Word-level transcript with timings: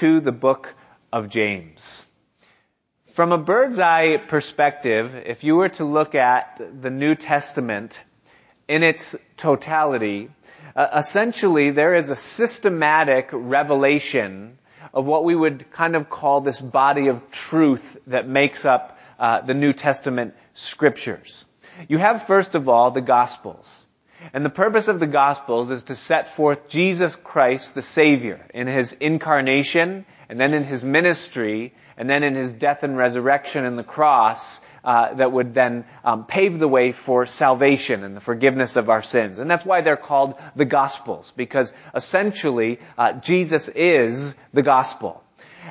to 0.00 0.18
the 0.18 0.32
book 0.32 0.74
of 1.12 1.28
James. 1.28 2.02
From 3.12 3.32
a 3.32 3.36
bird's 3.36 3.78
eye 3.78 4.16
perspective, 4.16 5.14
if 5.26 5.44
you 5.44 5.56
were 5.56 5.68
to 5.68 5.84
look 5.84 6.14
at 6.14 6.58
the 6.80 6.88
New 6.88 7.14
Testament 7.14 8.00
in 8.66 8.82
its 8.82 9.14
totality, 9.36 10.30
uh, 10.74 10.88
essentially 10.96 11.70
there 11.70 11.94
is 11.94 12.08
a 12.08 12.16
systematic 12.16 13.28
revelation 13.30 14.56
of 14.94 15.04
what 15.04 15.22
we 15.24 15.36
would 15.36 15.70
kind 15.70 15.94
of 15.94 16.08
call 16.08 16.40
this 16.40 16.58
body 16.58 17.08
of 17.08 17.30
truth 17.30 17.98
that 18.06 18.26
makes 18.26 18.64
up 18.64 18.98
uh, 19.18 19.42
the 19.42 19.52
New 19.52 19.74
Testament 19.74 20.32
scriptures. 20.54 21.44
You 21.88 21.98
have 21.98 22.26
first 22.26 22.54
of 22.54 22.70
all 22.70 22.90
the 22.90 23.02
Gospels. 23.02 23.84
And 24.32 24.44
the 24.44 24.50
purpose 24.50 24.88
of 24.88 25.00
the 25.00 25.06
Gospels 25.06 25.70
is 25.70 25.84
to 25.84 25.96
set 25.96 26.34
forth 26.34 26.68
Jesus 26.68 27.16
Christ, 27.16 27.74
the 27.74 27.82
Savior, 27.82 28.40
in 28.54 28.66
His 28.66 28.92
incarnation, 28.92 30.04
and 30.28 30.40
then 30.40 30.54
in 30.54 30.64
His 30.64 30.84
ministry, 30.84 31.74
and 31.96 32.08
then 32.08 32.22
in 32.22 32.34
His 32.34 32.52
death 32.52 32.82
and 32.82 32.96
resurrection 32.96 33.64
and 33.64 33.78
the 33.78 33.84
cross, 33.84 34.60
uh, 34.84 35.14
that 35.14 35.32
would 35.32 35.54
then 35.54 35.84
um, 36.04 36.24
pave 36.24 36.58
the 36.58 36.68
way 36.68 36.92
for 36.92 37.26
salvation 37.26 38.04
and 38.04 38.16
the 38.16 38.20
forgiveness 38.20 38.76
of 38.76 38.88
our 38.88 39.02
sins. 39.02 39.38
And 39.38 39.50
that's 39.50 39.64
why 39.64 39.80
they're 39.80 39.96
called 39.96 40.34
the 40.56 40.64
Gospels, 40.64 41.32
because 41.36 41.72
essentially 41.94 42.78
uh, 42.96 43.12
Jesus 43.14 43.68
is 43.68 44.36
the 44.52 44.62
Gospel. 44.62 45.22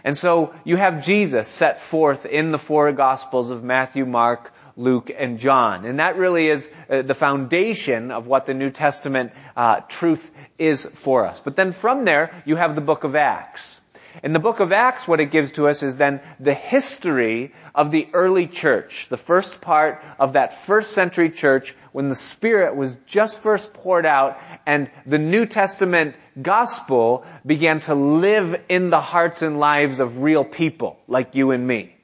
And 0.03 0.17
so 0.17 0.53
you 0.63 0.75
have 0.75 1.03
Jesus 1.03 1.47
set 1.47 1.81
forth 1.81 2.25
in 2.25 2.51
the 2.51 2.59
four 2.59 2.91
Gospels 2.91 3.51
of 3.51 3.63
Matthew, 3.63 4.05
Mark, 4.05 4.53
Luke, 4.79 5.11
and 5.15 5.37
John. 5.37 5.85
And 5.85 5.99
that 5.99 6.17
really 6.17 6.47
is 6.47 6.71
uh, 6.89 7.01
the 7.01 7.13
foundation 7.13 8.11
of 8.11 8.27
what 8.27 8.45
the 8.45 8.53
New 8.53 8.71
Testament 8.71 9.33
uh, 9.55 9.81
truth 9.81 10.31
is 10.57 10.85
for 10.85 11.25
us. 11.25 11.41
But 11.41 11.55
then 11.55 11.73
from 11.73 12.05
there, 12.05 12.41
you 12.45 12.55
have 12.55 12.75
the 12.75 12.81
book 12.81 13.03
of 13.03 13.15
Acts. 13.15 13.81
In 14.23 14.33
the 14.33 14.39
book 14.39 14.59
of 14.59 14.71
Acts, 14.71 15.07
what 15.07 15.19
it 15.19 15.31
gives 15.31 15.51
to 15.53 15.67
us 15.67 15.83
is 15.83 15.97
then 15.97 16.21
the 16.39 16.53
history 16.53 17.53
of 17.75 17.91
the 17.91 18.07
early 18.13 18.47
church, 18.47 19.07
the 19.09 19.17
first 19.17 19.61
part 19.61 20.03
of 20.17 20.33
that 20.33 20.55
first 20.55 20.91
century 20.91 21.29
church 21.29 21.75
when 21.91 22.09
the 22.09 22.15
Spirit 22.15 22.75
was 22.75 22.97
just 23.05 23.43
first 23.43 23.73
poured 23.73 24.05
out 24.05 24.39
and 24.65 24.89
the 25.05 25.19
New 25.19 25.45
Testament 25.45 26.15
gospel 26.41 27.25
began 27.45 27.81
to 27.81 27.95
live 27.95 28.61
in 28.69 28.89
the 28.89 29.01
hearts 29.01 29.41
and 29.41 29.59
lives 29.59 29.99
of 29.99 30.19
real 30.19 30.43
people 30.43 30.99
like 31.07 31.35
you 31.35 31.51
and 31.51 31.65
me. 31.67 31.95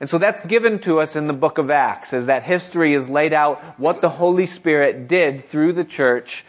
And 0.00 0.08
so 0.08 0.16
that's 0.16 0.40
given 0.40 0.78
to 0.80 1.00
us 1.00 1.14
in 1.14 1.26
the 1.26 1.34
book 1.34 1.58
of 1.58 1.70
Acts 1.70 2.14
as 2.14 2.26
that 2.26 2.42
history 2.42 2.94
is 2.94 3.10
laid 3.10 3.34
out 3.34 3.78
what 3.78 4.00
the 4.00 4.08
Holy 4.08 4.46
Spirit 4.46 5.08
did 5.08 5.44
through 5.44 5.74
the 5.74 5.84
church 5.84 6.44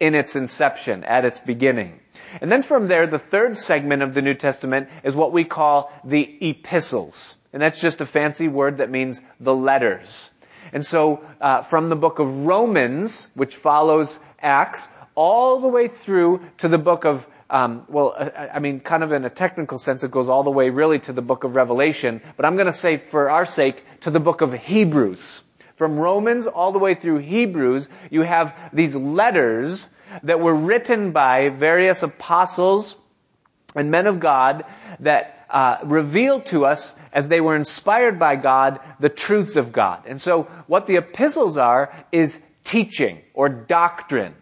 in 0.00 0.14
its 0.14 0.36
inception, 0.36 1.04
at 1.04 1.26
its 1.26 1.38
beginning. 1.38 2.00
And 2.40 2.50
then 2.50 2.62
from 2.62 2.88
there, 2.88 3.06
the 3.06 3.18
third 3.18 3.58
segment 3.58 4.02
of 4.02 4.14
the 4.14 4.22
New 4.22 4.34
Testament 4.34 4.88
is 5.04 5.14
what 5.14 5.32
we 5.32 5.44
call 5.44 5.92
the 6.02 6.48
epistles. 6.48 7.36
And 7.52 7.62
that's 7.62 7.80
just 7.80 8.00
a 8.00 8.06
fancy 8.06 8.48
word 8.48 8.78
that 8.78 8.90
means 8.90 9.20
the 9.38 9.54
letters. 9.54 10.30
And 10.72 10.84
so, 10.84 11.22
uh, 11.40 11.62
from 11.62 11.90
the 11.90 11.96
book 11.96 12.18
of 12.18 12.46
Romans, 12.46 13.28
which 13.34 13.54
follows 13.54 14.18
Acts, 14.40 14.88
all 15.14 15.60
the 15.60 15.68
way 15.68 15.88
through 15.88 16.40
to 16.58 16.68
the 16.68 16.78
book 16.78 17.04
of 17.04 17.28
um, 17.50 17.84
well, 17.88 18.14
I 18.52 18.58
mean, 18.58 18.80
kind 18.80 19.02
of 19.02 19.12
in 19.12 19.24
a 19.24 19.30
technical 19.30 19.78
sense, 19.78 20.02
it 20.02 20.10
goes 20.10 20.28
all 20.28 20.42
the 20.42 20.50
way 20.50 20.70
really 20.70 20.98
to 21.00 21.12
the 21.12 21.22
book 21.22 21.44
of 21.44 21.54
Revelation, 21.54 22.22
but 22.36 22.46
I'm 22.46 22.54
going 22.54 22.66
to 22.66 22.72
say, 22.72 22.96
for 22.96 23.30
our 23.30 23.44
sake, 23.44 23.84
to 24.00 24.10
the 24.10 24.20
book 24.20 24.40
of 24.40 24.52
Hebrews. 24.52 25.42
From 25.76 25.98
Romans 25.98 26.46
all 26.46 26.72
the 26.72 26.78
way 26.78 26.94
through 26.94 27.18
Hebrews, 27.18 27.88
you 28.10 28.22
have 28.22 28.54
these 28.72 28.94
letters 28.94 29.88
that 30.22 30.40
were 30.40 30.54
written 30.54 31.12
by 31.12 31.48
various 31.48 32.02
apostles 32.02 32.96
and 33.74 33.90
men 33.90 34.06
of 34.06 34.20
God 34.20 34.64
that 35.00 35.46
uh, 35.50 35.78
revealed 35.84 36.46
to 36.46 36.64
us 36.66 36.94
as 37.12 37.28
they 37.28 37.40
were 37.40 37.56
inspired 37.56 38.18
by 38.18 38.36
God 38.36 38.80
the 39.00 39.08
truths 39.08 39.56
of 39.56 39.72
God. 39.72 40.04
And 40.06 40.20
so 40.20 40.44
what 40.66 40.86
the 40.86 40.96
epistles 40.96 41.58
are 41.58 41.92
is 42.12 42.40
teaching 42.62 43.20
or 43.34 43.48
doctrine. 43.48 44.34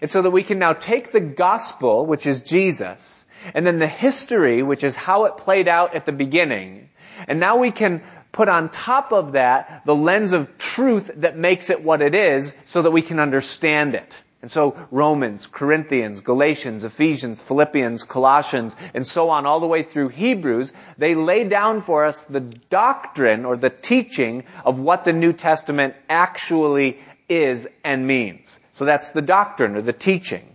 And 0.00 0.10
so 0.10 0.22
that 0.22 0.30
we 0.30 0.42
can 0.42 0.58
now 0.58 0.72
take 0.72 1.12
the 1.12 1.20
gospel, 1.20 2.06
which 2.06 2.26
is 2.26 2.42
Jesus, 2.42 3.24
and 3.54 3.66
then 3.66 3.78
the 3.78 3.86
history, 3.86 4.62
which 4.62 4.84
is 4.84 4.94
how 4.94 5.26
it 5.26 5.36
played 5.36 5.68
out 5.68 5.94
at 5.94 6.06
the 6.06 6.12
beginning, 6.12 6.88
and 7.28 7.40
now 7.40 7.56
we 7.58 7.70
can 7.70 8.02
put 8.32 8.48
on 8.48 8.68
top 8.68 9.12
of 9.12 9.32
that 9.32 9.82
the 9.86 9.94
lens 9.94 10.32
of 10.34 10.58
truth 10.58 11.10
that 11.16 11.38
makes 11.38 11.70
it 11.70 11.82
what 11.82 12.02
it 12.02 12.14
is 12.14 12.54
so 12.66 12.82
that 12.82 12.90
we 12.90 13.02
can 13.02 13.18
understand 13.18 13.94
it. 13.94 14.20
And 14.42 14.50
so 14.52 14.76
Romans, 14.90 15.46
Corinthians, 15.46 16.20
Galatians, 16.20 16.84
Ephesians, 16.84 17.40
Philippians, 17.40 18.02
Colossians, 18.02 18.76
and 18.94 19.06
so 19.06 19.30
on 19.30 19.46
all 19.46 19.60
the 19.60 19.66
way 19.66 19.82
through 19.82 20.08
Hebrews, 20.08 20.72
they 20.98 21.14
lay 21.14 21.44
down 21.44 21.80
for 21.80 22.04
us 22.04 22.24
the 22.24 22.40
doctrine 22.40 23.44
or 23.46 23.56
the 23.56 23.70
teaching 23.70 24.44
of 24.64 24.78
what 24.78 25.04
the 25.04 25.14
New 25.14 25.32
Testament 25.32 25.94
actually 26.08 27.00
is 27.28 27.66
and 27.82 28.06
means. 28.06 28.60
So 28.76 28.84
that's 28.84 29.12
the 29.12 29.22
doctrine 29.22 29.74
or 29.74 29.80
the 29.80 29.94
teaching. 29.94 30.46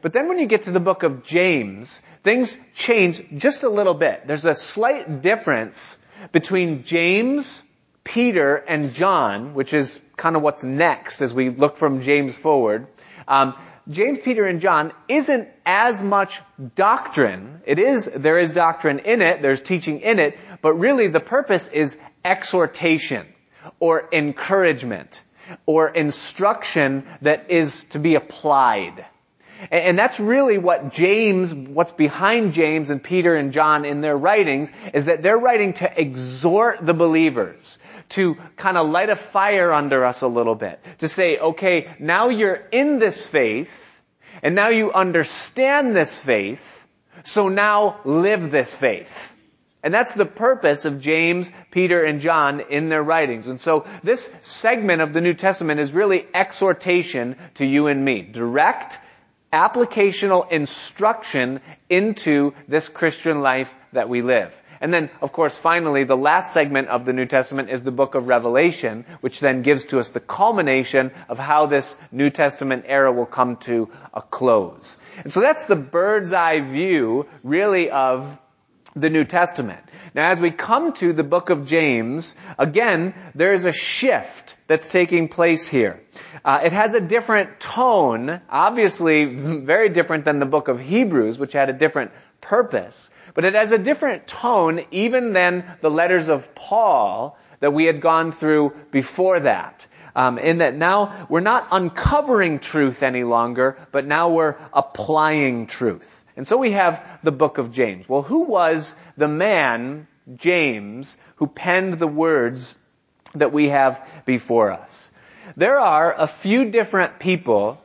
But 0.00 0.14
then 0.14 0.26
when 0.26 0.38
you 0.38 0.46
get 0.46 0.62
to 0.62 0.70
the 0.70 0.80
book 0.80 1.02
of 1.02 1.22
James, 1.22 2.00
things 2.22 2.58
change 2.74 3.22
just 3.36 3.62
a 3.62 3.68
little 3.68 3.92
bit. 3.92 4.26
There's 4.26 4.46
a 4.46 4.54
slight 4.54 5.20
difference 5.20 5.98
between 6.32 6.84
James, 6.84 7.62
Peter, 8.04 8.56
and 8.56 8.94
John, 8.94 9.52
which 9.52 9.74
is 9.74 10.00
kind 10.16 10.34
of 10.34 10.40
what's 10.40 10.64
next 10.64 11.20
as 11.20 11.34
we 11.34 11.50
look 11.50 11.76
from 11.76 12.00
James 12.00 12.38
forward. 12.38 12.86
Um, 13.28 13.54
James, 13.86 14.18
Peter, 14.20 14.46
and 14.46 14.62
John 14.62 14.94
isn't 15.06 15.50
as 15.66 16.02
much 16.02 16.40
doctrine. 16.74 17.60
It 17.66 17.78
is, 17.78 18.06
there 18.06 18.38
is 18.38 18.52
doctrine 18.52 19.00
in 19.00 19.20
it, 19.20 19.42
there's 19.42 19.60
teaching 19.60 20.00
in 20.00 20.20
it, 20.20 20.38
but 20.62 20.72
really 20.72 21.08
the 21.08 21.20
purpose 21.20 21.68
is 21.68 22.00
exhortation 22.24 23.26
or 23.78 24.08
encouragement 24.10 25.22
or 25.66 25.88
instruction 25.88 27.06
that 27.22 27.50
is 27.50 27.84
to 27.84 27.98
be 27.98 28.14
applied. 28.14 29.04
And 29.70 29.98
that's 29.98 30.20
really 30.20 30.56
what 30.56 30.92
James, 30.92 31.52
what's 31.52 31.92
behind 31.92 32.52
James 32.52 32.90
and 32.90 33.02
Peter 33.02 33.34
and 33.34 33.52
John 33.52 33.84
in 33.84 34.00
their 34.00 34.16
writings, 34.16 34.70
is 34.94 35.06
that 35.06 35.20
they're 35.20 35.38
writing 35.38 35.72
to 35.74 36.00
exhort 36.00 36.84
the 36.84 36.94
believers, 36.94 37.78
to 38.10 38.36
kind 38.56 38.76
of 38.76 38.88
light 38.88 39.10
a 39.10 39.16
fire 39.16 39.72
under 39.72 40.04
us 40.04 40.22
a 40.22 40.28
little 40.28 40.54
bit, 40.54 40.80
to 40.98 41.08
say, 41.08 41.38
okay, 41.38 41.92
now 41.98 42.28
you're 42.28 42.62
in 42.70 43.00
this 43.00 43.26
faith, 43.26 44.00
and 44.42 44.54
now 44.54 44.68
you 44.68 44.92
understand 44.92 45.94
this 45.94 46.22
faith, 46.22 46.86
so 47.24 47.48
now 47.48 48.00
live 48.04 48.52
this 48.52 48.76
faith. 48.76 49.34
And 49.82 49.94
that's 49.94 50.14
the 50.14 50.26
purpose 50.26 50.84
of 50.84 51.00
James, 51.00 51.52
Peter, 51.70 52.04
and 52.04 52.20
John 52.20 52.60
in 52.60 52.88
their 52.88 53.02
writings. 53.02 53.46
And 53.46 53.60
so 53.60 53.86
this 54.02 54.30
segment 54.42 55.02
of 55.02 55.12
the 55.12 55.20
New 55.20 55.34
Testament 55.34 55.78
is 55.78 55.92
really 55.92 56.26
exhortation 56.34 57.36
to 57.54 57.64
you 57.64 57.86
and 57.86 58.04
me. 58.04 58.22
Direct, 58.22 59.00
applicational 59.52 60.50
instruction 60.50 61.60
into 61.88 62.54
this 62.66 62.88
Christian 62.88 63.40
life 63.40 63.72
that 63.92 64.08
we 64.08 64.22
live. 64.22 64.60
And 64.80 64.94
then, 64.94 65.10
of 65.20 65.32
course, 65.32 65.56
finally, 65.58 66.04
the 66.04 66.16
last 66.16 66.52
segment 66.52 66.88
of 66.88 67.04
the 67.04 67.12
New 67.12 67.26
Testament 67.26 67.70
is 67.70 67.82
the 67.82 67.90
book 67.90 68.14
of 68.14 68.28
Revelation, 68.28 69.04
which 69.20 69.40
then 69.40 69.62
gives 69.62 69.86
to 69.86 69.98
us 69.98 70.08
the 70.08 70.20
culmination 70.20 71.10
of 71.28 71.38
how 71.38 71.66
this 71.66 71.96
New 72.12 72.30
Testament 72.30 72.84
era 72.86 73.12
will 73.12 73.26
come 73.26 73.56
to 73.56 73.90
a 74.14 74.22
close. 74.22 74.98
And 75.22 75.32
so 75.32 75.40
that's 75.40 75.64
the 75.64 75.76
bird's 75.76 76.32
eye 76.32 76.60
view, 76.60 77.26
really, 77.42 77.90
of 77.90 78.40
the 79.00 79.10
New 79.10 79.24
Testament. 79.24 79.80
Now, 80.14 80.30
as 80.30 80.40
we 80.40 80.50
come 80.50 80.92
to 80.94 81.12
the 81.12 81.24
book 81.24 81.50
of 81.50 81.66
James, 81.66 82.36
again, 82.58 83.14
there 83.34 83.52
is 83.52 83.66
a 83.66 83.72
shift 83.72 84.56
that's 84.66 84.88
taking 84.88 85.28
place 85.28 85.68
here. 85.68 86.00
Uh, 86.44 86.60
it 86.64 86.72
has 86.72 86.94
a 86.94 87.00
different 87.00 87.60
tone, 87.60 88.40
obviously 88.48 89.24
very 89.64 89.88
different 89.88 90.24
than 90.24 90.38
the 90.38 90.46
book 90.46 90.68
of 90.68 90.80
Hebrews, 90.80 91.38
which 91.38 91.52
had 91.52 91.70
a 91.70 91.72
different 91.72 92.12
purpose. 92.40 93.10
But 93.34 93.44
it 93.44 93.54
has 93.54 93.72
a 93.72 93.78
different 93.78 94.26
tone 94.26 94.84
even 94.90 95.32
than 95.32 95.64
the 95.80 95.90
letters 95.90 96.28
of 96.28 96.54
Paul 96.54 97.38
that 97.60 97.72
we 97.72 97.84
had 97.84 98.00
gone 98.00 98.32
through 98.32 98.74
before 98.90 99.40
that. 99.40 99.86
Um, 100.16 100.38
in 100.38 100.58
that 100.58 100.74
now 100.74 101.26
we're 101.28 101.40
not 101.40 101.68
uncovering 101.70 102.58
truth 102.58 103.02
any 103.02 103.24
longer, 103.24 103.78
but 103.92 104.04
now 104.04 104.30
we're 104.30 104.56
applying 104.72 105.66
truth. 105.66 106.17
And 106.38 106.46
so 106.46 106.56
we 106.56 106.70
have 106.70 107.04
the 107.24 107.32
book 107.32 107.58
of 107.58 107.72
James. 107.72 108.08
Well, 108.08 108.22
who 108.22 108.44
was 108.44 108.94
the 109.16 109.26
man, 109.26 110.06
James, 110.36 111.16
who 111.34 111.48
penned 111.48 111.94
the 111.94 112.06
words 112.06 112.76
that 113.34 113.52
we 113.52 113.70
have 113.70 114.00
before 114.24 114.70
us? 114.70 115.10
There 115.56 115.80
are 115.80 116.14
a 116.16 116.28
few 116.28 116.70
different 116.70 117.18
people 117.18 117.82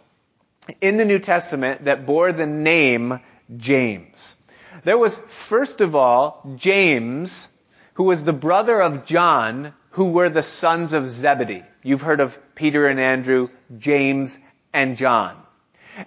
in 0.82 0.98
the 0.98 1.04
New 1.04 1.18
Testament 1.18 1.86
that 1.86 2.06
bore 2.06 2.32
the 2.32 2.46
name 2.46 3.22
James. 3.58 4.36
There 4.84 5.00
was, 5.00 5.18
first 5.18 5.82
of 5.82 5.96
all, 5.96 6.56
James, 6.56 7.50
who 7.96 8.04
was 8.04 8.24
the 8.24 8.34
brother 8.34 8.80
of 8.80 9.08
John, 9.08 9.74
who 9.90 10.12
were 10.12 10.30
the 10.30 10.44
sons 10.44 10.94
of 10.94 11.10
Zebedee. 11.10 11.64
You've 11.82 12.04
heard 12.04 12.20
of 12.20 12.38
Peter 12.54 12.86
and 12.86 13.00
Andrew, 13.00 13.50
James 13.80 14.38
and 14.72 14.96
John. 14.96 15.43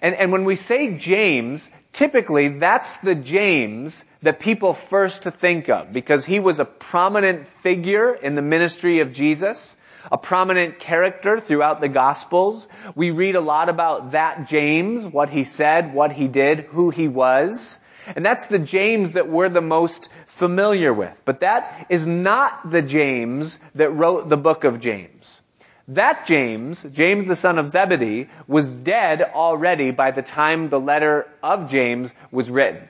And, 0.01 0.15
and 0.15 0.31
when 0.31 0.43
we 0.43 0.55
say 0.55 0.97
James, 0.97 1.69
typically 1.93 2.49
that's 2.49 2.97
the 2.97 3.15
James 3.15 4.05
that 4.21 4.39
people 4.39 4.73
first 4.73 5.23
think 5.23 5.69
of 5.69 5.93
because 5.93 6.25
he 6.25 6.39
was 6.39 6.59
a 6.59 6.65
prominent 6.65 7.47
figure 7.61 8.13
in 8.13 8.35
the 8.35 8.41
ministry 8.41 8.99
of 8.99 9.13
Jesus, 9.13 9.77
a 10.11 10.17
prominent 10.17 10.79
character 10.79 11.39
throughout 11.39 11.81
the 11.81 11.89
Gospels. 11.89 12.67
We 12.95 13.11
read 13.11 13.35
a 13.35 13.41
lot 13.41 13.69
about 13.69 14.11
that 14.11 14.47
James, 14.47 15.05
what 15.05 15.29
he 15.29 15.43
said, 15.43 15.93
what 15.93 16.11
he 16.11 16.27
did, 16.27 16.59
who 16.59 16.89
he 16.89 17.07
was. 17.07 17.79
And 18.15 18.25
that's 18.25 18.47
the 18.47 18.59
James 18.59 19.13
that 19.13 19.27
we're 19.27 19.49
the 19.49 19.61
most 19.61 20.09
familiar 20.27 20.93
with. 20.93 21.21
But 21.25 21.41
that 21.41 21.87
is 21.89 22.07
not 22.07 22.69
the 22.69 22.81
James 22.81 23.59
that 23.75 23.89
wrote 23.89 24.29
the 24.29 24.37
book 24.37 24.63
of 24.63 24.79
James. 24.79 25.41
That 25.89 26.25
James, 26.25 26.83
James 26.83 27.25
the 27.25 27.35
son 27.35 27.57
of 27.57 27.69
Zebedee, 27.69 28.27
was 28.45 28.69
dead 28.69 29.21
already 29.21 29.91
by 29.91 30.11
the 30.11 30.21
time 30.21 30.67
the 30.67 30.79
letter 30.79 31.27
of 31.41 31.69
James 31.69 32.13
was 32.29 32.51
written. 32.51 32.85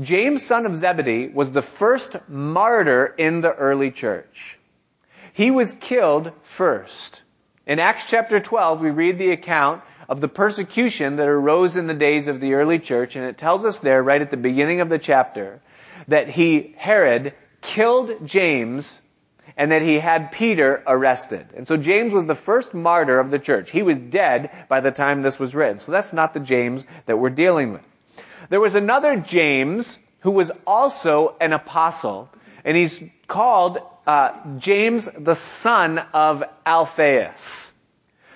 James 0.00 0.42
son 0.42 0.64
of 0.64 0.76
Zebedee 0.76 1.28
was 1.28 1.50
the 1.50 1.62
first 1.62 2.16
martyr 2.28 3.06
in 3.06 3.40
the 3.40 3.52
early 3.52 3.90
church. 3.90 4.58
He 5.32 5.50
was 5.50 5.72
killed 5.72 6.32
first. 6.42 7.24
In 7.66 7.80
Acts 7.80 8.06
chapter 8.08 8.38
12, 8.38 8.80
we 8.80 8.90
read 8.90 9.18
the 9.18 9.30
account 9.30 9.82
of 10.08 10.20
the 10.20 10.28
persecution 10.28 11.16
that 11.16 11.28
arose 11.28 11.76
in 11.76 11.86
the 11.86 11.94
days 11.94 12.28
of 12.28 12.40
the 12.40 12.54
early 12.54 12.78
church, 12.78 13.16
and 13.16 13.24
it 13.24 13.36
tells 13.36 13.64
us 13.64 13.80
there, 13.80 14.02
right 14.02 14.22
at 14.22 14.30
the 14.30 14.36
beginning 14.36 14.80
of 14.80 14.88
the 14.88 14.98
chapter, 14.98 15.60
that 16.06 16.28
he, 16.28 16.74
Herod, 16.78 17.34
killed 17.60 18.26
James 18.26 19.00
and 19.56 19.72
that 19.72 19.82
he 19.82 19.98
had 19.98 20.32
Peter 20.32 20.82
arrested. 20.86 21.46
And 21.56 21.66
so 21.66 21.76
James 21.76 22.12
was 22.12 22.26
the 22.26 22.34
first 22.34 22.74
martyr 22.74 23.18
of 23.18 23.30
the 23.30 23.38
church. 23.38 23.70
He 23.70 23.82
was 23.82 23.98
dead 23.98 24.50
by 24.68 24.80
the 24.80 24.90
time 24.90 25.22
this 25.22 25.38
was 25.38 25.54
written. 25.54 25.78
So 25.78 25.92
that's 25.92 26.12
not 26.12 26.34
the 26.34 26.40
James 26.40 26.86
that 27.06 27.18
we're 27.18 27.30
dealing 27.30 27.72
with. 27.72 27.82
There 28.48 28.60
was 28.60 28.74
another 28.74 29.16
James 29.16 29.98
who 30.20 30.30
was 30.30 30.50
also 30.66 31.36
an 31.40 31.52
apostle, 31.52 32.28
and 32.64 32.76
he's 32.76 33.02
called 33.26 33.78
uh, 34.06 34.32
James 34.58 35.08
the 35.18 35.34
son 35.34 35.98
of 35.98 36.42
Alphaeus. 36.64 37.72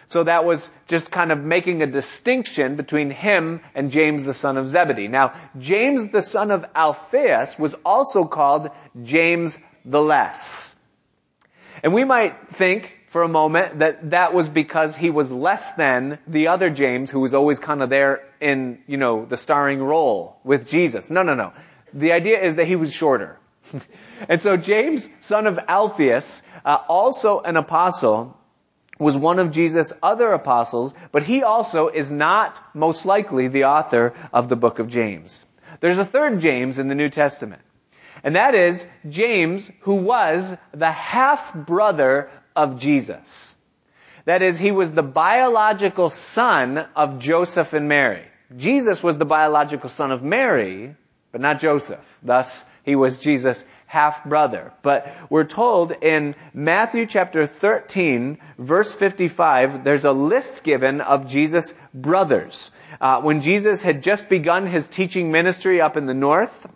So 0.07 0.25
that 0.25 0.45
was 0.45 0.71
just 0.89 1.11
kind 1.11 1.33
of 1.33 1.43
making 1.43 1.81
a 1.81 1.87
distinction 1.87 2.77
between 2.77 3.11
him 3.11 3.63
and 3.75 3.91
James 3.91 4.25
the 4.25 4.35
son 4.35 4.59
of 4.59 4.69
Zebedee. 4.69 5.09
Now, 5.09 5.33
James 5.59 6.11
the 6.11 6.21
son 6.21 6.51
of 6.51 6.67
Alphaeus 6.75 7.59
was 7.59 7.75
also 7.83 8.27
called 8.27 8.69
James 9.03 9.59
the 9.87 10.03
Less. 10.03 10.72
And 11.83 11.93
we 11.93 12.05
might 12.05 12.51
think 12.51 12.99
for 13.09 13.23
a 13.23 13.29
moment 13.29 13.81
that 13.81 14.11
that 14.11 14.33
was 14.33 14.49
because 14.49 14.97
he 14.97 15.11
was 15.11 15.31
less 15.31 15.73
than 15.73 16.19
the 16.27 16.49
other 16.49 16.71
James 16.71 17.11
who 17.11 17.21
was 17.21 17.35
always 17.35 17.59
kind 17.59 17.83
of 17.83 17.91
there 17.91 18.25
in, 18.41 18.79
you 18.87 18.97
know, 18.97 19.27
the 19.27 19.37
starring 19.37 19.83
role 19.83 20.39
with 20.45 20.69
Jesus. 20.69 21.11
No, 21.11 21.23
no, 21.23 21.35
no. 21.35 21.53
The 21.93 22.13
idea 22.13 22.43
is 22.43 22.57
that 22.57 22.67
he 22.67 22.77
was 22.77 22.93
shorter. 22.93 23.39
and 24.29 24.41
so 24.41 24.57
James, 24.57 25.09
son 25.21 25.47
of 25.47 25.59
Alphaeus, 25.69 26.43
uh, 26.65 26.79
also 26.89 27.41
an 27.41 27.57
apostle, 27.57 28.39
was 28.99 29.17
one 29.17 29.39
of 29.39 29.51
Jesus' 29.51 29.93
other 30.03 30.33
apostles, 30.33 30.95
but 31.11 31.23
he 31.23 31.43
also 31.43 31.89
is 31.89 32.11
not 32.13 32.63
most 32.75 33.05
likely 33.05 33.49
the 33.49 33.65
author 33.65 34.15
of 34.33 34.49
the 34.49 34.57
book 34.57 34.79
of 34.79 34.89
James. 34.89 35.45
There's 35.81 35.99
a 35.99 36.05
third 36.05 36.41
James 36.41 36.79
in 36.79 36.89
the 36.89 36.95
New 36.95 37.09
Testament. 37.09 37.63
And 38.25 38.37
that 38.37 38.55
is 38.55 38.87
James, 39.09 39.71
who 39.81 39.95
was 39.95 40.55
the 40.73 40.91
half 40.91 41.53
brother 41.55 42.31
of 42.55 42.81
Jesus. 42.81 43.55
That 44.25 44.43
is, 44.43 44.59
he 44.59 44.71
was 44.71 44.93
the 44.93 45.03
biological 45.03 46.11
son 46.11 46.79
of 46.95 47.19
Joseph 47.19 47.73
and 47.73 47.89
Mary. 47.89 48.25
Jesus 48.57 49.03
was 49.03 49.19
the 49.19 49.25
biological 49.25 49.89
son 49.89 50.13
of 50.13 50.23
Mary, 50.23 50.95
but 51.33 51.41
not 51.41 51.59
Joseph. 51.59 52.19
Thus, 52.23 52.65
he 52.85 52.95
was 52.95 53.19
Jesus' 53.19 53.65
half 53.87 54.25
brother. 54.25 54.73
But 54.83 55.13
we're 55.29 55.45
told 55.45 55.93
in 55.93 56.35
Matthew 56.55 57.07
chapter 57.07 57.47
13, 57.47 58.39
verse 58.59 58.95
55, 58.95 59.83
there's 59.83 60.05
a 60.05 60.13
list 60.13 60.65
given 60.65 61.01
of 61.01 61.27
Jesus' 61.27 61.75
brothers. 61.93 62.71
Uh, 63.01 63.21
when 63.21 63.41
Jesus 63.41 63.83
had 63.83 64.03
just 64.03 64.29
begun 64.29 64.67
his 64.67 64.89
teaching 64.89 65.33
ministry 65.33 65.81
up 65.81 65.97
in 65.97 66.07
the 66.07 66.15
north, 66.15 66.67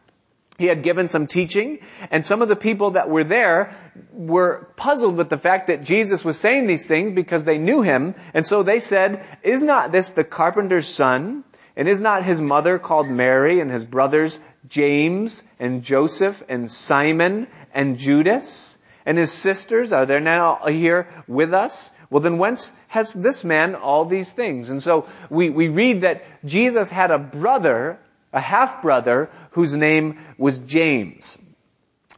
he 0.58 0.67
had 0.67 0.82
given 0.82 1.08
some 1.08 1.26
teaching, 1.26 1.81
and 2.11 2.25
some 2.25 2.43
of 2.43 2.49
the 2.49 2.56
people 2.56 2.93
that 2.93 3.11
were 3.11 3.25
there 3.25 3.75
were 4.12 4.69
puzzled 4.76 5.17
with 5.17 5.29
the 5.29 5.38
fact 5.38 5.67
that 5.67 5.85
Jesus 5.85 6.25
was 6.25 6.38
saying 6.38 6.67
these 6.67 6.87
things 6.87 7.14
because 7.14 7.44
they 7.44 7.58
knew 7.58 7.82
him, 7.82 8.14
and 8.35 8.44
so 8.44 8.62
they 8.62 8.81
said, 8.81 9.25
is 9.43 9.62
not 9.62 9.93
this 9.93 10.11
the 10.11 10.25
carpenter's 10.25 10.87
son? 10.87 11.44
And 11.76 11.88
is 11.88 12.00
not 12.00 12.25
his 12.25 12.41
mother 12.41 12.79
called 12.79 13.06
Mary 13.06 13.61
and 13.61 13.70
his 13.70 13.85
brothers 13.85 14.41
James 14.67 15.44
and 15.61 15.82
Joseph 15.82 16.43
and 16.49 16.73
Simon 16.73 17.49
and 17.75 17.99
Judas? 17.99 18.79
And 19.05 19.19
his 19.19 19.31
sisters, 19.31 19.93
are 19.93 20.06
they 20.06 20.19
now 20.19 20.56
here 20.67 21.06
with 21.29 21.53
us? 21.53 21.93
Well 22.08 22.23
then 22.23 22.38
whence 22.38 22.73
has 22.88 23.12
this 23.12 23.44
man 23.44 23.75
all 23.75 24.06
these 24.06 24.32
things? 24.32 24.70
And 24.70 24.82
so 24.82 25.06
we, 25.29 25.50
we 25.50 25.69
read 25.69 26.00
that 26.00 26.25
Jesus 26.44 26.88
had 26.88 27.11
a 27.11 27.19
brother 27.19 27.99
a 28.32 28.40
half 28.40 28.82
brother 28.82 29.31
whose 29.50 29.76
name 29.76 30.19
was 30.38 30.58
James. 30.58 31.38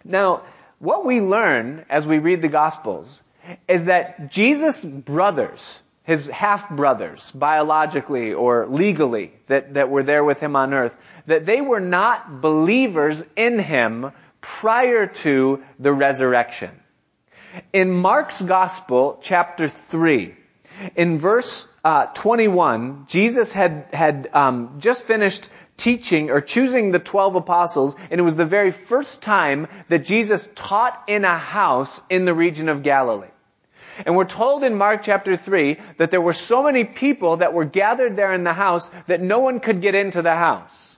Now, 0.04 0.42
what 0.78 1.04
we 1.04 1.20
learn 1.20 1.84
as 1.90 2.06
we 2.06 2.18
read 2.18 2.42
the 2.42 2.48
Gospels 2.48 3.22
is 3.66 3.84
that 3.84 4.30
Jesus' 4.30 4.84
brothers, 4.84 5.82
his 6.04 6.28
half 6.28 6.70
brothers, 6.70 7.32
biologically 7.32 8.32
or 8.32 8.66
legally, 8.66 9.32
that, 9.48 9.74
that 9.74 9.90
were 9.90 10.02
there 10.02 10.24
with 10.24 10.40
him 10.40 10.56
on 10.56 10.74
earth, 10.74 10.96
that 11.26 11.46
they 11.46 11.60
were 11.60 11.80
not 11.80 12.40
believers 12.40 13.24
in 13.36 13.58
him 13.58 14.12
prior 14.40 15.06
to 15.06 15.62
the 15.78 15.92
resurrection. 15.92 16.70
In 17.72 17.90
Mark's 17.90 18.40
Gospel, 18.40 19.18
chapter 19.22 19.68
3, 19.68 20.34
in 20.96 21.18
verse 21.18 21.66
uh, 21.84 22.06
21, 22.06 23.06
Jesus 23.08 23.52
had, 23.52 23.86
had 23.92 24.28
um, 24.32 24.76
just 24.80 25.04
finished 25.04 25.50
teaching 25.76 26.30
or 26.30 26.40
choosing 26.40 26.90
the 26.90 26.98
12 26.98 27.36
apostles, 27.36 27.96
and 28.10 28.20
it 28.20 28.24
was 28.24 28.36
the 28.36 28.44
very 28.44 28.70
first 28.70 29.22
time 29.22 29.68
that 29.88 30.04
Jesus 30.04 30.48
taught 30.54 31.04
in 31.06 31.24
a 31.24 31.38
house 31.38 32.02
in 32.10 32.24
the 32.24 32.34
region 32.34 32.68
of 32.68 32.82
Galilee. 32.82 33.28
And 34.04 34.16
we're 34.16 34.26
told 34.26 34.62
in 34.62 34.74
Mark 34.76 35.02
chapter 35.02 35.36
3 35.36 35.78
that 35.96 36.10
there 36.10 36.20
were 36.20 36.32
so 36.32 36.62
many 36.62 36.84
people 36.84 37.38
that 37.38 37.54
were 37.54 37.64
gathered 37.64 38.16
there 38.16 38.32
in 38.32 38.44
the 38.44 38.52
house 38.52 38.90
that 39.06 39.20
no 39.20 39.38
one 39.38 39.60
could 39.60 39.80
get 39.80 39.94
into 39.94 40.22
the 40.22 40.34
house. 40.34 40.97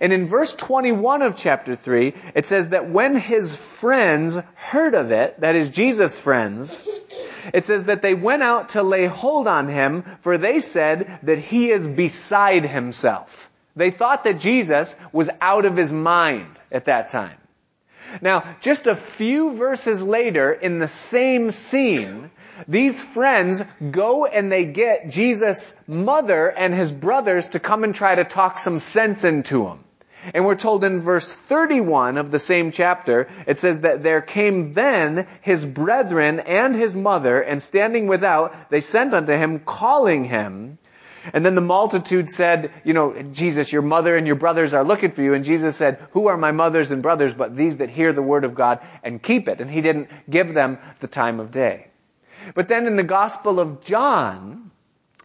And 0.00 0.12
in 0.12 0.26
verse 0.26 0.54
21 0.54 1.22
of 1.22 1.36
chapter 1.36 1.76
3, 1.76 2.14
it 2.34 2.46
says 2.46 2.70
that 2.70 2.90
when 2.90 3.16
his 3.16 3.56
friends 3.56 4.38
heard 4.54 4.94
of 4.94 5.12
it, 5.12 5.40
that 5.40 5.56
is 5.56 5.70
Jesus' 5.70 6.18
friends, 6.18 6.86
it 7.52 7.64
says 7.64 7.84
that 7.84 8.02
they 8.02 8.14
went 8.14 8.42
out 8.42 8.70
to 8.70 8.82
lay 8.82 9.06
hold 9.06 9.46
on 9.46 9.68
him, 9.68 10.04
for 10.20 10.38
they 10.38 10.60
said 10.60 11.20
that 11.22 11.38
he 11.38 11.70
is 11.70 11.88
beside 11.88 12.66
himself. 12.66 13.50
They 13.76 13.90
thought 13.90 14.24
that 14.24 14.40
Jesus 14.40 14.96
was 15.12 15.30
out 15.40 15.64
of 15.64 15.76
his 15.76 15.92
mind 15.92 16.58
at 16.72 16.86
that 16.86 17.10
time. 17.10 17.36
Now, 18.20 18.56
just 18.60 18.86
a 18.86 18.94
few 18.94 19.52
verses 19.54 20.06
later 20.06 20.52
in 20.52 20.78
the 20.78 20.88
same 20.88 21.50
scene, 21.50 22.30
these 22.66 23.02
friends 23.02 23.64
go 23.90 24.26
and 24.26 24.50
they 24.50 24.64
get 24.64 25.10
Jesus' 25.10 25.76
mother 25.86 26.48
and 26.48 26.74
his 26.74 26.90
brothers 26.90 27.48
to 27.48 27.60
come 27.60 27.84
and 27.84 27.94
try 27.94 28.14
to 28.14 28.24
talk 28.24 28.58
some 28.58 28.78
sense 28.78 29.24
into 29.24 29.66
him. 29.66 29.80
And 30.34 30.44
we're 30.44 30.56
told 30.56 30.82
in 30.82 31.00
verse 31.00 31.36
31 31.36 32.16
of 32.16 32.30
the 32.30 32.38
same 32.38 32.72
chapter, 32.72 33.28
it 33.46 33.58
says 33.58 33.80
that 33.80 34.02
there 34.02 34.22
came 34.22 34.72
then 34.72 35.26
his 35.42 35.64
brethren 35.64 36.40
and 36.40 36.74
his 36.74 36.96
mother, 36.96 37.40
and 37.40 37.62
standing 37.62 38.06
without, 38.08 38.70
they 38.70 38.80
sent 38.80 39.14
unto 39.14 39.34
him, 39.34 39.60
calling 39.60 40.24
him. 40.24 40.78
And 41.32 41.44
then 41.44 41.54
the 41.54 41.60
multitude 41.60 42.28
said, 42.28 42.72
you 42.84 42.92
know, 42.92 43.22
Jesus, 43.22 43.72
your 43.72 43.82
mother 43.82 44.16
and 44.16 44.26
your 44.26 44.36
brothers 44.36 44.74
are 44.74 44.84
looking 44.84 45.10
for 45.10 45.22
you. 45.22 45.34
And 45.34 45.44
Jesus 45.44 45.76
said, 45.76 46.06
who 46.12 46.28
are 46.28 46.36
my 46.36 46.52
mothers 46.52 46.90
and 46.90 47.02
brothers 47.02 47.34
but 47.34 47.56
these 47.56 47.78
that 47.78 47.90
hear 47.90 48.12
the 48.12 48.22
word 48.22 48.44
of 48.44 48.54
God 48.54 48.80
and 49.02 49.22
keep 49.22 49.48
it? 49.48 49.60
And 49.60 49.70
he 49.70 49.80
didn't 49.80 50.08
give 50.30 50.54
them 50.54 50.78
the 51.00 51.08
time 51.08 51.40
of 51.40 51.50
day. 51.50 51.88
But 52.54 52.68
then 52.68 52.86
in 52.86 52.96
the 52.96 53.02
Gospel 53.02 53.58
of 53.58 53.82
John, 53.84 54.70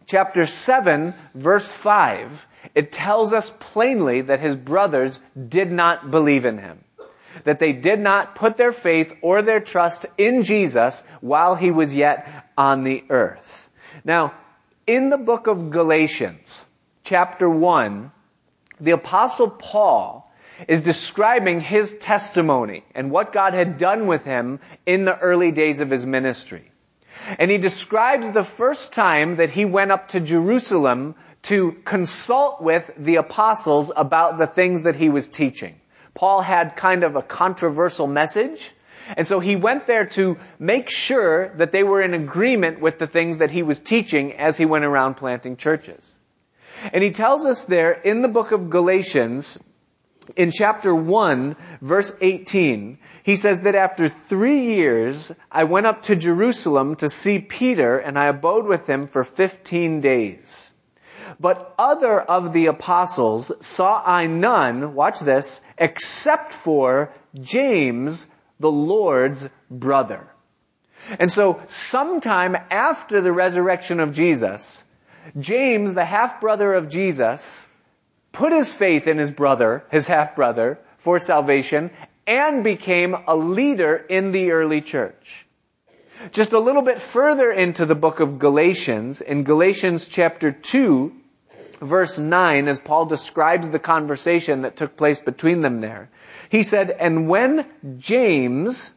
chapter 0.05 0.45
7, 0.45 1.13
verse 1.35 1.71
5, 1.71 2.47
it 2.73 2.91
tells 2.91 3.33
us 3.33 3.53
plainly 3.59 4.21
that 4.21 4.39
his 4.39 4.55
brothers 4.55 5.19
did 5.49 5.71
not 5.71 6.09
believe 6.09 6.45
in 6.45 6.57
him. 6.57 6.83
That 7.43 7.59
they 7.59 7.73
did 7.73 7.99
not 7.99 8.35
put 8.35 8.57
their 8.57 8.71
faith 8.71 9.13
or 9.21 9.41
their 9.41 9.59
trust 9.59 10.05
in 10.17 10.43
Jesus 10.43 11.03
while 11.21 11.55
he 11.55 11.71
was 11.71 11.95
yet 11.95 12.49
on 12.57 12.83
the 12.83 13.03
earth. 13.09 13.69
Now, 14.03 14.33
in 14.91 15.09
the 15.09 15.17
book 15.17 15.47
of 15.47 15.69
Galatians, 15.71 16.67
chapter 17.05 17.49
1, 17.49 18.11
the 18.81 18.91
apostle 18.91 19.49
Paul 19.49 20.29
is 20.67 20.81
describing 20.81 21.61
his 21.61 21.95
testimony 21.95 22.83
and 22.93 23.09
what 23.09 23.31
God 23.31 23.53
had 23.53 23.77
done 23.77 24.05
with 24.05 24.25
him 24.25 24.59
in 24.85 25.05
the 25.05 25.17
early 25.17 25.53
days 25.53 25.79
of 25.79 25.89
his 25.89 26.05
ministry. 26.05 26.69
And 27.39 27.49
he 27.49 27.57
describes 27.57 28.33
the 28.33 28.43
first 28.43 28.91
time 28.91 29.37
that 29.37 29.49
he 29.49 29.63
went 29.63 29.93
up 29.93 30.09
to 30.09 30.19
Jerusalem 30.19 31.15
to 31.43 31.71
consult 31.85 32.61
with 32.61 32.91
the 32.97 33.15
apostles 33.15 33.93
about 33.95 34.37
the 34.37 34.47
things 34.47 34.81
that 34.81 34.97
he 34.97 35.07
was 35.07 35.29
teaching. 35.29 35.79
Paul 36.13 36.41
had 36.41 36.75
kind 36.75 37.05
of 37.05 37.15
a 37.15 37.21
controversial 37.21 38.07
message, 38.07 38.73
and 39.17 39.27
so 39.27 39.39
he 39.39 39.55
went 39.55 39.87
there 39.87 40.05
to 40.05 40.37
make 40.59 40.89
sure 40.89 41.49
that 41.55 41.71
they 41.71 41.83
were 41.83 42.01
in 42.01 42.13
agreement 42.13 42.79
with 42.79 42.99
the 42.99 43.07
things 43.07 43.39
that 43.39 43.51
he 43.51 43.63
was 43.63 43.79
teaching 43.79 44.33
as 44.33 44.57
he 44.57 44.65
went 44.65 44.85
around 44.85 45.15
planting 45.15 45.57
churches. 45.57 46.15
And 46.93 47.03
he 47.03 47.11
tells 47.11 47.45
us 47.45 47.65
there 47.65 47.91
in 47.91 48.21
the 48.21 48.27
book 48.27 48.51
of 48.51 48.69
Galatians, 48.69 49.59
in 50.35 50.51
chapter 50.51 50.93
1, 50.93 51.55
verse 51.81 52.15
18, 52.21 52.97
he 53.23 53.35
says 53.35 53.61
that 53.61 53.75
after 53.75 54.07
three 54.07 54.75
years, 54.75 55.31
I 55.51 55.65
went 55.65 55.87
up 55.87 56.03
to 56.03 56.15
Jerusalem 56.15 56.95
to 56.97 57.09
see 57.09 57.39
Peter 57.39 57.97
and 57.97 58.17
I 58.17 58.27
abode 58.27 58.65
with 58.65 58.87
him 58.87 59.07
for 59.07 59.23
15 59.23 60.01
days. 60.01 60.71
But 61.39 61.73
other 61.77 62.19
of 62.19 62.53
the 62.53 62.67
apostles 62.67 63.51
saw 63.65 64.01
I 64.03 64.27
none, 64.27 64.95
watch 64.95 65.19
this, 65.19 65.61
except 65.77 66.53
for 66.53 67.11
James, 67.39 68.27
the 68.61 68.71
Lord's 68.71 69.49
brother. 69.69 70.27
And 71.19 71.31
so 71.31 71.61
sometime 71.67 72.55
after 72.69 73.21
the 73.21 73.33
resurrection 73.33 73.99
of 73.99 74.13
Jesus, 74.13 74.85
James, 75.39 75.93
the 75.93 76.05
half 76.05 76.39
brother 76.39 76.73
of 76.73 76.89
Jesus, 76.89 77.67
put 78.31 78.53
his 78.53 78.71
faith 78.71 79.07
in 79.07 79.17
his 79.17 79.31
brother, 79.31 79.83
his 79.91 80.07
half 80.07 80.35
brother, 80.35 80.79
for 80.99 81.19
salvation 81.19 81.91
and 82.27 82.63
became 82.63 83.15
a 83.27 83.35
leader 83.35 83.95
in 83.95 84.31
the 84.31 84.51
early 84.51 84.81
church. 84.81 85.45
Just 86.31 86.53
a 86.53 86.59
little 86.59 86.83
bit 86.83 87.01
further 87.01 87.51
into 87.51 87.85
the 87.85 87.95
book 87.95 88.19
of 88.19 88.37
Galatians, 88.37 89.21
in 89.21 89.43
Galatians 89.43 90.05
chapter 90.05 90.51
2, 90.51 91.11
verse 91.81 92.17
9, 92.17 92.67
as 92.67 92.79
Paul 92.79 93.05
describes 93.05 93.69
the 93.69 93.79
conversation 93.79 94.61
that 94.61 94.77
took 94.77 94.95
place 94.95 95.21
between 95.21 95.61
them 95.61 95.79
there, 95.79 96.09
he 96.49 96.63
said, 96.63 96.91
And 96.91 97.27
when 97.27 97.65
James, 97.97 98.91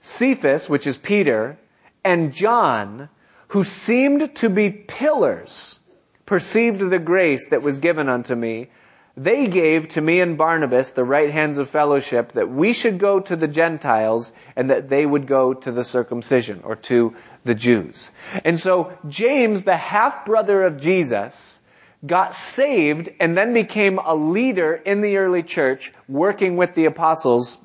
Cephas, 0.00 0.68
which 0.68 0.86
is 0.86 0.98
Peter, 0.98 1.58
and 2.04 2.32
John, 2.32 3.08
who 3.48 3.64
seemed 3.64 4.34
to 4.36 4.50
be 4.50 4.70
pillars, 4.70 5.78
perceived 6.26 6.80
the 6.80 6.98
grace 6.98 7.50
that 7.50 7.62
was 7.62 7.78
given 7.78 8.08
unto 8.08 8.34
me, 8.34 8.68
they 9.16 9.46
gave 9.46 9.88
to 9.88 10.00
me 10.00 10.20
and 10.20 10.36
Barnabas 10.36 10.90
the 10.90 11.04
right 11.04 11.30
hands 11.30 11.56
of 11.56 11.70
fellowship 11.70 12.32
that 12.32 12.50
we 12.50 12.74
should 12.74 12.98
go 12.98 13.20
to 13.20 13.34
the 13.34 13.48
Gentiles 13.48 14.32
and 14.54 14.68
that 14.70 14.90
they 14.90 15.06
would 15.06 15.26
go 15.26 15.54
to 15.54 15.72
the 15.72 15.84
circumcision 15.84 16.60
or 16.64 16.76
to 16.76 17.16
the 17.44 17.54
Jews. 17.54 18.10
And 18.44 18.60
so 18.60 18.92
James, 19.08 19.62
the 19.62 19.76
half 19.76 20.26
brother 20.26 20.64
of 20.64 20.78
Jesus, 20.78 21.60
got 22.04 22.34
saved 22.34 23.08
and 23.20 23.36
then 23.36 23.54
became 23.54 23.98
a 23.98 24.14
leader 24.14 24.74
in 24.74 25.00
the 25.00 25.18
early 25.18 25.42
church 25.42 25.92
working 26.08 26.56
with 26.56 26.74
the 26.74 26.86
apostles 26.86 27.58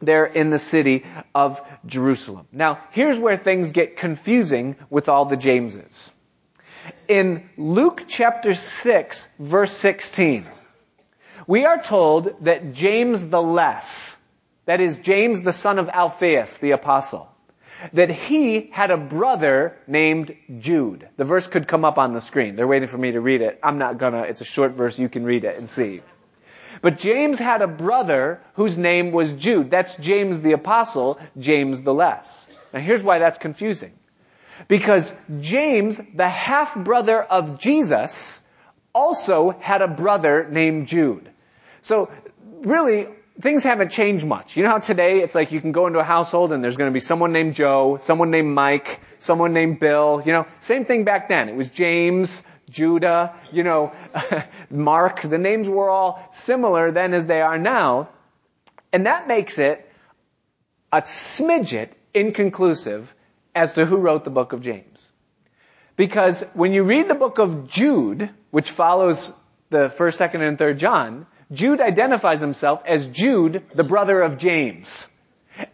there 0.00 0.24
in 0.24 0.50
the 0.50 0.58
city 0.58 1.04
of 1.34 1.60
Jerusalem. 1.86 2.46
Now, 2.52 2.80
here's 2.90 3.18
where 3.18 3.36
things 3.36 3.72
get 3.72 3.96
confusing 3.96 4.76
with 4.88 5.08
all 5.08 5.26
the 5.26 5.36
Jameses. 5.36 6.12
In 7.08 7.48
Luke 7.56 8.04
chapter 8.08 8.54
6 8.54 9.28
verse 9.38 9.72
16, 9.72 10.46
we 11.46 11.64
are 11.64 11.82
told 11.82 12.44
that 12.44 12.72
James 12.72 13.26
the 13.26 13.42
Less, 13.42 14.16
that 14.66 14.80
is 14.80 15.00
James 15.00 15.42
the 15.42 15.52
son 15.52 15.78
of 15.78 15.88
Alphaeus, 15.88 16.58
the 16.58 16.70
apostle, 16.72 17.28
that 17.92 18.10
he 18.10 18.68
had 18.72 18.90
a 18.90 18.96
brother 18.96 19.76
named 19.86 20.36
Jude. 20.58 21.08
The 21.16 21.24
verse 21.24 21.46
could 21.46 21.66
come 21.66 21.84
up 21.84 21.98
on 21.98 22.12
the 22.12 22.20
screen. 22.20 22.56
They're 22.56 22.66
waiting 22.66 22.88
for 22.88 22.98
me 22.98 23.12
to 23.12 23.20
read 23.20 23.42
it. 23.42 23.58
I'm 23.62 23.78
not 23.78 23.98
gonna, 23.98 24.22
it's 24.22 24.40
a 24.40 24.44
short 24.44 24.72
verse, 24.72 24.98
you 24.98 25.08
can 25.08 25.24
read 25.24 25.44
it 25.44 25.56
and 25.58 25.68
see. 25.68 26.02
But 26.82 26.98
James 26.98 27.38
had 27.38 27.62
a 27.62 27.66
brother 27.66 28.40
whose 28.54 28.78
name 28.78 29.12
was 29.12 29.32
Jude. 29.32 29.70
That's 29.70 29.94
James 29.96 30.40
the 30.40 30.52
apostle, 30.52 31.18
James 31.38 31.82
the 31.82 31.92
Less. 31.92 32.46
Now 32.72 32.80
here's 32.80 33.02
why 33.02 33.18
that's 33.18 33.38
confusing. 33.38 33.92
Because 34.68 35.14
James, 35.40 36.00
the 36.14 36.28
half 36.28 36.76
brother 36.76 37.22
of 37.22 37.58
Jesus, 37.58 38.48
also 38.94 39.50
had 39.50 39.82
a 39.82 39.88
brother 39.88 40.46
named 40.50 40.88
Jude. 40.88 41.30
So 41.82 42.10
really, 42.62 43.08
things 43.40 43.62
haven't 43.62 43.90
changed 43.90 44.26
much. 44.26 44.56
You 44.56 44.64
know 44.64 44.70
how 44.70 44.78
today 44.78 45.20
it's 45.20 45.34
like 45.34 45.52
you 45.52 45.60
can 45.60 45.72
go 45.72 45.86
into 45.86 45.98
a 45.98 46.04
household 46.04 46.52
and 46.52 46.62
there's 46.62 46.76
going 46.76 46.90
to 46.90 46.94
be 46.94 47.00
someone 47.00 47.32
named 47.32 47.54
Joe, 47.54 47.96
someone 47.98 48.30
named 48.30 48.54
Mike, 48.54 49.00
someone 49.18 49.52
named 49.52 49.80
Bill. 49.80 50.22
You 50.24 50.32
know, 50.32 50.46
same 50.58 50.84
thing 50.84 51.04
back 51.04 51.28
then. 51.28 51.48
It 51.48 51.54
was 51.54 51.68
James, 51.68 52.44
Judah, 52.68 53.34
you 53.52 53.62
know, 53.62 53.92
Mark. 54.70 55.22
The 55.22 55.38
names 55.38 55.68
were 55.68 55.90
all 55.90 56.26
similar 56.32 56.90
then 56.90 57.14
as 57.14 57.26
they 57.26 57.40
are 57.40 57.58
now. 57.58 58.08
And 58.92 59.06
that 59.06 59.28
makes 59.28 59.58
it 59.58 59.88
a 60.92 61.00
smidget 61.02 61.90
inconclusive 62.12 63.14
as 63.54 63.74
to 63.74 63.86
who 63.86 63.96
wrote 63.96 64.24
the 64.24 64.30
book 64.30 64.52
of 64.52 64.60
James. 64.60 65.06
Because 65.96 66.44
when 66.54 66.72
you 66.72 66.82
read 66.82 67.08
the 67.08 67.14
book 67.14 67.38
of 67.38 67.68
Jude, 67.68 68.30
which 68.50 68.70
follows 68.70 69.32
the 69.68 69.88
first, 69.88 70.18
second, 70.18 70.42
and 70.42 70.58
third 70.58 70.78
John, 70.78 71.26
Jude 71.52 71.80
identifies 71.80 72.40
himself 72.40 72.82
as 72.86 73.06
Jude, 73.06 73.64
the 73.74 73.84
brother 73.84 74.20
of 74.20 74.38
James. 74.38 75.08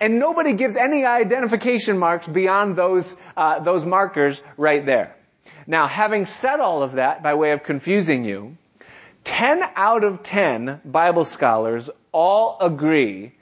And 0.01 0.19
nobody 0.19 0.55
gives 0.55 0.77
any 0.77 1.05
identification 1.05 1.99
marks 1.99 2.27
beyond 2.27 2.77
those, 2.77 3.17
uh, 3.37 3.61
those 3.61 3.85
markers 3.85 4.43
right 4.57 4.85
there. 4.85 5.15
Now, 5.67 5.87
having 5.87 6.27
said 6.27 6.61
all 6.61 6.83
of 6.83 6.93
that, 6.93 7.23
by 7.23 7.35
way 7.35 7.53
of 7.53 7.63
confusing 7.63 8.25
you, 8.25 8.57
10 9.25 9.63
out 9.75 10.05
of 10.05 10.23
10 10.23 10.81
Bible 10.85 11.25
scholars 11.25 11.91
all 12.13 12.59
agree 12.61 13.33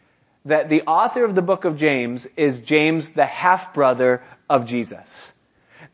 that 0.46 0.70
the 0.70 0.82
author 0.82 1.24
of 1.24 1.34
the 1.34 1.42
book 1.42 1.64
of 1.64 1.76
James 1.76 2.26
is 2.36 2.58
James, 2.58 3.10
the 3.10 3.26
half-brother 3.26 4.22
of 4.48 4.66
Jesus. 4.66 5.33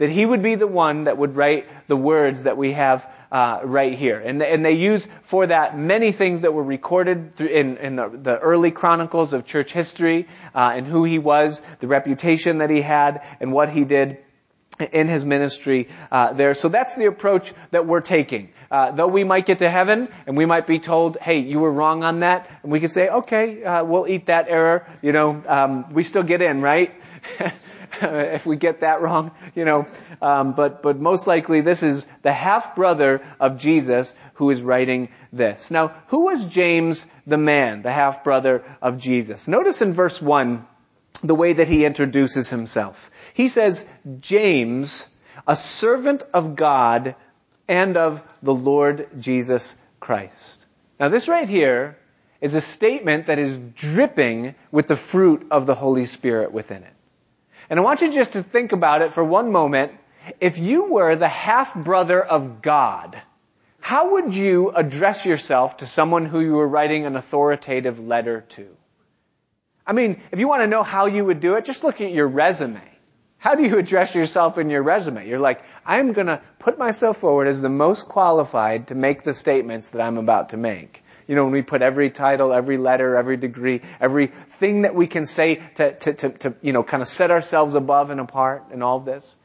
That 0.00 0.08
he 0.08 0.24
would 0.24 0.42
be 0.42 0.54
the 0.54 0.66
one 0.66 1.04
that 1.04 1.18
would 1.18 1.36
write 1.36 1.68
the 1.86 1.96
words 1.96 2.44
that 2.44 2.56
we 2.56 2.72
have 2.72 3.06
uh, 3.30 3.60
right 3.64 3.92
here. 3.92 4.18
And, 4.18 4.42
and 4.42 4.64
they 4.64 4.72
use 4.72 5.06
for 5.24 5.46
that 5.46 5.76
many 5.76 6.10
things 6.10 6.40
that 6.40 6.54
were 6.54 6.64
recorded 6.64 7.38
in, 7.38 7.76
in 7.76 7.96
the, 7.96 8.08
the, 8.08 8.38
early 8.38 8.70
chronicles 8.70 9.34
of 9.34 9.44
church 9.44 9.72
history, 9.72 10.26
uh, 10.54 10.72
and 10.74 10.86
who 10.86 11.04
he 11.04 11.18
was, 11.18 11.62
the 11.80 11.86
reputation 11.86 12.58
that 12.58 12.70
he 12.70 12.80
had, 12.80 13.22
and 13.40 13.52
what 13.52 13.68
he 13.68 13.84
did 13.84 14.16
in 14.80 15.06
his 15.06 15.22
ministry 15.22 15.88
uh, 16.10 16.32
there. 16.32 16.54
So 16.54 16.70
that's 16.70 16.96
the 16.96 17.04
approach 17.04 17.52
that 17.70 17.86
we're 17.86 18.00
taking. 18.00 18.52
Uh, 18.70 18.92
though 18.92 19.08
we 19.08 19.24
might 19.24 19.44
get 19.44 19.58
to 19.58 19.68
heaven 19.68 20.08
and 20.26 20.34
we 20.34 20.46
might 20.46 20.66
be 20.66 20.78
told, 20.78 21.18
"Hey, 21.20 21.40
you 21.40 21.58
were 21.58 21.70
wrong 21.70 22.02
on 22.02 22.20
that," 22.20 22.48
and 22.62 22.72
we 22.72 22.80
can 22.80 22.88
say, 22.88 23.10
"Okay, 23.10 23.62
uh, 23.62 23.84
we'll 23.84 24.08
eat 24.08 24.26
that 24.26 24.46
error." 24.48 24.86
You 25.02 25.12
know, 25.12 25.42
um, 25.46 25.92
we 25.92 26.02
still 26.02 26.22
get 26.22 26.40
in, 26.40 26.62
right? 26.62 26.94
if 28.02 28.46
we 28.46 28.56
get 28.56 28.80
that 28.80 29.00
wrong, 29.00 29.30
you 29.54 29.64
know. 29.64 29.86
Um, 30.22 30.52
but 30.52 30.82
but 30.82 30.98
most 30.98 31.26
likely, 31.26 31.60
this 31.60 31.82
is 31.82 32.06
the 32.22 32.32
half 32.32 32.74
brother 32.74 33.22
of 33.38 33.58
Jesus 33.58 34.14
who 34.34 34.50
is 34.50 34.62
writing 34.62 35.08
this. 35.32 35.70
Now, 35.70 35.88
who 36.08 36.26
was 36.26 36.46
James 36.46 37.06
the 37.26 37.38
man, 37.38 37.82
the 37.82 37.92
half 37.92 38.24
brother 38.24 38.64
of 38.80 38.98
Jesus? 38.98 39.48
Notice 39.48 39.82
in 39.82 39.92
verse 39.92 40.20
one 40.20 40.66
the 41.22 41.34
way 41.34 41.52
that 41.52 41.68
he 41.68 41.84
introduces 41.84 42.48
himself. 42.48 43.10
He 43.34 43.48
says, 43.48 43.86
James, 44.20 45.14
a 45.46 45.56
servant 45.56 46.22
of 46.32 46.56
God 46.56 47.14
and 47.68 47.96
of 47.96 48.22
the 48.42 48.54
Lord 48.54 49.08
Jesus 49.18 49.76
Christ. 50.00 50.64
Now 50.98 51.08
this 51.08 51.28
right 51.28 51.48
here 51.48 51.98
is 52.40 52.54
a 52.54 52.60
statement 52.60 53.26
that 53.26 53.38
is 53.38 53.56
dripping 53.56 54.54
with 54.70 54.88
the 54.88 54.96
fruit 54.96 55.46
of 55.50 55.66
the 55.66 55.74
Holy 55.74 56.06
Spirit 56.06 56.52
within 56.52 56.82
it. 56.82 56.94
And 57.70 57.78
I 57.78 57.82
want 57.84 58.02
you 58.02 58.10
just 58.10 58.32
to 58.32 58.42
think 58.42 58.72
about 58.72 59.00
it 59.00 59.12
for 59.12 59.22
one 59.22 59.52
moment. 59.52 59.92
If 60.40 60.58
you 60.58 60.92
were 60.92 61.14
the 61.14 61.28
half 61.28 61.74
brother 61.74 62.20
of 62.20 62.60
God, 62.60 63.16
how 63.80 64.12
would 64.12 64.36
you 64.36 64.70
address 64.70 65.24
yourself 65.24 65.78
to 65.78 65.86
someone 65.86 66.26
who 66.26 66.40
you 66.40 66.54
were 66.54 66.66
writing 66.66 67.06
an 67.06 67.14
authoritative 67.14 68.00
letter 68.00 68.42
to? 68.50 68.76
I 69.86 69.92
mean, 69.92 70.20
if 70.32 70.40
you 70.40 70.48
want 70.48 70.62
to 70.62 70.66
know 70.66 70.82
how 70.82 71.06
you 71.06 71.24
would 71.24 71.40
do 71.40 71.54
it, 71.54 71.64
just 71.64 71.84
look 71.84 72.00
at 72.00 72.12
your 72.12 72.26
resume. 72.26 72.82
How 73.38 73.54
do 73.54 73.62
you 73.62 73.78
address 73.78 74.14
yourself 74.14 74.58
in 74.58 74.68
your 74.68 74.82
resume? 74.82 75.26
You're 75.26 75.38
like, 75.38 75.62
I'm 75.86 76.12
going 76.12 76.26
to 76.26 76.42
put 76.58 76.76
myself 76.76 77.18
forward 77.18 77.46
as 77.46 77.62
the 77.62 77.70
most 77.70 78.06
qualified 78.06 78.88
to 78.88 78.94
make 78.94 79.22
the 79.22 79.32
statements 79.32 79.90
that 79.90 80.02
I'm 80.02 80.18
about 80.18 80.50
to 80.50 80.56
make. 80.56 81.02
You 81.30 81.36
know, 81.36 81.44
when 81.44 81.52
we 81.52 81.62
put 81.62 81.80
every 81.80 82.10
title, 82.10 82.52
every 82.52 82.76
letter, 82.76 83.16
every 83.16 83.36
degree, 83.36 83.82
every 84.00 84.26
thing 84.26 84.82
that 84.82 84.96
we 84.96 85.06
can 85.06 85.26
say 85.26 85.62
to, 85.76 85.92
to, 85.92 86.12
to, 86.12 86.30
to 86.30 86.54
you 86.60 86.72
know, 86.72 86.82
kind 86.82 87.04
of 87.04 87.08
set 87.08 87.30
ourselves 87.30 87.76
above 87.76 88.10
and 88.10 88.18
apart 88.18 88.64
and 88.72 88.82
all 88.82 88.98
this. 88.98 89.36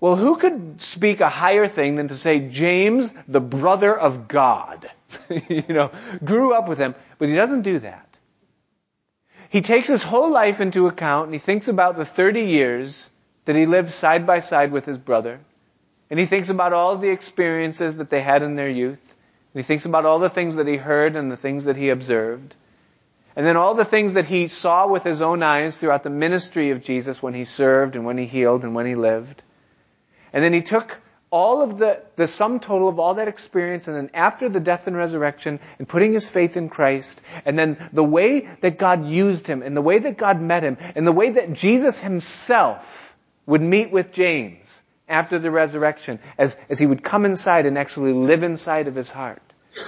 Well, 0.00 0.16
who 0.16 0.36
could 0.36 0.82
speak 0.82 1.22
a 1.22 1.30
higher 1.30 1.66
thing 1.66 1.96
than 1.96 2.08
to 2.08 2.14
say 2.14 2.50
James, 2.50 3.10
the 3.26 3.40
brother 3.40 3.98
of 3.98 4.28
God? 4.28 4.90
you 5.48 5.64
know, 5.66 5.92
grew 6.22 6.52
up 6.52 6.68
with 6.68 6.76
him, 6.76 6.94
but 7.16 7.30
he 7.30 7.34
doesn't 7.34 7.62
do 7.62 7.78
that. 7.78 8.06
He 9.48 9.62
takes 9.62 9.88
his 9.88 10.02
whole 10.02 10.30
life 10.30 10.60
into 10.60 10.88
account 10.88 11.28
and 11.28 11.32
he 11.32 11.40
thinks 11.40 11.68
about 11.68 11.96
the 11.96 12.04
30 12.04 12.42
years 12.42 13.08
that 13.46 13.56
he 13.56 13.64
lived 13.64 13.90
side 13.90 14.26
by 14.26 14.40
side 14.40 14.72
with 14.72 14.84
his 14.84 14.98
brother. 14.98 15.40
And 16.10 16.20
he 16.20 16.26
thinks 16.26 16.50
about 16.50 16.74
all 16.74 16.98
the 16.98 17.08
experiences 17.08 17.96
that 17.96 18.10
they 18.10 18.20
had 18.20 18.42
in 18.42 18.56
their 18.56 18.68
youth. 18.68 19.13
He 19.54 19.62
thinks 19.62 19.84
about 19.84 20.04
all 20.04 20.18
the 20.18 20.28
things 20.30 20.56
that 20.56 20.66
he 20.66 20.76
heard 20.76 21.14
and 21.14 21.30
the 21.30 21.36
things 21.36 21.64
that 21.64 21.76
he 21.76 21.90
observed. 21.90 22.54
And 23.36 23.46
then 23.46 23.56
all 23.56 23.74
the 23.74 23.84
things 23.84 24.14
that 24.14 24.26
he 24.26 24.48
saw 24.48 24.86
with 24.86 25.04
his 25.04 25.22
own 25.22 25.42
eyes 25.42 25.78
throughout 25.78 26.02
the 26.02 26.10
ministry 26.10 26.70
of 26.70 26.82
Jesus 26.82 27.22
when 27.22 27.34
he 27.34 27.44
served 27.44 27.96
and 27.96 28.04
when 28.04 28.18
he 28.18 28.26
healed 28.26 28.64
and 28.64 28.74
when 28.74 28.86
he 28.86 28.94
lived. 28.94 29.42
And 30.32 30.42
then 30.42 30.52
he 30.52 30.62
took 30.62 31.00
all 31.30 31.62
of 31.62 31.78
the, 31.78 32.00
the 32.14 32.28
sum 32.28 32.60
total 32.60 32.88
of 32.88 33.00
all 33.00 33.14
that 33.14 33.26
experience 33.26 33.88
and 33.88 33.96
then 33.96 34.10
after 34.14 34.48
the 34.48 34.60
death 34.60 34.86
and 34.86 34.96
resurrection 34.96 35.58
and 35.80 35.88
putting 35.88 36.12
his 36.12 36.28
faith 36.28 36.56
in 36.56 36.68
Christ 36.68 37.20
and 37.44 37.58
then 37.58 37.88
the 37.92 38.04
way 38.04 38.48
that 38.60 38.78
God 38.78 39.04
used 39.04 39.48
him 39.48 39.62
and 39.62 39.76
the 39.76 39.82
way 39.82 39.98
that 39.98 40.16
God 40.16 40.40
met 40.40 40.62
him 40.62 40.78
and 40.94 41.04
the 41.04 41.12
way 41.12 41.30
that 41.30 41.52
Jesus 41.52 41.98
himself 42.00 43.16
would 43.46 43.60
meet 43.62 43.90
with 43.90 44.12
James 44.12 44.80
after 45.08 45.38
the 45.38 45.50
resurrection 45.50 46.18
as, 46.38 46.56
as 46.68 46.78
he 46.78 46.86
would 46.86 47.02
come 47.02 47.24
inside 47.24 47.66
and 47.66 47.76
actually 47.76 48.12
live 48.12 48.42
inside 48.42 48.88
of 48.88 48.94
his 48.94 49.10
heart. 49.10 49.42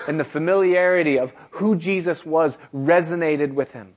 And 0.08 0.18
the 0.18 0.24
familiarity 0.24 1.18
of 1.18 1.32
who 1.50 1.76
Jesus 1.76 2.26
was 2.26 2.58
resonated 2.74 3.52
with 3.52 3.72
him. 3.72 3.96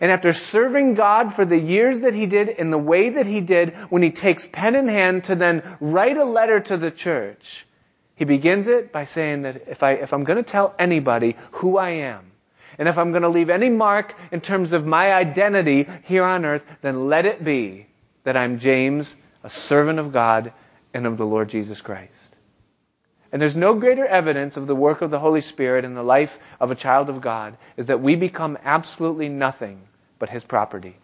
And 0.00 0.12
after 0.12 0.32
serving 0.32 0.94
God 0.94 1.32
for 1.32 1.44
the 1.44 1.58
years 1.58 2.00
that 2.00 2.14
he 2.14 2.26
did 2.26 2.48
in 2.48 2.70
the 2.70 2.78
way 2.78 3.10
that 3.10 3.26
he 3.26 3.40
did, 3.40 3.74
when 3.90 4.02
he 4.02 4.10
takes 4.10 4.46
pen 4.46 4.76
in 4.76 4.86
hand 4.86 5.24
to 5.24 5.34
then 5.34 5.62
write 5.80 6.16
a 6.16 6.24
letter 6.24 6.60
to 6.60 6.76
the 6.76 6.90
church, 6.90 7.66
he 8.14 8.24
begins 8.24 8.66
it 8.66 8.92
by 8.92 9.04
saying 9.04 9.42
that 9.42 9.68
if 9.68 9.82
I, 9.82 9.92
if 9.92 10.12
I'm 10.12 10.24
going 10.24 10.36
to 10.36 10.50
tell 10.50 10.74
anybody 10.78 11.36
who 11.52 11.78
I 11.78 11.90
am, 11.90 12.32
and 12.78 12.88
if 12.88 12.98
I'm 12.98 13.10
going 13.10 13.22
to 13.22 13.28
leave 13.28 13.50
any 13.50 13.70
mark 13.70 14.14
in 14.30 14.40
terms 14.40 14.72
of 14.72 14.86
my 14.86 15.12
identity 15.12 15.88
here 16.04 16.24
on 16.24 16.44
earth, 16.44 16.64
then 16.82 17.08
let 17.08 17.26
it 17.26 17.42
be 17.42 17.86
that 18.24 18.36
I'm 18.36 18.58
James, 18.58 19.14
a 19.42 19.50
servant 19.50 19.98
of 19.98 20.12
God 20.12 20.52
and 20.94 21.06
of 21.06 21.16
the 21.16 21.26
Lord 21.26 21.48
Jesus 21.48 21.80
Christ. 21.80 22.36
And 23.30 23.42
there's 23.42 23.56
no 23.56 23.74
greater 23.74 24.06
evidence 24.06 24.56
of 24.56 24.66
the 24.66 24.74
work 24.74 25.02
of 25.02 25.10
the 25.10 25.18
Holy 25.18 25.42
Spirit 25.42 25.84
in 25.84 25.94
the 25.94 26.02
life 26.02 26.38
of 26.60 26.70
a 26.70 26.74
child 26.74 27.10
of 27.10 27.20
God 27.20 27.58
is 27.76 27.86
that 27.86 28.00
we 28.00 28.16
become 28.16 28.56
absolutely 28.64 29.28
nothing 29.28 29.80
but 30.18 30.30
His 30.30 30.44
property. 30.44 30.96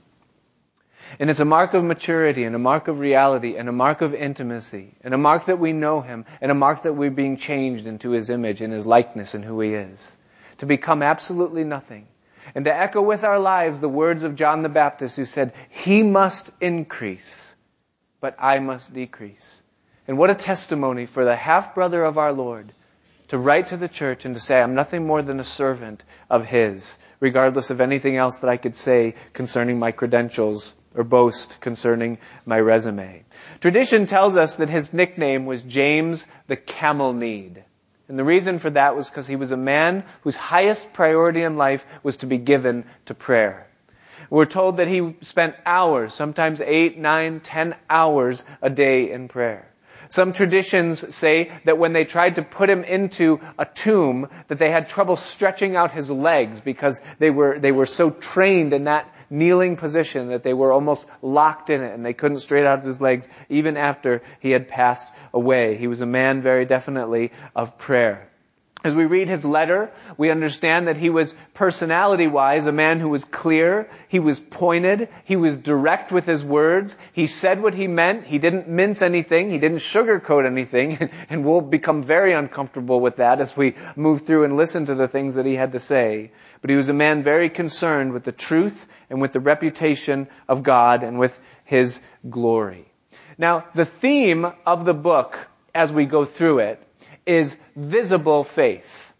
And 1.18 1.28
it's 1.28 1.40
a 1.40 1.44
mark 1.44 1.74
of 1.74 1.84
maturity 1.84 2.44
and 2.44 2.56
a 2.56 2.58
mark 2.58 2.88
of 2.88 2.98
reality 2.98 3.56
and 3.56 3.68
a 3.68 3.72
mark 3.72 4.00
of 4.00 4.14
intimacy 4.14 4.94
and 5.02 5.12
a 5.12 5.18
mark 5.18 5.46
that 5.46 5.58
we 5.58 5.74
know 5.74 6.00
Him 6.00 6.24
and 6.40 6.50
a 6.50 6.54
mark 6.54 6.84
that 6.84 6.94
we're 6.94 7.10
being 7.10 7.36
changed 7.36 7.86
into 7.86 8.10
His 8.10 8.30
image 8.30 8.62
and 8.62 8.72
His 8.72 8.86
likeness 8.86 9.34
and 9.34 9.44
who 9.44 9.60
He 9.60 9.74
is. 9.74 10.16
To 10.58 10.66
become 10.66 11.02
absolutely 11.02 11.64
nothing. 11.64 12.06
And 12.54 12.64
to 12.64 12.74
echo 12.74 13.02
with 13.02 13.22
our 13.22 13.38
lives 13.38 13.80
the 13.80 13.88
words 13.88 14.22
of 14.22 14.34
John 14.34 14.62
the 14.62 14.68
Baptist 14.68 15.16
who 15.16 15.26
said, 15.26 15.52
He 15.68 16.02
must 16.02 16.50
increase, 16.60 17.43
but 18.24 18.36
I 18.38 18.58
must 18.58 18.94
decrease. 18.94 19.60
And 20.08 20.16
what 20.16 20.30
a 20.30 20.34
testimony 20.34 21.04
for 21.04 21.26
the 21.26 21.36
half 21.36 21.74
brother 21.74 22.02
of 22.02 22.16
our 22.16 22.32
Lord 22.32 22.72
to 23.28 23.36
write 23.36 23.66
to 23.66 23.76
the 23.76 23.86
church 23.86 24.24
and 24.24 24.34
to 24.34 24.40
say, 24.40 24.58
I'm 24.58 24.74
nothing 24.74 25.06
more 25.06 25.20
than 25.20 25.40
a 25.40 25.44
servant 25.44 26.02
of 26.30 26.46
His, 26.46 26.98
regardless 27.20 27.68
of 27.68 27.82
anything 27.82 28.16
else 28.16 28.38
that 28.38 28.48
I 28.48 28.56
could 28.56 28.76
say 28.76 29.14
concerning 29.34 29.78
my 29.78 29.92
credentials 29.92 30.74
or 30.94 31.04
boast 31.04 31.60
concerning 31.60 32.16
my 32.46 32.58
resume. 32.58 33.24
Tradition 33.60 34.06
tells 34.06 34.36
us 34.36 34.56
that 34.56 34.70
his 34.70 34.94
nickname 34.94 35.44
was 35.44 35.60
James 35.60 36.24
the 36.46 36.56
Camel 36.56 37.12
Kneed. 37.12 37.62
And 38.08 38.18
the 38.18 38.24
reason 38.24 38.58
for 38.58 38.70
that 38.70 38.96
was 38.96 39.10
because 39.10 39.26
he 39.26 39.36
was 39.36 39.50
a 39.50 39.58
man 39.58 40.02
whose 40.22 40.34
highest 40.34 40.94
priority 40.94 41.42
in 41.42 41.58
life 41.58 41.84
was 42.02 42.16
to 42.18 42.26
be 42.26 42.38
given 42.38 42.86
to 43.04 43.12
prayer. 43.12 43.66
We're 44.34 44.46
told 44.46 44.78
that 44.78 44.88
he 44.88 45.14
spent 45.20 45.54
hours, 45.64 46.12
sometimes 46.12 46.60
eight, 46.60 46.98
nine, 46.98 47.38
ten 47.38 47.76
hours 47.88 48.44
a 48.60 48.68
day 48.68 49.12
in 49.12 49.28
prayer. 49.28 49.68
Some 50.08 50.32
traditions 50.32 51.14
say 51.14 51.52
that 51.66 51.78
when 51.78 51.92
they 51.92 52.02
tried 52.02 52.34
to 52.34 52.42
put 52.42 52.68
him 52.68 52.82
into 52.82 53.38
a 53.56 53.64
tomb, 53.64 54.28
that 54.48 54.58
they 54.58 54.72
had 54.72 54.88
trouble 54.88 55.14
stretching 55.14 55.76
out 55.76 55.92
his 55.92 56.10
legs 56.10 56.58
because 56.58 57.00
they 57.20 57.30
were, 57.30 57.60
they 57.60 57.70
were 57.70 57.86
so 57.86 58.10
trained 58.10 58.72
in 58.72 58.84
that 58.84 59.08
kneeling 59.30 59.76
position 59.76 60.30
that 60.30 60.42
they 60.42 60.52
were 60.52 60.72
almost 60.72 61.08
locked 61.22 61.70
in 61.70 61.84
it 61.84 61.94
and 61.94 62.04
they 62.04 62.12
couldn't 62.12 62.40
straighten 62.40 62.66
out 62.66 62.82
his 62.82 63.00
legs 63.00 63.28
even 63.48 63.76
after 63.76 64.20
he 64.40 64.50
had 64.50 64.66
passed 64.66 65.14
away. 65.32 65.76
He 65.76 65.86
was 65.86 66.00
a 66.00 66.06
man 66.06 66.42
very 66.42 66.64
definitely 66.64 67.30
of 67.54 67.78
prayer. 67.78 68.28
As 68.84 68.94
we 68.94 69.06
read 69.06 69.30
his 69.30 69.46
letter, 69.46 69.90
we 70.18 70.30
understand 70.30 70.88
that 70.88 70.98
he 70.98 71.08
was 71.08 71.34
personality 71.54 72.26
wise 72.26 72.66
a 72.66 72.72
man 72.72 73.00
who 73.00 73.08
was 73.08 73.24
clear, 73.24 73.88
he 74.08 74.18
was 74.18 74.38
pointed, 74.38 75.08
he 75.24 75.36
was 75.36 75.56
direct 75.56 76.12
with 76.12 76.26
his 76.26 76.44
words, 76.44 76.98
he 77.14 77.26
said 77.26 77.62
what 77.62 77.72
he 77.72 77.88
meant, 77.88 78.26
he 78.26 78.38
didn't 78.38 78.68
mince 78.68 79.00
anything, 79.00 79.48
he 79.48 79.56
didn't 79.56 79.78
sugarcoat 79.78 80.44
anything, 80.44 81.10
and 81.30 81.46
we'll 81.46 81.62
become 81.62 82.02
very 82.02 82.34
uncomfortable 82.34 83.00
with 83.00 83.16
that 83.16 83.40
as 83.40 83.56
we 83.56 83.74
move 83.96 84.26
through 84.26 84.44
and 84.44 84.54
listen 84.54 84.84
to 84.84 84.94
the 84.94 85.08
things 85.08 85.36
that 85.36 85.46
he 85.46 85.54
had 85.54 85.72
to 85.72 85.80
say. 85.80 86.30
But 86.60 86.68
he 86.68 86.76
was 86.76 86.90
a 86.90 86.94
man 86.94 87.22
very 87.22 87.48
concerned 87.48 88.12
with 88.12 88.24
the 88.24 88.32
truth 88.32 88.86
and 89.08 89.18
with 89.18 89.32
the 89.32 89.40
reputation 89.40 90.28
of 90.46 90.62
God 90.62 91.02
and 91.02 91.18
with 91.18 91.40
his 91.64 92.02
glory. 92.28 92.84
Now, 93.38 93.64
the 93.74 93.86
theme 93.86 94.46
of 94.66 94.84
the 94.84 94.92
book 94.92 95.38
as 95.74 95.90
we 95.90 96.04
go 96.04 96.26
through 96.26 96.58
it 96.58 96.86
is 97.26 97.58
visible 97.76 98.44
faith. 98.44 99.12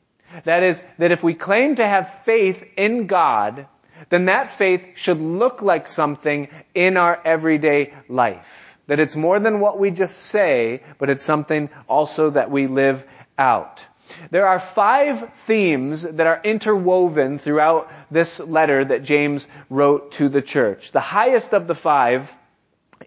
That 0.45 0.63
is, 0.63 0.83
that 0.99 1.13
if 1.13 1.23
we 1.23 1.35
claim 1.35 1.77
to 1.77 1.87
have 1.87 2.23
faith 2.25 2.63
in 2.77 3.07
God, 3.07 3.67
then 4.09 4.27
that 4.27 4.51
faith 4.51 4.97
should 4.97 5.21
look 5.21 5.63
like 5.63 5.89
something 5.89 6.49
in 6.75 6.97
our 6.97 7.21
everyday 7.25 7.95
life. 8.09 8.77
That 8.87 9.01
it's 9.01 9.17
more 9.17 9.39
than 9.39 9.61
what 9.61 9.79
we 9.79 9.91
just 9.91 10.17
say, 10.17 10.83
but 10.99 11.09
it's 11.09 11.25
something 11.25 11.71
also 11.89 12.31
that 12.31 12.51
we 12.51 12.67
live 12.67 13.07
out. 13.39 13.87
There 14.31 14.47
are 14.47 14.59
five 14.59 15.33
themes 15.47 16.03
that 16.03 16.27
are 16.27 16.41
interwoven 16.45 17.39
throughout 17.39 17.91
this 18.11 18.39
letter 18.39 18.85
that 18.85 19.03
James 19.03 19.49
wrote 19.71 20.13
to 20.13 20.29
the 20.29 20.43
church. 20.43 20.93
The 20.93 21.01
highest 21.01 21.55
of 21.55 21.67
the 21.67 21.75
five 21.75 22.37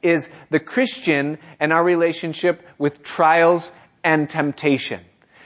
is 0.02 0.32
the 0.50 0.60
Christian 0.60 1.38
and 1.60 1.72
our 1.72 1.84
relationship 1.84 2.66
with 2.78 3.04
trials 3.04 3.72
and 4.08 4.30
temptation. 4.30 5.02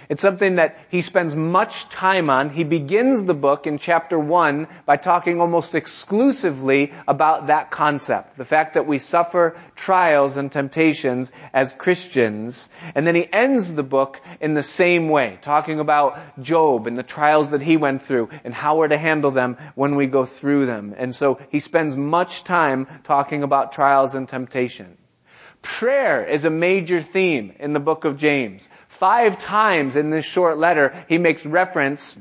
It's 0.08 0.21
something 0.21 0.58
that 0.58 0.78
he 0.89 1.02
spends 1.02 1.36
much 1.36 1.89
time 1.89 2.30
on. 2.30 2.52
He 2.52 2.63
begins 2.63 3.26
the 3.26 3.34
book 3.34 3.65
in 3.65 3.80
chapter 3.80 4.19
1 4.19 4.67
by 4.86 4.97
talking 4.97 5.41
almost 5.41 5.74
exclusively 5.74 6.93
about 7.08 7.47
that 7.47 7.71
concept. 7.71 8.38
The 8.38 8.45
fact 8.45 8.76
that 8.76 8.86
we 8.86 9.00
suffer 9.00 9.56
trials 9.76 10.38
and 10.38 10.52
temptations 10.52 11.32
as 11.54 11.74
Christians. 11.74 12.69
And 12.93 13.08
then 13.08 13.15
he 13.15 13.28
ends 13.34 13.74
the 13.74 13.89
book 13.97 14.21
in 14.39 14.54
the 14.54 14.63
same 14.63 15.10
way, 15.10 15.39
talking 15.41 15.80
about 15.80 16.19
Job 16.39 16.86
and 16.86 16.97
the 16.97 17.12
trials 17.17 17.50
that 17.50 17.63
he 17.63 17.78
went 17.78 18.04
through 18.04 18.30
and 18.43 18.54
how 18.54 18.78
we're 18.78 18.89
to 18.89 18.97
handle 19.00 19.32
them 19.32 19.58
when 19.74 19.95
we 19.95 20.06
go 20.06 20.26
through 20.26 20.67
them. 20.67 20.93
And 20.95 21.15
so 21.15 21.39
he 21.50 21.60
spends 21.60 21.95
much 21.95 22.43
time 22.43 22.86
talking 23.06 23.41
about 23.41 23.71
trials 23.71 24.13
and 24.13 24.30
temptations. 24.30 25.01
Prayer 25.62 26.26
is 26.26 26.45
a 26.45 26.50
major 26.50 27.02
theme 27.02 27.54
in 27.60 27.74
the 27.74 27.80
book 27.80 28.06
of 28.06 28.17
James. 28.17 28.67
Five 28.88 29.41
times 29.41 29.95
in 29.95 30.10
this 30.10 30.26
short 30.26 30.58
letter, 30.58 31.06
he 31.08 31.17
makes 31.17 31.45
reference 31.45 32.19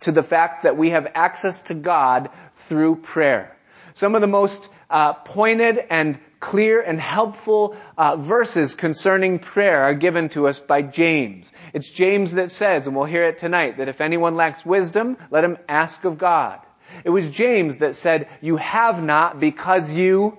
to 0.00 0.12
the 0.12 0.22
fact 0.22 0.64
that 0.64 0.76
we 0.76 0.90
have 0.90 1.06
access 1.14 1.62
to 1.64 1.74
God 1.74 2.30
through 2.56 2.96
prayer. 2.96 3.56
Some 3.94 4.14
of 4.14 4.20
the 4.20 4.26
most 4.26 4.72
uh, 4.88 5.12
pointed 5.12 5.78
and 5.90 6.18
clear 6.40 6.80
and 6.80 7.00
helpful 7.00 7.76
uh, 7.96 8.16
verses 8.16 8.74
concerning 8.74 9.38
prayer 9.38 9.84
are 9.84 9.94
given 9.94 10.28
to 10.30 10.48
us 10.48 10.58
by 10.58 10.82
James. 10.82 11.52
It's 11.72 11.88
James 11.88 12.32
that 12.32 12.50
says, 12.50 12.86
and 12.86 12.96
we'll 12.96 13.04
hear 13.04 13.24
it 13.24 13.38
tonight, 13.38 13.76
that 13.76 13.88
if 13.88 14.00
anyone 14.00 14.34
lacks 14.34 14.66
wisdom, 14.66 15.16
let 15.30 15.44
him 15.44 15.58
ask 15.68 16.04
of 16.04 16.18
God. 16.18 16.58
It 17.04 17.10
was 17.10 17.28
James 17.28 17.76
that 17.78 17.94
said, 17.94 18.28
you 18.40 18.56
have 18.56 19.02
not 19.02 19.38
because 19.38 19.94
you 19.94 20.36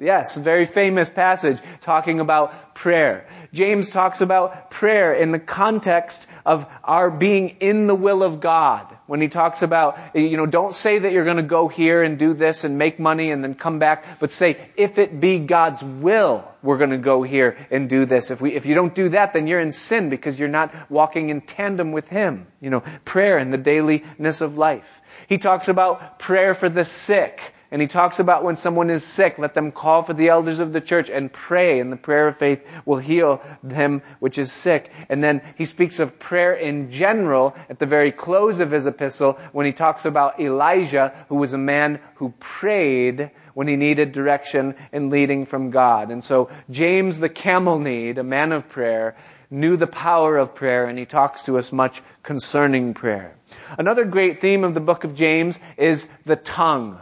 Yes, 0.00 0.34
very 0.38 0.64
famous 0.64 1.10
passage 1.10 1.58
talking 1.82 2.20
about 2.20 2.74
prayer. 2.74 3.26
James 3.52 3.90
talks 3.90 4.22
about 4.22 4.70
prayer 4.70 5.12
in 5.12 5.30
the 5.30 5.38
context 5.38 6.26
of 6.46 6.66
our 6.82 7.10
being 7.10 7.58
in 7.60 7.86
the 7.86 7.94
will 7.94 8.22
of 8.22 8.40
God. 8.40 8.86
When 9.06 9.20
he 9.20 9.28
talks 9.28 9.60
about, 9.60 9.98
you 10.14 10.38
know, 10.38 10.46
don't 10.46 10.72
say 10.72 11.00
that 11.00 11.12
you're 11.12 11.26
going 11.26 11.36
to 11.36 11.42
go 11.42 11.68
here 11.68 12.02
and 12.02 12.18
do 12.18 12.32
this 12.32 12.64
and 12.64 12.78
make 12.78 12.98
money 12.98 13.30
and 13.30 13.44
then 13.44 13.54
come 13.54 13.78
back, 13.78 14.20
but 14.20 14.32
say, 14.32 14.56
if 14.74 14.96
it 14.96 15.20
be 15.20 15.38
God's 15.38 15.82
will, 15.82 16.50
we're 16.62 16.78
going 16.78 16.90
to 16.90 16.98
go 16.98 17.22
here 17.22 17.58
and 17.70 17.86
do 17.86 18.06
this. 18.06 18.30
If 18.30 18.40
we, 18.40 18.54
if 18.54 18.64
you 18.64 18.74
don't 18.74 18.94
do 18.94 19.10
that, 19.10 19.34
then 19.34 19.46
you're 19.48 19.60
in 19.60 19.70
sin 19.70 20.08
because 20.08 20.38
you're 20.38 20.48
not 20.48 20.90
walking 20.90 21.28
in 21.28 21.42
tandem 21.42 21.92
with 21.92 22.08
Him. 22.08 22.46
You 22.62 22.70
know, 22.70 22.82
prayer 23.04 23.36
in 23.36 23.50
the 23.50 23.58
dailiness 23.58 24.40
of 24.40 24.56
life. 24.56 25.02
He 25.28 25.36
talks 25.36 25.68
about 25.68 26.18
prayer 26.18 26.54
for 26.54 26.70
the 26.70 26.86
sick 26.86 27.52
And 27.72 27.80
he 27.80 27.86
talks 27.86 28.18
about 28.18 28.42
when 28.42 28.56
someone 28.56 28.90
is 28.90 29.04
sick, 29.04 29.38
let 29.38 29.54
them 29.54 29.70
call 29.70 30.02
for 30.02 30.12
the 30.12 30.28
elders 30.28 30.58
of 30.58 30.72
the 30.72 30.80
church 30.80 31.08
and 31.08 31.32
pray, 31.32 31.78
and 31.78 31.92
the 31.92 31.96
prayer 31.96 32.26
of 32.26 32.36
faith 32.36 32.66
will 32.84 32.98
heal 32.98 33.40
him 33.68 34.02
which 34.18 34.38
is 34.38 34.50
sick. 34.50 34.90
And 35.08 35.22
then 35.22 35.42
he 35.56 35.64
speaks 35.64 36.00
of 36.00 36.18
prayer 36.18 36.52
in 36.52 36.90
general 36.90 37.54
at 37.68 37.78
the 37.78 37.86
very 37.86 38.10
close 38.10 38.58
of 38.58 38.72
his 38.72 38.86
epistle 38.86 39.38
when 39.52 39.66
he 39.66 39.72
talks 39.72 40.04
about 40.04 40.40
Elijah, 40.40 41.14
who 41.28 41.36
was 41.36 41.52
a 41.52 41.58
man 41.58 42.00
who 42.16 42.34
prayed 42.40 43.30
when 43.54 43.68
he 43.68 43.76
needed 43.76 44.12
direction 44.12 44.74
and 44.92 45.10
leading 45.10 45.46
from 45.46 45.70
God. 45.70 46.10
And 46.10 46.24
so 46.24 46.50
James 46.70 47.20
the 47.20 47.28
camel 47.28 47.78
kneed, 47.78 48.18
a 48.18 48.24
man 48.24 48.50
of 48.50 48.68
prayer, 48.68 49.14
knew 49.50 49.76
the 49.76 49.86
power 49.86 50.36
of 50.36 50.54
prayer 50.54 50.86
and 50.86 50.98
he 50.98 51.06
talks 51.06 51.44
to 51.44 51.58
us 51.58 51.72
much 51.72 52.02
concerning 52.22 52.94
prayer. 52.94 53.34
Another 53.78 54.04
great 54.04 54.40
theme 54.40 54.64
of 54.64 54.74
the 54.74 54.80
book 54.80 55.04
of 55.04 55.14
James 55.14 55.58
is 55.76 56.08
the 56.24 56.36
tongue. 56.36 57.00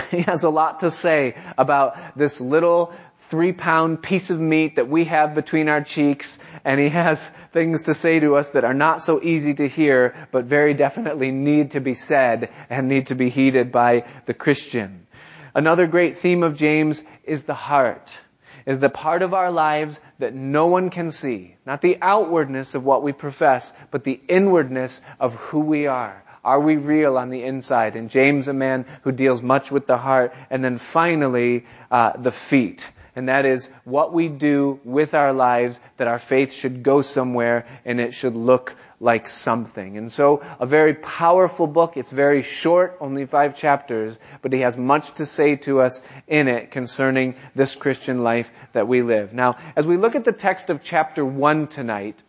He 0.10 0.22
has 0.22 0.42
a 0.42 0.50
lot 0.50 0.80
to 0.80 0.90
say 0.90 1.34
about 1.56 1.96
this 2.16 2.40
little 2.40 2.92
three 3.18 3.52
pound 3.52 4.02
piece 4.02 4.30
of 4.30 4.40
meat 4.40 4.76
that 4.76 4.88
we 4.88 5.04
have 5.04 5.34
between 5.34 5.68
our 5.68 5.82
cheeks 5.82 6.40
and 6.64 6.80
he 6.80 6.88
has 6.88 7.28
things 7.52 7.84
to 7.84 7.94
say 7.94 8.20
to 8.20 8.36
us 8.36 8.50
that 8.50 8.64
are 8.64 8.74
not 8.74 9.02
so 9.02 9.22
easy 9.22 9.54
to 9.54 9.68
hear 9.68 10.14
but 10.32 10.44
very 10.46 10.74
definitely 10.74 11.30
need 11.30 11.72
to 11.72 11.80
be 11.80 11.94
said 11.94 12.50
and 12.68 12.88
need 12.88 13.06
to 13.06 13.14
be 13.14 13.28
heeded 13.28 13.70
by 13.70 14.04
the 14.26 14.34
Christian. 14.34 15.06
Another 15.54 15.86
great 15.86 16.16
theme 16.16 16.42
of 16.42 16.56
James 16.56 17.04
is 17.24 17.42
the 17.42 17.54
heart 17.54 18.18
is 18.66 18.78
the 18.78 18.88
part 18.88 19.22
of 19.22 19.34
our 19.34 19.50
lives 19.50 19.98
that 20.18 20.34
no 20.34 20.66
one 20.66 20.90
can 20.90 21.10
see. 21.10 21.56
Not 21.66 21.80
the 21.80 21.98
outwardness 22.00 22.74
of 22.74 22.84
what 22.84 23.02
we 23.02 23.12
profess, 23.12 23.72
but 23.90 24.04
the 24.04 24.20
inwardness 24.28 25.02
of 25.18 25.34
who 25.34 25.60
we 25.60 25.86
are. 25.86 26.22
Are 26.44 26.60
we 26.60 26.76
real 26.76 27.18
on 27.18 27.30
the 27.30 27.42
inside? 27.42 27.96
And 27.96 28.10
James, 28.10 28.48
a 28.48 28.52
man 28.52 28.86
who 29.02 29.12
deals 29.12 29.42
much 29.42 29.70
with 29.70 29.86
the 29.86 29.98
heart. 29.98 30.34
And 30.48 30.64
then 30.64 30.78
finally, 30.78 31.66
uh, 31.90 32.16
the 32.16 32.32
feet. 32.32 32.90
And 33.16 33.28
that 33.28 33.44
is 33.44 33.70
what 33.84 34.12
we 34.12 34.28
do 34.28 34.80
with 34.84 35.14
our 35.14 35.32
lives 35.32 35.80
that 35.96 36.08
our 36.08 36.18
faith 36.18 36.52
should 36.52 36.82
go 36.82 37.02
somewhere 37.02 37.66
and 37.84 38.00
it 38.00 38.14
should 38.14 38.36
look 38.36 38.76
like 39.00 39.28
something. 39.28 39.96
And 39.96 40.12
so 40.12 40.42
a 40.60 40.66
very 40.66 40.94
powerful 40.94 41.66
book. 41.66 41.96
It's 41.96 42.10
very 42.10 42.42
short, 42.42 42.98
only 43.00 43.26
five 43.26 43.56
chapters, 43.56 44.18
but 44.42 44.52
he 44.52 44.60
has 44.60 44.76
much 44.76 45.12
to 45.12 45.26
say 45.26 45.56
to 45.56 45.80
us 45.80 46.02
in 46.28 46.48
it 46.48 46.70
concerning 46.70 47.34
this 47.54 47.74
Christian 47.74 48.22
life 48.22 48.52
that 48.72 48.86
we 48.86 49.02
live. 49.02 49.32
Now, 49.32 49.56
as 49.74 49.86
we 49.86 49.96
look 49.96 50.14
at 50.14 50.24
the 50.24 50.32
text 50.32 50.70
of 50.70 50.84
chapter 50.84 51.24
one 51.24 51.66
tonight, 51.66 52.22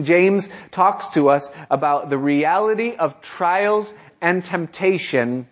James 0.00 0.50
talks 0.70 1.08
to 1.10 1.30
us 1.30 1.52
about 1.70 2.10
the 2.10 2.18
reality 2.18 2.94
of 2.94 3.20
trials 3.20 3.94
and 4.20 4.44
temptation 4.44 5.46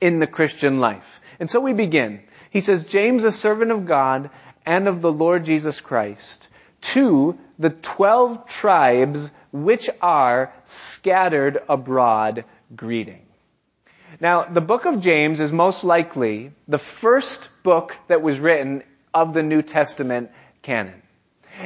in 0.00 0.18
the 0.18 0.26
Christian 0.26 0.80
life. 0.80 1.20
And 1.38 1.50
so 1.50 1.60
we 1.60 1.72
begin. 1.72 2.22
He 2.50 2.60
says, 2.60 2.86
James, 2.86 3.24
a 3.24 3.32
servant 3.32 3.70
of 3.70 3.86
God 3.86 4.30
and 4.66 4.88
of 4.88 5.00
the 5.00 5.12
Lord 5.12 5.44
Jesus 5.44 5.80
Christ, 5.80 6.48
to 6.80 7.38
the 7.58 7.70
twelve 7.70 8.46
tribes 8.46 9.30
which 9.52 9.90
are 10.00 10.52
scattered 10.64 11.58
abroad 11.68 12.44
greeting. 12.74 13.26
Now, 14.20 14.44
the 14.44 14.60
book 14.60 14.86
of 14.86 15.00
James 15.00 15.40
is 15.40 15.52
most 15.52 15.84
likely 15.84 16.52
the 16.66 16.78
first 16.78 17.50
book 17.62 17.96
that 18.08 18.22
was 18.22 18.40
written 18.40 18.82
of 19.12 19.34
the 19.34 19.42
New 19.42 19.62
Testament 19.62 20.30
canon. 20.62 21.02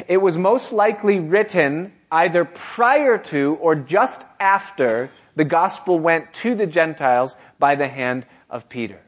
It 0.08 0.18
was 0.18 0.36
most 0.36 0.72
likely 0.72 1.20
written 1.20 1.92
either 2.10 2.44
prior 2.44 3.18
to 3.18 3.58
or 3.60 3.74
just 3.74 4.24
after 4.38 5.10
the 5.36 5.44
gospel 5.44 5.98
went 5.98 6.32
to 6.34 6.54
the 6.54 6.66
Gentiles 6.66 7.36
by 7.58 7.74
the 7.74 7.88
hand 7.88 8.26
of 8.48 8.68
Peter. 8.68 9.00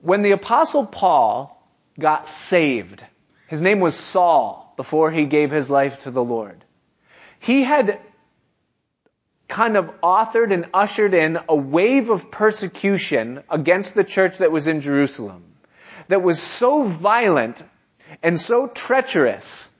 When 0.00 0.22
the 0.22 0.30
apostle 0.32 0.86
Paul 0.86 1.56
got 1.98 2.28
saved, 2.28 3.04
his 3.48 3.60
name 3.60 3.80
was 3.80 3.96
Saul 3.96 4.72
before 4.76 5.10
he 5.10 5.26
gave 5.26 5.50
his 5.50 5.68
life 5.68 6.02
to 6.04 6.10
the 6.10 6.24
Lord. 6.24 6.64
He 7.38 7.62
had 7.62 7.98
kind 9.48 9.76
of 9.76 9.90
authored 10.00 10.52
and 10.52 10.66
ushered 10.72 11.12
in 11.12 11.38
a 11.48 11.56
wave 11.56 12.08
of 12.08 12.30
persecution 12.30 13.42
against 13.50 13.94
the 13.94 14.04
church 14.04 14.38
that 14.38 14.52
was 14.52 14.68
in 14.68 14.80
Jerusalem 14.80 15.44
that 16.08 16.22
was 16.22 16.40
so 16.40 16.84
violent 16.84 17.62
and 18.22 18.38
so 18.40 18.66
treacherous 18.66 19.70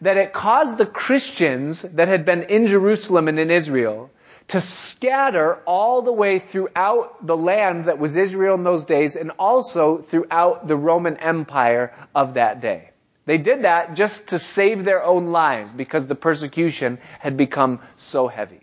that 0.00 0.16
it 0.16 0.32
caused 0.32 0.78
the 0.78 0.86
Christians 0.86 1.82
that 1.82 2.08
had 2.08 2.24
been 2.24 2.44
in 2.44 2.66
Jerusalem 2.66 3.28
and 3.28 3.38
in 3.38 3.50
Israel 3.50 4.10
to 4.48 4.60
scatter 4.60 5.56
all 5.64 6.02
the 6.02 6.12
way 6.12 6.38
throughout 6.38 7.24
the 7.24 7.36
land 7.36 7.84
that 7.84 7.98
was 7.98 8.16
Israel 8.16 8.56
in 8.56 8.64
those 8.64 8.84
days 8.84 9.16
and 9.16 9.30
also 9.38 9.98
throughout 9.98 10.66
the 10.66 10.76
Roman 10.76 11.16
Empire 11.18 11.94
of 12.14 12.34
that 12.34 12.60
day. 12.60 12.90
They 13.26 13.38
did 13.38 13.62
that 13.62 13.94
just 13.94 14.28
to 14.28 14.38
save 14.38 14.84
their 14.84 15.04
own 15.04 15.28
lives 15.30 15.70
because 15.70 16.08
the 16.08 16.16
persecution 16.16 16.98
had 17.20 17.36
become 17.36 17.80
so 17.96 18.26
heavy. 18.26 18.60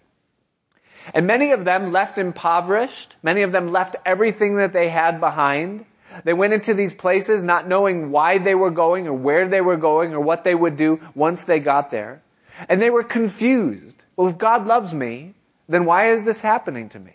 And 1.14 1.26
many 1.26 1.52
of 1.52 1.64
them 1.64 1.94
left 1.94 2.18
impoverished. 2.18 3.16
Many 3.24 3.44
of 3.44 3.54
them 3.54 3.72
left 3.72 3.96
everything 4.06 4.58
that 4.58 4.74
they 4.74 4.90
had 4.90 5.22
behind. 5.22 5.86
They 6.24 6.34
went 6.34 6.54
into 6.54 6.74
these 6.74 6.94
places 6.96 7.46
not 7.46 7.68
knowing 7.68 8.12
why 8.12 8.38
they 8.38 8.56
were 8.56 8.72
going 8.72 9.08
or 9.08 9.14
where 9.14 9.48
they 9.48 9.62
were 9.62 9.78
going 9.78 10.14
or 10.14 10.20
what 10.22 10.44
they 10.44 10.56
would 10.56 10.78
do 10.78 11.00
once 11.16 11.44
they 11.44 11.60
got 11.60 11.92
there. 11.92 12.22
And 12.70 12.82
they 12.82 12.90
were 12.90 13.04
confused. 13.04 14.04
Well, 14.16 14.28
if 14.28 14.38
God 14.38 14.66
loves 14.68 14.94
me, 14.94 15.36
then 15.70 15.86
why 15.86 16.12
is 16.12 16.24
this 16.24 16.42
happening 16.42 16.90
to 16.90 17.00
me? 17.00 17.14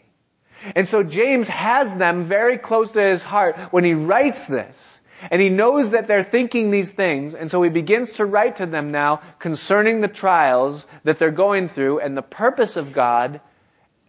And 0.76 0.88
so 0.88 1.02
James 1.02 1.48
has 1.48 1.92
them 1.94 2.24
very 2.24 2.58
close 2.58 2.92
to 2.92 3.02
his 3.02 3.22
heart 3.22 3.56
when 3.72 3.84
he 3.84 3.94
writes 3.94 4.46
this. 4.46 5.00
And 5.30 5.40
he 5.40 5.50
knows 5.50 5.90
that 5.90 6.06
they're 6.06 6.24
thinking 6.24 6.70
these 6.70 6.90
things, 6.90 7.34
and 7.34 7.48
so 7.48 7.62
he 7.62 7.70
begins 7.70 8.14
to 8.14 8.26
write 8.26 8.56
to 8.56 8.66
them 8.66 8.90
now 8.90 9.20
concerning 9.38 10.00
the 10.00 10.08
trials 10.08 10.88
that 11.04 11.18
they're 11.18 11.30
going 11.30 11.68
through 11.68 12.00
and 12.00 12.16
the 12.16 12.22
purpose 12.22 12.76
of 12.76 12.92
God 12.92 13.40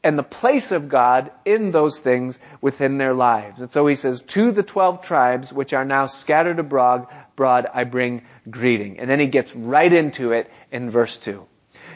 and 0.04 0.20
the 0.20 0.24
place 0.24 0.72
of 0.72 0.89
God 0.89 1.32
in 1.46 1.72
those 1.72 2.02
things 2.02 2.38
within 2.60 2.98
their 2.98 3.13
lives. 3.13 3.60
And 3.60 3.72
so 3.72 3.88
he 3.88 3.96
says, 3.96 4.22
to 4.22 4.52
the 4.52 4.63
twelve 4.63 5.02
tribes 5.02 5.54
which 5.54 5.74
are 5.74 5.86
now 5.86 6.08
scattered 6.08 6.60
abroad, 6.60 7.08
abroad 7.34 7.68
I 7.74 7.86
bring 7.86 8.24
greeting. 8.50 9.00
And 9.00 9.10
then 9.10 9.20
he 9.20 9.28
gets 9.28 9.56
right 9.56 9.92
into 9.92 10.34
it 10.34 10.52
in 10.72 10.89
verse 10.89 11.18
two. 11.18 11.46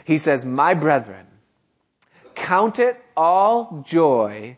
He 0.04 0.18
says, 0.18 0.44
my 0.44 0.72
brethren, 0.72 1.26
count 2.34 2.78
it 2.78 2.96
all 3.14 3.84
joy 3.86 4.56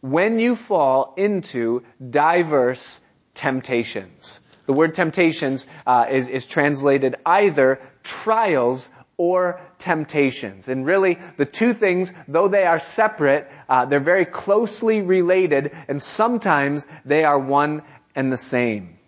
when 0.00 0.38
you 0.38 0.54
fall 0.54 1.14
into 1.16 1.82
diverse 2.08 3.00
temptations. 3.34 4.38
The 4.66 4.72
word 4.72 4.94
temptations 4.94 5.66
uh, 5.86 6.06
is, 6.10 6.28
is 6.28 6.46
translated 6.46 7.16
either 7.24 7.80
trials 8.02 8.92
or 9.18 9.60
temptations. 9.78 10.68
And 10.68 10.84
really, 10.84 11.18
the 11.36 11.46
two 11.46 11.72
things, 11.72 12.12
though 12.28 12.48
they 12.48 12.64
are 12.64 12.80
separate, 12.80 13.50
uh, 13.68 13.86
they're 13.86 14.00
very 14.00 14.26
closely 14.26 15.00
related, 15.00 15.72
and 15.88 16.00
sometimes 16.02 16.86
they 17.04 17.24
are 17.24 17.38
one 17.38 17.82
and 18.14 18.32
the 18.32 18.36
same. 18.36 18.98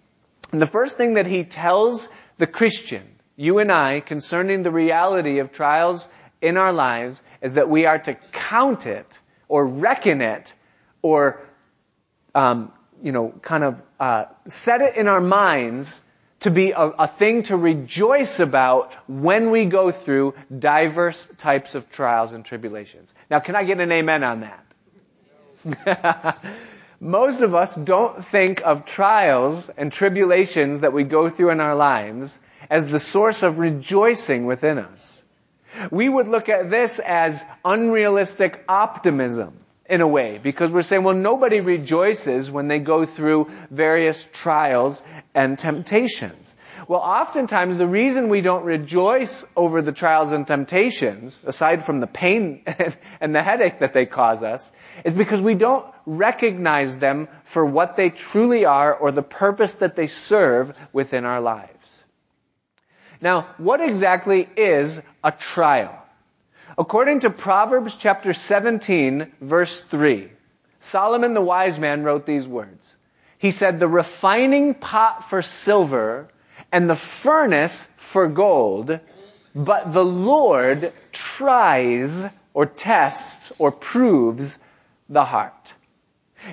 And 0.51 0.63
the 0.63 0.67
first 0.67 0.97
thing 0.97 1.15
that 1.15 1.27
he 1.27 1.45
tells 1.45 2.09
the 2.39 2.47
Christian, 2.47 3.05
you 3.37 3.59
and 3.59 3.71
I, 3.71 4.01
concerning 4.01 4.63
the 4.63 4.71
reality 4.71 5.41
of 5.41 5.53
trials 5.53 6.09
in 6.41 6.57
our 6.57 6.73
lives, 6.73 7.21
is 7.43 7.55
that 7.55 7.69
we 7.69 7.85
are 7.85 7.99
to 7.99 8.15
count 8.33 8.87
it, 8.87 9.19
or 9.47 9.67
reckon 9.67 10.23
it, 10.23 10.55
or 11.03 11.41
um, 12.35 12.73
you 13.03 13.13
know, 13.13 13.33
kind 13.43 13.65
of 13.65 13.83
uh, 14.01 14.25
set 14.47 14.81
it 14.81 14.97
in 14.97 15.07
our 15.07 15.21
minds 15.21 16.01
to 16.41 16.51
be 16.51 16.71
a, 16.71 16.81
a, 16.81 17.07
thing 17.07 17.43
to 17.45 17.57
rejoice 17.57 18.39
about 18.39 18.93
when 19.09 19.51
we 19.51 19.65
go 19.65 19.91
through 19.91 20.35
diverse 20.57 21.27
types 21.39 21.75
of 21.75 21.91
trials 21.91 22.33
and 22.33 22.45
tribulations. 22.45 23.13
Now, 23.31 23.41
can 23.41 23.57
I 23.57 23.65
get 23.65 23.81
an 23.81 23.91
amen 23.91 24.23
on 24.23 24.49
that? 25.65 26.39
Most 27.01 27.41
of 27.41 27.55
us 27.55 27.75
don't 27.75 28.25
think 28.25 28.63
of 28.65 28.85
trials 28.85 29.69
and 29.69 29.93
tribulations 29.93 30.81
that 30.81 30.93
we 30.93 31.05
go 31.05 31.29
through 31.29 31.51
in 31.51 31.61
our 31.61 31.77
lives 31.77 32.41
as 32.71 32.87
the 32.87 33.01
source 33.01 33.43
of 33.43 33.59
rejoicing 33.59 34.47
within 34.47 34.79
us. 34.79 35.23
We 35.91 36.09
would 36.09 36.29
look 36.29 36.49
at 36.49 36.71
this 36.71 36.99
as 36.99 37.45
unrealistic 37.65 38.65
optimism 38.69 39.59
in 39.89 40.01
a 40.01 40.07
way, 40.07 40.39
because 40.43 40.71
we're 40.71 40.83
saying, 40.83 41.03
well, 41.03 41.15
nobody 41.15 41.61
rejoices 41.61 42.51
when 42.51 42.69
they 42.69 42.79
go 42.79 43.07
through 43.07 43.51
various 43.71 44.29
trials 44.33 45.03
and 45.35 45.59
temptations. 45.59 46.55
Well, 46.87 47.01
oftentimes 47.01 47.77
the 47.77 47.87
reason 47.87 48.29
we 48.29 48.41
don't 48.41 48.65
rejoice 48.65 49.45
over 49.57 49.83
the 49.83 49.93
trials 49.93 50.33
and 50.33 50.47
temptations, 50.47 51.41
aside 51.45 51.85
from 51.85 52.01
the 52.01 52.07
pain 52.07 52.63
and 53.21 53.35
the 53.35 53.43
headache 53.43 53.81
that 53.81 53.93
they 53.93 54.07
cause 54.07 54.43
us, 54.43 54.71
is 55.05 55.15
because 55.15 55.41
we 55.41 55.55
don't 55.55 55.87
recognize 56.07 56.97
them 56.99 57.29
for 57.45 57.65
what 57.65 57.97
they 57.97 58.11
truly 58.11 58.65
are 58.65 58.95
or 58.95 59.11
the 59.11 59.23
purpose 59.23 59.77
that 59.77 59.97
they 59.97 60.07
serve 60.07 60.77
within 60.93 61.25
our 61.25 61.41
lives. 61.41 62.05
Now, 63.21 63.49
what 63.59 63.81
exactly 63.81 64.49
is 64.57 65.01
a 65.25 65.33
trial? 65.33 65.95
According 66.77 67.21
to 67.21 67.31
Proverbs 67.31 67.95
chapter 67.95 68.33
17 68.33 69.33
verse 69.41 69.81
3, 69.81 70.31
Solomon 70.81 71.35
the 71.35 71.41
wise 71.41 71.79
man 71.79 72.03
wrote 72.03 72.27
these 72.27 72.47
words. 72.47 72.95
He 73.39 73.53
said, 73.53 73.79
the 73.79 73.89
refining 73.89 74.75
pot 74.75 75.31
for 75.31 75.43
silver 75.43 76.29
and 76.73 76.91
the 76.91 76.97
furnace 76.97 77.89
for 77.97 78.27
gold, 78.27 78.99
but 79.55 79.93
the 79.93 80.05
Lord 80.05 80.93
tries 81.13 82.27
or 82.53 82.67
tests 82.67 83.53
or 83.59 83.73
proves 83.73 84.59
the 85.09 85.25
heart. 85.25 85.75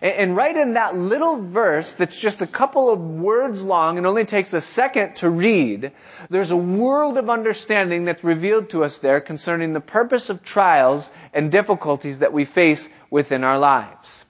And 0.02 0.36
right 0.36 0.56
in 0.56 0.74
that 0.74 0.98
little 0.98 1.36
verse 1.38 1.93
that's 1.93 2.19
just 2.19 2.41
a 2.41 2.48
couple 2.48 2.89
of 2.89 3.00
words 3.00 3.63
long 3.63 3.98
and 3.98 4.08
only 4.08 4.26
takes 4.26 4.54
a 4.54 4.62
second 4.62 5.17
to 5.17 5.30
read, 5.30 5.91
there's 6.30 6.52
a 6.52 6.58
world 6.58 7.17
of 7.17 7.30
understanding 7.30 8.06
that's 8.06 8.24
revealed 8.24 8.71
to 8.71 8.84
us 8.84 8.98
there 8.98 9.21
concerning 9.21 9.74
the 9.74 9.80
purpose 9.80 10.30
of 10.30 10.43
trials 10.43 11.12
and 11.34 11.52
difficulties 11.52 12.19
that 12.19 12.34
we 12.34 12.45
face 12.45 12.89
within 13.10 13.43
our 13.43 13.60
lives. 13.60 14.26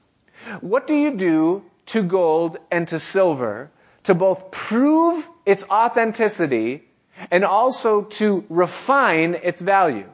What 0.61 0.87
do 0.87 0.93
you 0.93 1.15
do 1.15 1.63
to 1.87 2.03
gold 2.03 2.57
and 2.69 2.87
to 2.89 2.99
silver 2.99 3.71
to 4.03 4.13
both 4.13 4.51
prove 4.51 5.27
its 5.45 5.63
authenticity 5.63 6.83
and 7.31 7.43
also 7.45 8.03
to 8.03 8.43
refine 8.49 9.35
its 9.35 9.61
value? 9.61 10.09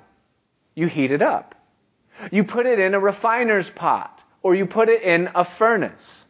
You 0.75 0.87
heat 0.87 1.11
it 1.11 1.21
up. 1.21 1.55
You 2.31 2.43
put 2.43 2.67
it 2.67 2.79
in 2.79 2.93
a 2.93 2.99
refiner's 2.99 3.69
pot 3.69 4.20
or 4.43 4.55
you 4.55 4.65
put 4.65 4.89
it 4.89 5.03
in 5.03 5.29
a 5.35 5.43
furnace. 5.43 6.27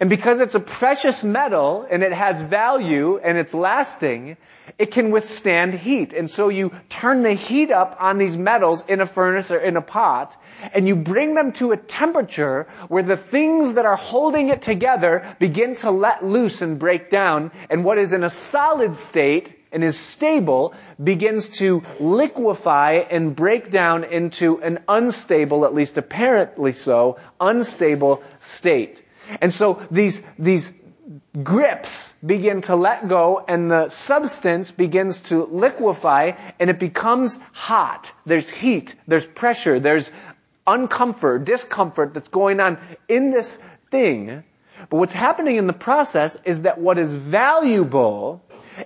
And 0.00 0.08
because 0.08 0.40
it's 0.40 0.54
a 0.54 0.60
precious 0.60 1.22
metal 1.22 1.86
and 1.88 2.02
it 2.02 2.12
has 2.12 2.40
value 2.40 3.18
and 3.22 3.36
it's 3.36 3.52
lasting, 3.52 4.38
it 4.78 4.92
can 4.92 5.10
withstand 5.10 5.74
heat. 5.74 6.14
And 6.14 6.30
so 6.30 6.48
you 6.48 6.72
turn 6.88 7.22
the 7.22 7.34
heat 7.34 7.70
up 7.70 7.98
on 8.00 8.16
these 8.16 8.36
metals 8.36 8.86
in 8.86 9.02
a 9.02 9.06
furnace 9.06 9.50
or 9.50 9.58
in 9.58 9.76
a 9.76 9.82
pot 9.82 10.36
and 10.72 10.88
you 10.88 10.96
bring 10.96 11.34
them 11.34 11.52
to 11.52 11.72
a 11.72 11.76
temperature 11.76 12.66
where 12.88 13.02
the 13.02 13.16
things 13.16 13.74
that 13.74 13.84
are 13.84 13.96
holding 13.96 14.48
it 14.48 14.62
together 14.62 15.36
begin 15.38 15.76
to 15.76 15.90
let 15.90 16.24
loose 16.24 16.62
and 16.62 16.78
break 16.78 17.10
down 17.10 17.50
and 17.68 17.84
what 17.84 17.98
is 17.98 18.12
in 18.12 18.24
a 18.24 18.30
solid 18.30 18.96
state 18.96 19.63
and 19.74 19.84
is 19.84 19.98
stable 19.98 20.74
begins 21.02 21.48
to 21.48 21.82
liquefy 22.00 22.92
and 23.10 23.36
break 23.36 23.70
down 23.70 24.04
into 24.04 24.62
an 24.62 24.78
unstable, 24.88 25.64
at 25.64 25.74
least 25.74 25.98
apparently 25.98 26.72
so, 26.72 27.18
unstable 27.40 28.22
state. 28.40 29.02
And 29.40 29.52
so 29.52 29.82
these, 29.90 30.22
these 30.38 30.72
grips 31.42 32.12
begin 32.24 32.62
to 32.62 32.76
let 32.76 33.08
go 33.08 33.44
and 33.46 33.70
the 33.70 33.88
substance 33.88 34.70
begins 34.70 35.22
to 35.22 35.44
liquefy 35.44 36.32
and 36.58 36.70
it 36.70 36.78
becomes 36.78 37.40
hot. 37.52 38.12
There's 38.24 38.48
heat, 38.48 38.94
there's 39.06 39.26
pressure, 39.26 39.80
there's 39.80 40.12
uncomfort, 40.66 41.44
discomfort 41.44 42.14
that's 42.14 42.28
going 42.28 42.60
on 42.60 42.78
in 43.08 43.30
this 43.30 43.62
thing. 43.90 44.44
But 44.90 44.96
what's 44.96 45.12
happening 45.12 45.56
in 45.56 45.66
the 45.66 45.72
process 45.72 46.36
is 46.44 46.62
that 46.62 46.78
what 46.78 46.98
is 46.98 47.12
valuable 47.12 48.42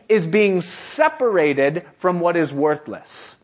is 0.09 0.27
being 0.27 0.63
separated 0.63 1.87
from 1.99 2.21
what 2.21 2.37
is 2.37 2.53
worthless. 2.53 3.37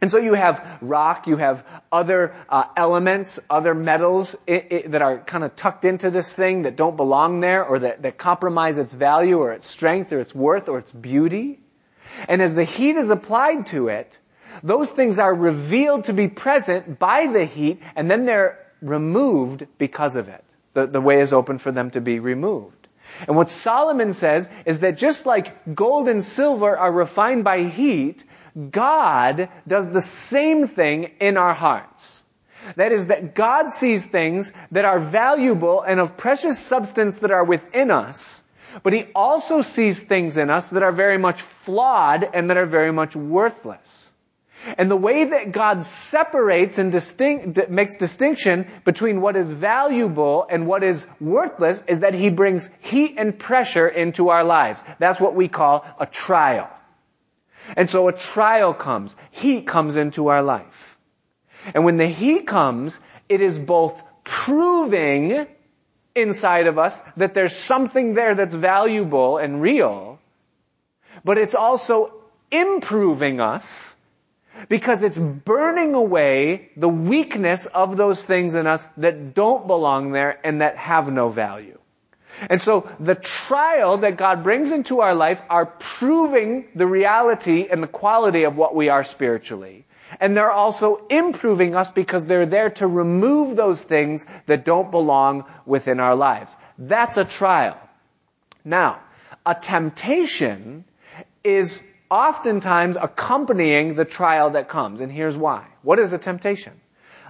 And 0.00 0.10
so 0.10 0.18
you 0.18 0.34
have 0.34 0.78
rock, 0.82 1.26
you 1.26 1.36
have 1.36 1.64
other 1.90 2.34
uh, 2.50 2.64
elements, 2.76 3.40
other 3.48 3.74
metals 3.74 4.36
it, 4.46 4.66
it, 4.70 4.90
that 4.90 5.00
are 5.00 5.18
kind 5.18 5.42
of 5.42 5.56
tucked 5.56 5.86
into 5.86 6.10
this 6.10 6.34
thing 6.34 6.62
that 6.62 6.76
don't 6.76 6.96
belong 6.96 7.40
there 7.40 7.64
or 7.64 7.78
that, 7.78 8.02
that 8.02 8.18
compromise 8.18 8.76
its 8.76 8.92
value 8.92 9.38
or 9.38 9.52
its 9.52 9.66
strength 9.66 10.12
or 10.12 10.20
its 10.20 10.34
worth 10.34 10.68
or 10.68 10.78
its 10.78 10.92
beauty. 10.92 11.60
And 12.28 12.42
as 12.42 12.54
the 12.54 12.64
heat 12.64 12.96
is 12.96 13.08
applied 13.08 13.68
to 13.68 13.88
it, 13.88 14.18
those 14.62 14.90
things 14.90 15.18
are 15.18 15.34
revealed 15.34 16.04
to 16.04 16.12
be 16.12 16.28
present 16.28 16.98
by 16.98 17.26
the 17.26 17.44
heat 17.44 17.80
and 17.94 18.10
then 18.10 18.26
they're 18.26 18.66
removed 18.82 19.66
because 19.78 20.16
of 20.16 20.28
it. 20.28 20.44
The, 20.74 20.86
the 20.86 21.00
way 21.00 21.20
is 21.20 21.32
open 21.32 21.56
for 21.56 21.72
them 21.72 21.90
to 21.92 22.02
be 22.02 22.18
removed. 22.18 22.85
And 23.26 23.36
what 23.36 23.50
Solomon 23.50 24.12
says 24.12 24.50
is 24.64 24.80
that 24.80 24.98
just 24.98 25.26
like 25.26 25.74
gold 25.74 26.08
and 26.08 26.22
silver 26.22 26.76
are 26.76 26.92
refined 26.92 27.44
by 27.44 27.64
heat, 27.64 28.24
God 28.70 29.48
does 29.66 29.90
the 29.90 30.00
same 30.00 30.66
thing 30.66 31.12
in 31.20 31.36
our 31.36 31.54
hearts. 31.54 32.24
That 32.76 32.92
is 32.92 33.06
that 33.06 33.34
God 33.34 33.70
sees 33.70 34.06
things 34.06 34.52
that 34.72 34.84
are 34.84 34.98
valuable 34.98 35.82
and 35.82 36.00
of 36.00 36.16
precious 36.16 36.58
substance 36.58 37.18
that 37.18 37.30
are 37.30 37.44
within 37.44 37.90
us, 37.90 38.42
but 38.82 38.92
He 38.92 39.06
also 39.14 39.62
sees 39.62 40.02
things 40.02 40.36
in 40.36 40.50
us 40.50 40.70
that 40.70 40.82
are 40.82 40.92
very 40.92 41.18
much 41.18 41.42
flawed 41.42 42.28
and 42.34 42.50
that 42.50 42.56
are 42.56 42.66
very 42.66 42.92
much 42.92 43.14
worthless. 43.14 44.05
And 44.78 44.90
the 44.90 44.96
way 44.96 45.24
that 45.24 45.52
God 45.52 45.82
separates 45.82 46.78
and 46.78 46.90
distinct, 46.90 47.68
makes 47.68 47.94
distinction 47.94 48.66
between 48.84 49.20
what 49.20 49.36
is 49.36 49.50
valuable 49.50 50.46
and 50.48 50.66
what 50.66 50.82
is 50.82 51.06
worthless 51.20 51.82
is 51.86 52.00
that 52.00 52.14
He 52.14 52.30
brings 52.30 52.68
heat 52.80 53.14
and 53.18 53.38
pressure 53.38 53.88
into 53.88 54.30
our 54.30 54.44
lives. 54.44 54.82
That's 54.98 55.20
what 55.20 55.34
we 55.34 55.48
call 55.48 55.84
a 55.98 56.06
trial. 56.06 56.68
And 57.76 57.88
so 57.88 58.08
a 58.08 58.12
trial 58.12 58.74
comes. 58.74 59.16
Heat 59.30 59.66
comes 59.66 59.96
into 59.96 60.28
our 60.28 60.42
life. 60.42 60.98
And 61.74 61.84
when 61.84 61.96
the 61.96 62.06
heat 62.06 62.46
comes, 62.46 62.98
it 63.28 63.40
is 63.40 63.58
both 63.58 64.02
proving 64.24 65.46
inside 66.14 66.66
of 66.66 66.78
us 66.78 67.02
that 67.16 67.34
there's 67.34 67.54
something 67.54 68.14
there 68.14 68.34
that's 68.34 68.54
valuable 68.54 69.38
and 69.38 69.60
real, 69.60 70.18
but 71.24 71.38
it's 71.38 71.54
also 71.54 72.12
improving 72.50 73.40
us 73.40 73.95
because 74.68 75.02
it's 75.02 75.18
burning 75.18 75.94
away 75.94 76.70
the 76.76 76.88
weakness 76.88 77.66
of 77.66 77.96
those 77.96 78.24
things 78.24 78.54
in 78.54 78.66
us 78.66 78.86
that 78.96 79.34
don't 79.34 79.66
belong 79.66 80.12
there 80.12 80.38
and 80.44 80.60
that 80.60 80.76
have 80.76 81.10
no 81.10 81.28
value. 81.28 81.78
And 82.50 82.60
so 82.60 82.90
the 83.00 83.14
trial 83.14 83.98
that 83.98 84.16
God 84.16 84.42
brings 84.42 84.72
into 84.72 85.00
our 85.00 85.14
life 85.14 85.40
are 85.48 85.66
proving 85.66 86.68
the 86.74 86.86
reality 86.86 87.66
and 87.70 87.82
the 87.82 87.88
quality 87.88 88.44
of 88.44 88.56
what 88.56 88.74
we 88.74 88.88
are 88.88 89.04
spiritually. 89.04 89.86
And 90.20 90.36
they're 90.36 90.52
also 90.52 91.06
improving 91.08 91.74
us 91.74 91.90
because 91.90 92.24
they're 92.26 92.46
there 92.46 92.70
to 92.70 92.86
remove 92.86 93.56
those 93.56 93.82
things 93.82 94.24
that 94.46 94.64
don't 94.64 94.90
belong 94.90 95.44
within 95.64 95.98
our 95.98 96.14
lives. 96.14 96.56
That's 96.78 97.16
a 97.16 97.24
trial. 97.24 97.78
Now, 98.64 99.00
a 99.44 99.54
temptation 99.54 100.84
is 101.42 101.86
oftentimes 102.10 102.96
accompanying 102.96 103.94
the 103.94 104.04
trial 104.04 104.50
that 104.50 104.68
comes. 104.68 105.00
And 105.00 105.10
here's 105.10 105.36
why. 105.36 105.66
What 105.82 105.98
is 105.98 106.12
a 106.12 106.18
temptation? 106.18 106.72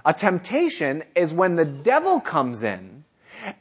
A 0.05 0.13
temptation 0.13 1.03
is 1.15 1.33
when 1.33 1.55
the 1.55 1.65
devil 1.65 2.19
comes 2.19 2.63
in 2.63 3.03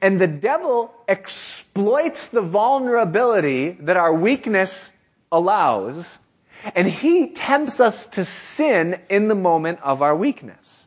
and 0.00 0.20
the 0.20 0.28
devil 0.28 0.92
exploits 1.08 2.28
the 2.28 2.40
vulnerability 2.40 3.70
that 3.80 3.96
our 3.96 4.14
weakness 4.14 4.92
allows 5.32 6.18
and 6.74 6.86
he 6.86 7.28
tempts 7.28 7.80
us 7.80 8.06
to 8.06 8.24
sin 8.24 9.00
in 9.08 9.28
the 9.28 9.34
moment 9.34 9.80
of 9.82 10.02
our 10.02 10.16
weakness. 10.16 10.86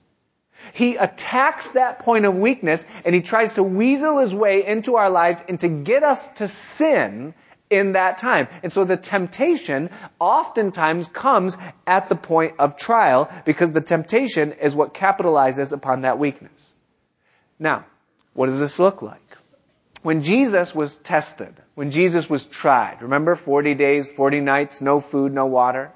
He 0.73 0.95
attacks 0.95 1.71
that 1.71 1.99
point 1.99 2.25
of 2.25 2.35
weakness 2.35 2.85
and 3.05 3.15
he 3.15 3.21
tries 3.21 3.55
to 3.55 3.63
weasel 3.63 4.19
his 4.19 4.33
way 4.33 4.65
into 4.65 4.95
our 4.95 5.09
lives 5.09 5.43
and 5.47 5.59
to 5.61 5.69
get 5.69 6.03
us 6.03 6.29
to 6.33 6.47
sin 6.47 7.33
in 7.69 7.93
that 7.93 8.17
time. 8.17 8.47
And 8.63 8.71
so 8.71 8.83
the 8.83 8.97
temptation 8.97 9.89
oftentimes 10.19 11.07
comes 11.07 11.57
at 11.85 12.09
the 12.09 12.15
point 12.15 12.55
of 12.59 12.77
trial 12.77 13.29
because 13.45 13.71
the 13.71 13.81
temptation 13.81 14.53
is 14.53 14.75
what 14.75 14.93
capitalizes 14.93 15.71
upon 15.71 16.01
that 16.01 16.19
weakness. 16.19 16.73
Now, 17.59 17.85
what 18.33 18.47
does 18.47 18.59
this 18.59 18.79
look 18.79 19.01
like? 19.01 19.21
When 20.01 20.23
Jesus 20.23 20.73
was 20.73 20.95
tested, 20.95 21.53
when 21.75 21.91
Jesus 21.91 22.29
was 22.29 22.45
tried, 22.45 23.01
remember 23.01 23.35
40 23.35 23.75
days, 23.75 24.09
40 24.09 24.39
nights, 24.39 24.81
no 24.81 25.01
food, 25.01 25.33
no 25.33 25.45
water? 25.45 25.91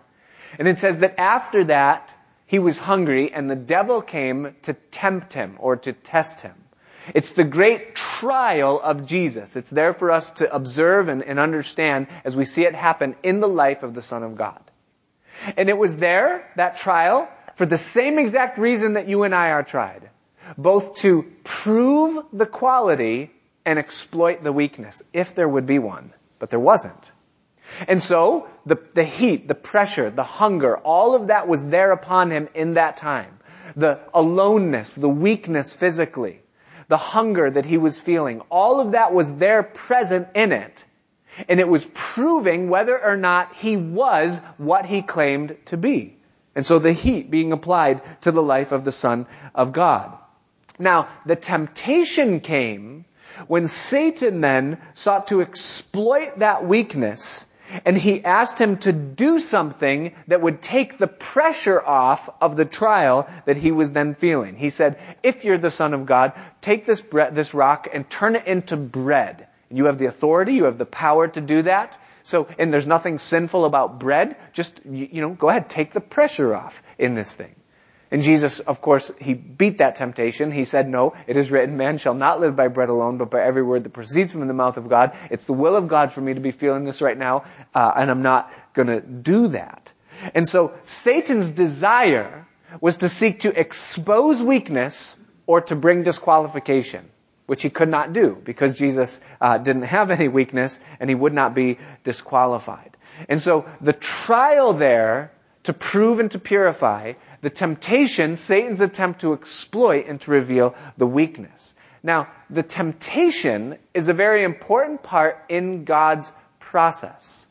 And 0.60 0.68
it 0.68 0.78
says 0.78 1.00
that 1.00 1.20
after 1.20 1.64
that, 1.66 2.14
he 2.46 2.60
was 2.60 2.78
hungry 2.78 3.32
and 3.34 3.50
the 3.50 3.56
devil 3.56 4.02
came 4.02 4.56
to 4.64 4.74
tempt 4.74 5.34
him 5.34 5.56
or 5.60 5.78
to 5.78 5.94
test 5.94 6.42
him. 6.42 6.54
It's 7.14 7.32
the 7.32 7.44
great 7.44 7.96
trial 7.96 8.80
of 8.82 9.06
Jesus. 9.06 9.56
It's 9.56 9.70
there 9.70 9.94
for 9.94 10.12
us 10.12 10.32
to 10.34 10.54
observe 10.54 11.08
and, 11.08 11.24
and, 11.24 11.40
understand 11.40 12.08
as 12.24 12.36
we 12.36 12.46
see 12.46 12.66
it 12.66 12.76
happen 12.76 13.16
in 13.24 13.40
the 13.40 13.48
life 13.48 13.84
of 13.84 13.94
the 13.94 14.02
Son 14.02 14.24
of 14.24 14.36
God. 14.36 14.62
And 15.58 15.70
it 15.70 15.78
was 15.78 15.98
there, 15.98 16.50
that 16.56 16.78
trial, 16.78 17.28
for 17.56 17.66
the 17.66 17.78
same 17.78 18.20
exact 18.20 18.58
reason 18.58 18.94
that 18.94 19.08
you 19.08 19.24
and 19.24 19.36
I 19.36 19.50
are 19.52 19.64
tried. 19.64 20.10
Both 20.58 20.96
to 20.98 21.24
prove 21.44 22.26
the 22.32 22.46
quality 22.46 23.32
and 23.66 23.80
exploit 23.80 24.44
the 24.44 24.54
weakness, 24.54 25.04
if 25.14 25.36
there 25.36 25.48
would 25.48 25.66
be 25.66 25.80
one. 25.80 26.14
But 26.40 26.50
there 26.50 26.60
wasn't. 26.60 27.12
And 27.88 28.02
so, 28.02 28.48
the, 28.66 28.78
the 28.94 29.04
heat, 29.04 29.48
the 29.48 29.56
pressure, 29.56 30.10
the 30.10 30.24
hunger, 30.24 30.78
all 30.78 31.16
of 31.16 31.28
that 31.28 31.48
was 31.48 31.64
there 31.64 31.92
upon 31.92 32.32
him 32.32 32.50
in 32.54 32.76
that 32.76 32.98
time. 32.98 33.40
The 33.76 34.00
aloneness, 34.14 34.96
the 34.96 35.10
weakness 35.10 35.74
physically, 35.74 36.42
the 36.88 36.98
hunger 36.98 37.50
that 37.50 37.66
he 37.66 37.78
was 37.78 38.00
feeling, 38.00 38.42
all 38.50 38.80
of 38.80 38.92
that 38.92 39.14
was 39.14 39.36
there 39.36 39.64
present 39.64 40.28
in 40.36 40.52
it. 40.52 40.84
And 41.48 41.60
it 41.60 41.68
was 41.68 41.86
proving 41.94 42.70
whether 42.70 43.02
or 43.02 43.18
not 43.18 43.56
he 43.56 43.76
was 43.78 44.40
what 44.58 44.86
he 44.86 45.02
claimed 45.02 45.56
to 45.66 45.78
be. 45.78 46.18
And 46.56 46.66
so 46.66 46.80
the 46.80 46.94
heat 46.94 47.32
being 47.32 47.52
applied 47.52 48.02
to 48.22 48.32
the 48.32 48.44
life 48.44 48.72
of 48.72 48.84
the 48.84 48.92
Son 48.92 49.26
of 49.56 49.74
God. 49.74 50.16
Now, 50.78 51.08
the 51.26 51.36
temptation 51.36 52.40
came 52.40 53.06
when 53.48 53.68
Satan 53.68 54.42
then 54.42 54.80
sought 54.94 55.28
to 55.28 55.42
exploit 55.42 56.40
that 56.40 56.66
weakness 56.66 57.48
and 57.86 57.98
he 57.98 58.24
asked 58.24 58.60
him 58.60 58.78
to 58.78 58.94
do 58.94 59.40
something 59.40 60.14
that 60.28 60.42
would 60.42 60.62
take 60.62 60.98
the 60.98 61.08
pressure 61.08 61.82
off 61.82 62.30
of 62.42 62.56
the 62.56 62.66
trial 62.66 63.28
that 63.46 63.58
he 63.58 63.72
was 63.72 63.92
then 63.92 64.16
feeling. 64.16 64.56
He 64.56 64.70
said, 64.70 65.00
if 65.24 65.46
you're 65.46 65.58
the 65.58 65.72
son 65.72 65.94
of 65.94 66.06
God, 66.06 66.34
take 66.62 66.86
this 66.86 67.02
bread, 67.02 67.36
this 67.36 67.54
rock 67.54 67.88
and 67.92 68.10
turn 68.10 68.36
it 68.36 68.48
into 68.48 68.78
bread. 68.78 69.48
You 69.70 69.86
have 69.86 69.98
the 69.98 70.06
authority, 70.06 70.54
you 70.54 70.66
have 70.66 70.78
the 70.78 70.86
power 70.86 71.28
to 71.28 71.42
do 71.42 71.64
that. 71.64 71.98
So, 72.24 72.48
and 72.58 72.72
there's 72.72 72.88
nothing 72.88 73.20
sinful 73.20 73.66
about 73.66 74.00
bread. 74.00 74.38
Just, 74.54 74.80
you 74.86 75.22
know, 75.22 75.32
go 75.32 75.50
ahead, 75.50 75.70
take 75.70 75.92
the 75.92 76.00
pressure 76.00 76.56
off 76.56 76.82
in 76.98 77.16
this 77.16 77.36
thing. 77.36 77.56
And 78.14 78.22
Jesus, 78.22 78.60
of 78.60 78.80
course, 78.80 79.12
he 79.20 79.34
beat 79.34 79.80
that 79.80 79.96
temptation. 79.96 80.52
He 80.52 80.66
said, 80.66 80.88
no, 80.88 81.16
it 81.26 81.36
is 81.36 81.50
written, 81.50 81.78
man 81.78 81.98
shall 81.98 82.14
not 82.14 82.40
live 82.40 82.56
by 82.56 82.68
bread 82.68 82.90
alone, 82.90 83.18
but 83.18 83.32
by 83.32 83.42
every 83.42 83.64
word 83.64 83.86
that 83.86 83.90
proceeds 83.90 84.32
from 84.32 84.48
the 84.48 84.54
mouth 84.54 84.78
of 84.78 84.88
God. 84.88 85.18
It's 85.32 85.46
the 85.46 85.54
will 85.54 85.76
of 85.76 85.88
God 85.88 86.12
for 86.12 86.22
me 86.22 86.36
to 86.36 86.40
be 86.40 86.52
feeling 86.52 86.84
this 86.84 87.02
right 87.02 87.18
now, 87.18 87.46
uh, 87.74 87.92
and 87.98 88.12
I'm 88.12 88.22
not 88.22 88.54
gonna 88.76 89.02
do 89.02 89.48
that. 89.48 89.92
And 90.36 90.48
so 90.48 90.76
Satan's 90.84 91.50
desire 91.50 92.46
was 92.80 92.98
to 92.98 93.10
seek 93.10 93.40
to 93.42 93.60
expose 93.60 94.44
weakness 94.44 95.18
or 95.48 95.62
to 95.62 95.76
bring 95.76 96.04
disqualification, 96.04 97.10
which 97.48 97.64
he 97.64 97.72
could 97.72 97.90
not 97.90 98.14
do 98.14 98.38
because 98.46 98.78
Jesus 98.78 99.22
uh, 99.42 99.58
didn't 99.58 99.90
have 99.90 100.12
any 100.12 100.28
weakness 100.28 100.80
and 101.00 101.10
he 101.10 101.16
would 101.16 101.34
not 101.34 101.56
be 101.56 101.80
disqualified. 102.04 102.96
And 103.28 103.42
so 103.42 103.66
the 103.82 103.94
trial 103.94 104.74
there 104.74 105.32
to 105.64 105.74
prove 105.74 106.20
and 106.20 106.32
to 106.32 106.40
purify, 106.40 107.14
the 107.42 107.50
temptation, 107.50 108.38
Satan's 108.38 108.82
attempt 108.82 109.22
to 109.22 109.34
exploit 109.34 110.06
and 110.08 110.20
to 110.22 110.32
reveal 110.32 110.76
the 110.98 111.08
weakness. 111.08 111.76
Now, 112.02 112.28
the 112.50 112.64
temptation 112.64 113.78
is 113.94 114.10
a 114.10 114.14
very 114.14 114.44
important 114.44 115.04
part 115.04 115.46
in 115.48 115.86
God's 115.86 116.32
process. 116.60 117.48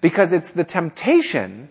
Because 0.00 0.32
it's 0.32 0.52
the 0.52 0.64
temptation 0.64 1.70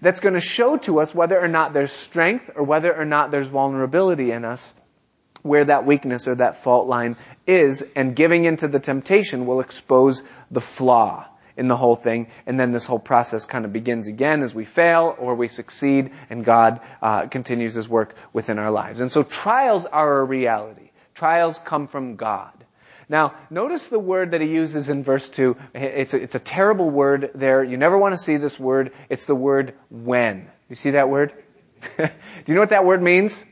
that's 0.00 0.20
going 0.20 0.34
to 0.34 0.40
show 0.40 0.76
to 0.78 1.00
us 1.00 1.14
whether 1.14 1.38
or 1.38 1.48
not 1.48 1.72
there's 1.72 1.90
strength 1.90 2.50
or 2.54 2.62
whether 2.62 2.94
or 2.94 3.04
not 3.04 3.32
there's 3.32 3.48
vulnerability 3.48 4.30
in 4.30 4.44
us 4.44 4.76
where 5.42 5.64
that 5.64 5.86
weakness 5.86 6.28
or 6.28 6.36
that 6.36 6.62
fault 6.62 6.86
line 6.86 7.16
is 7.46 7.84
and 7.96 8.14
giving 8.14 8.44
into 8.44 8.68
the 8.68 8.78
temptation 8.78 9.46
will 9.46 9.60
expose 9.60 10.22
the 10.50 10.60
flaw 10.60 11.26
in 11.60 11.68
the 11.68 11.76
whole 11.76 11.94
thing, 11.94 12.28
and 12.46 12.58
then 12.58 12.72
this 12.72 12.86
whole 12.86 12.98
process 12.98 13.44
kind 13.44 13.66
of 13.66 13.72
begins 13.72 14.08
again 14.08 14.42
as 14.42 14.54
we 14.54 14.64
fail 14.64 15.14
or 15.18 15.34
we 15.34 15.46
succeed, 15.46 16.10
and 16.30 16.42
God 16.42 16.80
uh, 17.02 17.26
continues 17.26 17.74
His 17.74 17.86
work 17.86 18.14
within 18.32 18.58
our 18.58 18.70
lives. 18.70 19.00
And 19.00 19.12
so 19.12 19.22
trials 19.22 19.84
are 19.84 20.20
a 20.20 20.24
reality. 20.24 20.90
Trials 21.14 21.58
come 21.58 21.86
from 21.86 22.16
God. 22.16 22.52
Now, 23.10 23.34
notice 23.50 23.88
the 23.88 23.98
word 23.98 24.30
that 24.30 24.40
he 24.40 24.46
uses 24.46 24.88
in 24.88 25.02
verse 25.04 25.28
2. 25.28 25.54
It's 25.74 26.14
a, 26.14 26.22
it's 26.22 26.34
a 26.34 26.40
terrible 26.40 26.88
word 26.88 27.32
there. 27.34 27.62
You 27.62 27.76
never 27.76 27.98
want 27.98 28.14
to 28.14 28.18
see 28.18 28.38
this 28.38 28.58
word. 28.58 28.92
It's 29.10 29.26
the 29.26 29.34
word 29.34 29.74
when. 29.90 30.48
You 30.70 30.76
see 30.76 30.92
that 30.92 31.10
word? 31.10 31.34
Do 31.98 32.08
you 32.46 32.54
know 32.54 32.60
what 32.60 32.70
that 32.70 32.86
word 32.86 33.02
means? 33.02 33.44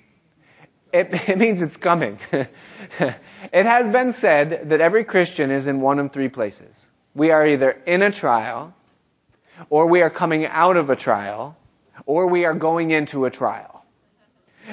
It, 0.95 1.09
it 1.29 1.37
means 1.37 1.61
it's 1.61 1.77
coming. 1.77 2.21
it 2.33 2.47
has 3.53 3.87
been 3.87 4.13
said 4.13 4.71
that 4.71 4.81
every 4.81 5.05
Christian 5.05 5.51
is 5.51 5.67
in 5.67 5.83
one 5.83 5.99
of 5.99 6.11
three 6.11 6.31
places. 6.31 6.88
We 7.19 7.33
are 7.33 7.45
either 7.45 7.73
in 7.85 8.03
a 8.03 8.13
trial, 8.13 8.73
or 9.71 9.87
we 9.87 10.03
are 10.03 10.11
coming 10.11 10.47
out 10.47 10.77
of 10.77 10.89
a 10.89 10.95
trial, 10.95 11.57
or 12.07 12.29
we 12.29 12.45
are 12.45 12.55
going 12.55 12.93
into 12.93 13.25
a 13.25 13.31
trial. 13.31 13.85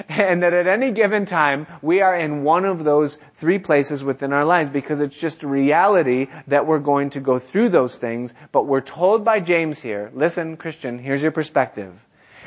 And 0.08 0.44
that 0.44 0.52
at 0.52 0.68
any 0.68 0.92
given 0.92 1.26
time, 1.26 1.66
we 1.82 2.02
are 2.02 2.16
in 2.16 2.44
one 2.44 2.64
of 2.64 2.84
those 2.84 3.18
three 3.34 3.58
places 3.58 4.04
within 4.04 4.32
our 4.32 4.44
lives 4.44 4.70
because 4.70 5.00
it's 5.00 5.18
just 5.18 5.42
a 5.42 5.48
reality 5.48 6.28
that 6.46 6.68
we're 6.68 6.78
going 6.78 7.10
to 7.10 7.20
go 7.20 7.40
through 7.40 7.70
those 7.70 7.98
things. 7.98 8.32
But 8.52 8.66
we're 8.66 8.80
told 8.80 9.24
by 9.24 9.40
James 9.40 9.80
here, 9.80 10.12
listen, 10.14 10.56
Christian, 10.56 11.00
here's 11.00 11.24
your 11.24 11.32
perspective, 11.32 11.92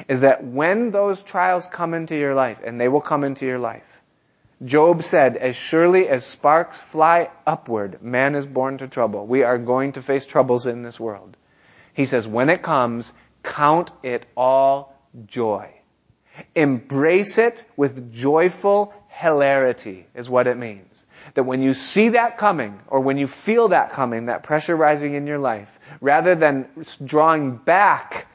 is 0.07 0.21
that 0.21 0.45
when 0.45 0.91
those 0.91 1.23
trials 1.23 1.65
come 1.65 1.93
into 1.93 2.15
your 2.15 2.35
life, 2.35 2.61
and 2.65 2.79
they 2.79 2.87
will 2.87 3.01
come 3.01 3.25
into 3.25 3.45
your 3.45 3.59
life, 3.59 3.98
Job 4.63 5.03
said, 5.03 5.37
as 5.37 5.55
surely 5.55 6.09
as 6.09 6.25
sparks 6.25 6.81
fly 6.81 7.29
upward, 7.47 8.01
man 8.01 8.35
is 8.35 8.45
born 8.45 8.77
to 8.79 8.87
trouble. 8.87 9.25
We 9.25 9.43
are 9.43 9.57
going 9.57 9.93
to 9.93 10.01
face 10.01 10.25
troubles 10.25 10.65
in 10.65 10.83
this 10.83 10.99
world. 10.99 11.37
He 11.93 12.05
says, 12.05 12.27
when 12.27 12.49
it 12.49 12.61
comes, 12.61 13.13
count 13.43 13.91
it 14.03 14.25
all 14.35 14.95
joy. 15.27 15.69
Embrace 16.55 17.37
it 17.37 17.65
with 17.77 18.13
joyful 18.13 18.93
hilarity 19.07 20.07
is 20.13 20.29
what 20.29 20.47
it 20.47 20.57
means. 20.57 21.05
That 21.35 21.43
when 21.43 21.61
you 21.61 21.73
see 21.73 22.09
that 22.09 22.37
coming, 22.37 22.79
or 22.87 23.01
when 23.01 23.17
you 23.17 23.27
feel 23.27 23.69
that 23.69 23.91
coming, 23.91 24.25
that 24.25 24.43
pressure 24.43 24.75
rising 24.75 25.13
in 25.13 25.27
your 25.27 25.39
life, 25.39 25.79
rather 26.01 26.35
than 26.35 26.67
drawing 27.03 27.57
back 27.57 28.27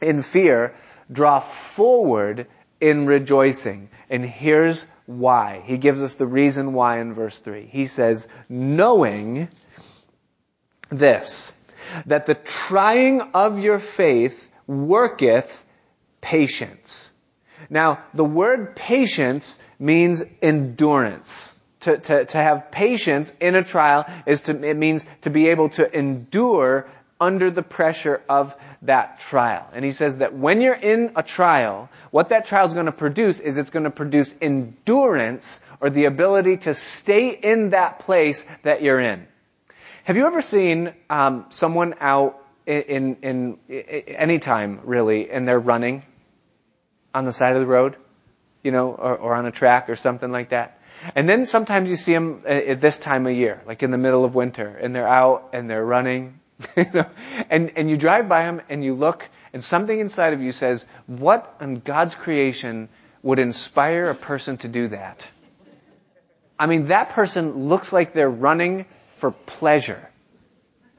in 0.00 0.22
fear, 0.22 0.74
draw 1.10 1.40
forward 1.40 2.46
in 2.80 3.06
rejoicing. 3.06 3.88
And 4.10 4.24
here's 4.24 4.86
why. 5.06 5.62
He 5.64 5.78
gives 5.78 6.02
us 6.02 6.14
the 6.14 6.26
reason 6.26 6.72
why 6.72 7.00
in 7.00 7.14
verse 7.14 7.38
3. 7.38 7.66
He 7.66 7.86
says, 7.86 8.28
knowing 8.48 9.48
this, 10.90 11.54
that 12.06 12.26
the 12.26 12.34
trying 12.34 13.20
of 13.34 13.58
your 13.58 13.78
faith 13.78 14.48
worketh 14.66 15.64
patience. 16.20 17.12
Now, 17.68 18.04
the 18.14 18.24
word 18.24 18.76
patience 18.76 19.58
means 19.78 20.22
endurance. 20.40 21.54
To, 21.80 21.98
to, 21.98 22.24
to 22.26 22.38
have 22.38 22.70
patience 22.70 23.36
in 23.40 23.56
a 23.56 23.64
trial 23.64 24.04
is 24.24 24.42
to, 24.42 24.62
it 24.62 24.76
means 24.76 25.04
to 25.22 25.30
be 25.30 25.48
able 25.48 25.68
to 25.70 25.98
endure 25.98 26.86
under 27.22 27.52
the 27.52 27.62
pressure 27.62 28.20
of 28.28 28.56
that 28.82 29.20
trial. 29.20 29.64
And 29.72 29.84
he 29.84 29.92
says 29.92 30.16
that 30.16 30.34
when 30.34 30.60
you're 30.60 30.74
in 30.74 31.12
a 31.14 31.22
trial, 31.22 31.88
what 32.10 32.30
that 32.30 32.46
trial 32.46 32.66
is 32.66 32.74
going 32.74 32.86
to 32.86 32.92
produce 32.92 33.38
is 33.38 33.58
it's 33.58 33.70
going 33.70 33.84
to 33.84 33.90
produce 33.90 34.34
endurance 34.42 35.60
or 35.80 35.88
the 35.88 36.06
ability 36.06 36.56
to 36.68 36.74
stay 36.74 37.30
in 37.30 37.70
that 37.70 38.00
place 38.00 38.44
that 38.64 38.82
you're 38.82 38.98
in. 38.98 39.28
Have 40.02 40.16
you 40.16 40.26
ever 40.26 40.42
seen 40.42 40.94
um, 41.08 41.46
someone 41.50 41.94
out 42.00 42.44
in, 42.66 43.16
in, 43.22 43.58
in 43.68 43.78
any 44.08 44.40
time 44.40 44.80
really, 44.82 45.30
and 45.30 45.46
they're 45.46 45.60
running 45.60 46.02
on 47.14 47.24
the 47.24 47.32
side 47.32 47.54
of 47.54 47.60
the 47.60 47.68
road, 47.68 47.96
you 48.64 48.72
know, 48.72 48.90
or, 48.90 49.16
or 49.16 49.34
on 49.36 49.46
a 49.46 49.52
track 49.52 49.88
or 49.88 49.94
something 49.94 50.32
like 50.32 50.48
that? 50.48 50.80
And 51.14 51.28
then 51.28 51.46
sometimes 51.46 51.88
you 51.88 51.96
see 51.96 52.14
them 52.14 52.42
at 52.46 52.80
this 52.80 52.98
time 52.98 53.28
of 53.28 53.32
year, 53.32 53.62
like 53.64 53.84
in 53.84 53.92
the 53.92 53.98
middle 53.98 54.24
of 54.24 54.34
winter, 54.34 54.68
and 54.68 54.92
they're 54.92 55.08
out 55.08 55.50
and 55.52 55.70
they're 55.70 55.84
running 55.84 56.40
you 56.76 56.86
know? 56.92 57.06
and, 57.50 57.72
and 57.76 57.90
you 57.90 57.96
drive 57.96 58.28
by 58.28 58.44
them 58.44 58.62
and 58.68 58.84
you 58.84 58.94
look 58.94 59.28
and 59.52 59.62
something 59.62 59.98
inside 59.98 60.32
of 60.32 60.40
you 60.40 60.52
says, 60.52 60.86
what 61.06 61.56
in 61.60 61.80
God's 61.80 62.14
creation 62.14 62.88
would 63.22 63.38
inspire 63.38 64.10
a 64.10 64.14
person 64.14 64.56
to 64.58 64.68
do 64.68 64.88
that? 64.88 65.26
I 66.58 66.66
mean, 66.66 66.88
that 66.88 67.10
person 67.10 67.68
looks 67.68 67.92
like 67.92 68.12
they're 68.12 68.30
running 68.30 68.86
for 69.16 69.30
pleasure. 69.30 70.08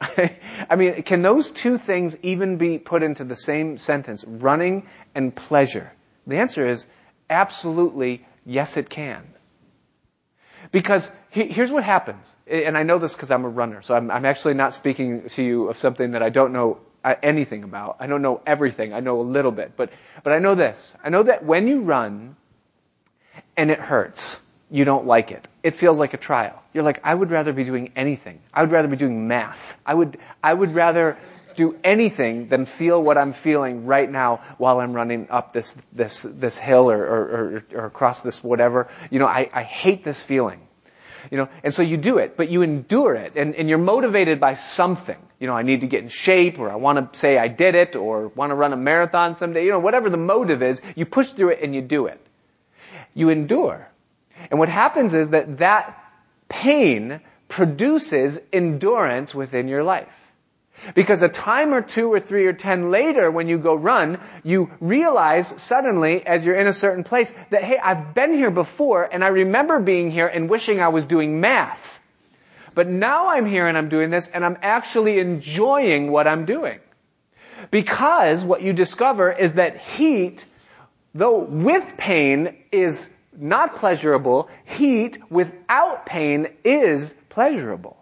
I 0.70 0.76
mean, 0.76 1.02
can 1.02 1.22
those 1.22 1.50
two 1.50 1.78
things 1.78 2.16
even 2.22 2.58
be 2.58 2.78
put 2.78 3.02
into 3.02 3.24
the 3.24 3.36
same 3.36 3.78
sentence? 3.78 4.24
Running 4.24 4.86
and 5.14 5.34
pleasure. 5.34 5.92
The 6.26 6.36
answer 6.36 6.66
is 6.66 6.86
absolutely 7.28 8.24
yes, 8.44 8.76
it 8.76 8.88
can. 8.88 9.26
Because 10.70 11.10
here's 11.30 11.70
what 11.70 11.84
happens, 11.84 12.34
and 12.46 12.76
I 12.76 12.82
know 12.82 12.98
this 12.98 13.14
because 13.14 13.30
I'm 13.30 13.44
a 13.44 13.48
runner, 13.48 13.82
so 13.82 13.94
I'm, 13.94 14.10
I'm, 14.10 14.24
actually 14.24 14.54
not 14.54 14.72
speaking 14.72 15.28
to 15.30 15.42
you 15.42 15.68
of 15.68 15.78
something 15.78 16.12
that 16.12 16.22
I 16.22 16.30
don't 16.30 16.52
know 16.52 16.78
uh, 17.04 17.14
anything 17.22 17.64
about. 17.64 17.96
I 18.00 18.06
don't 18.06 18.22
know 18.22 18.40
everything. 18.46 18.92
I 18.92 19.00
know 19.00 19.20
a 19.20 19.22
little 19.22 19.50
bit, 19.50 19.76
but 19.76 19.90
but 20.22 20.32
I 20.32 20.38
know 20.38 20.54
this. 20.54 20.94
I 21.04 21.10
know 21.10 21.22
that 21.22 21.44
when 21.44 21.68
you 21.68 21.80
run 21.80 22.36
and 23.56 23.70
it 23.70 23.78
hurts, 23.78 24.44
you 24.70 24.84
don't 24.84 25.06
like 25.06 25.30
it. 25.30 25.46
It 25.62 25.74
feels 25.74 26.00
like 26.00 26.14
a 26.14 26.16
trial. 26.16 26.62
You're 26.72 26.84
like, 26.84 27.00
I 27.04 27.14
would 27.14 27.30
rather 27.30 27.52
be 27.52 27.64
doing 27.64 27.92
anything. 27.94 28.40
I 28.52 28.62
would 28.62 28.72
rather 28.72 28.88
be 28.88 28.96
doing 28.96 29.28
math. 29.28 29.78
I 29.84 29.94
would 29.94 30.18
I 30.42 30.52
would 30.52 30.74
rather 30.74 31.18
do 31.56 31.76
anything 31.82 32.48
than 32.48 32.64
feel 32.64 33.02
what 33.02 33.18
I'm 33.18 33.32
feeling 33.32 33.86
right 33.86 34.10
now 34.10 34.40
while 34.58 34.80
I'm 34.80 34.92
running 34.92 35.28
up 35.30 35.52
this 35.52 35.76
this 35.92 36.22
this 36.22 36.58
hill 36.58 36.90
or 36.90 37.04
or, 37.04 37.20
or, 37.20 37.64
or 37.74 37.84
across 37.86 38.22
this 38.22 38.42
whatever. 38.42 38.88
You 39.10 39.18
know, 39.18 39.26
I, 39.26 39.50
I 39.52 39.62
hate 39.62 40.04
this 40.04 40.22
feeling. 40.22 40.60
You 41.30 41.38
know, 41.38 41.48
and 41.62 41.72
so 41.72 41.80
you 41.80 41.96
do 41.96 42.18
it, 42.18 42.36
but 42.36 42.50
you 42.50 42.60
endure 42.60 43.14
it, 43.14 43.32
and, 43.36 43.54
and 43.54 43.66
you're 43.66 43.78
motivated 43.78 44.40
by 44.40 44.54
something. 44.54 45.16
You 45.40 45.46
know, 45.46 45.54
I 45.54 45.62
need 45.62 45.80
to 45.80 45.86
get 45.86 46.02
in 46.02 46.10
shape, 46.10 46.58
or 46.58 46.70
I 46.70 46.76
want 46.76 47.14
to 47.14 47.18
say 47.18 47.38
I 47.38 47.48
did 47.48 47.74
it, 47.74 47.96
or 47.96 48.28
want 48.28 48.50
to 48.50 48.54
run 48.54 48.74
a 48.74 48.76
marathon 48.76 49.36
someday. 49.36 49.64
You 49.64 49.70
know, 49.70 49.78
whatever 49.78 50.10
the 50.10 50.18
motive 50.18 50.62
is, 50.62 50.82
you 50.94 51.06
push 51.06 51.32
through 51.32 51.50
it 51.50 51.60
and 51.62 51.74
you 51.74 51.80
do 51.80 52.06
it. 52.06 52.20
You 53.14 53.30
endure. 53.30 53.88
And 54.50 54.58
what 54.58 54.68
happens 54.68 55.14
is 55.14 55.30
that 55.30 55.58
that 55.58 55.98
pain 56.48 57.20
produces 57.48 58.40
endurance 58.52 59.34
within 59.34 59.68
your 59.68 59.82
life. 59.82 60.23
Because 60.94 61.22
a 61.22 61.28
time 61.28 61.72
or 61.72 61.80
two 61.80 62.12
or 62.12 62.20
three 62.20 62.46
or 62.46 62.52
ten 62.52 62.90
later, 62.90 63.30
when 63.30 63.48
you 63.48 63.58
go 63.58 63.74
run, 63.74 64.18
you 64.42 64.70
realize 64.80 65.60
suddenly, 65.62 66.26
as 66.26 66.44
you're 66.44 66.56
in 66.56 66.66
a 66.66 66.72
certain 66.72 67.04
place, 67.04 67.34
that 67.50 67.62
hey, 67.62 67.78
I've 67.78 68.12
been 68.14 68.32
here 68.32 68.50
before, 68.50 69.08
and 69.10 69.24
I 69.24 69.28
remember 69.28 69.80
being 69.80 70.10
here 70.10 70.26
and 70.26 70.50
wishing 70.50 70.80
I 70.80 70.88
was 70.88 71.04
doing 71.04 71.40
math. 71.40 72.00
But 72.74 72.88
now 72.88 73.28
I'm 73.28 73.46
here 73.46 73.66
and 73.66 73.78
I'm 73.78 73.88
doing 73.88 74.10
this, 74.10 74.28
and 74.28 74.44
I'm 74.44 74.58
actually 74.62 75.18
enjoying 75.18 76.10
what 76.10 76.26
I'm 76.26 76.44
doing. 76.44 76.80
Because 77.70 78.44
what 78.44 78.62
you 78.62 78.72
discover 78.72 79.32
is 79.32 79.54
that 79.54 79.78
heat, 79.78 80.44
though 81.14 81.38
with 81.38 81.96
pain, 81.96 82.56
is 82.72 83.12
not 83.36 83.76
pleasurable. 83.76 84.48
Heat 84.64 85.18
without 85.30 86.06
pain 86.06 86.48
is 86.64 87.14
pleasurable. 87.28 87.96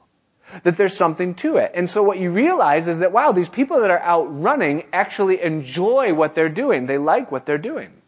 That 0.65 0.77
there's 0.77 0.97
something 0.97 1.35
to 1.37 1.57
it. 1.57 1.73
And 1.75 1.89
so 1.89 2.03
what 2.03 2.19
you 2.19 2.31
realize 2.31 2.89
is 2.89 2.99
that, 2.99 3.13
wow, 3.13 3.33
these 3.33 3.49
people 3.49 3.81
that 3.81 3.91
are 3.91 3.99
out 3.99 4.25
running 4.43 4.85
actually 4.93 5.41
enjoy 5.41 6.13
what 6.13 6.35
they're 6.35 6.49
doing. 6.49 6.87
They 6.87 6.99
like 6.99 7.33
what 7.33 7.47
they're 7.47 7.59
doing. 7.59 8.02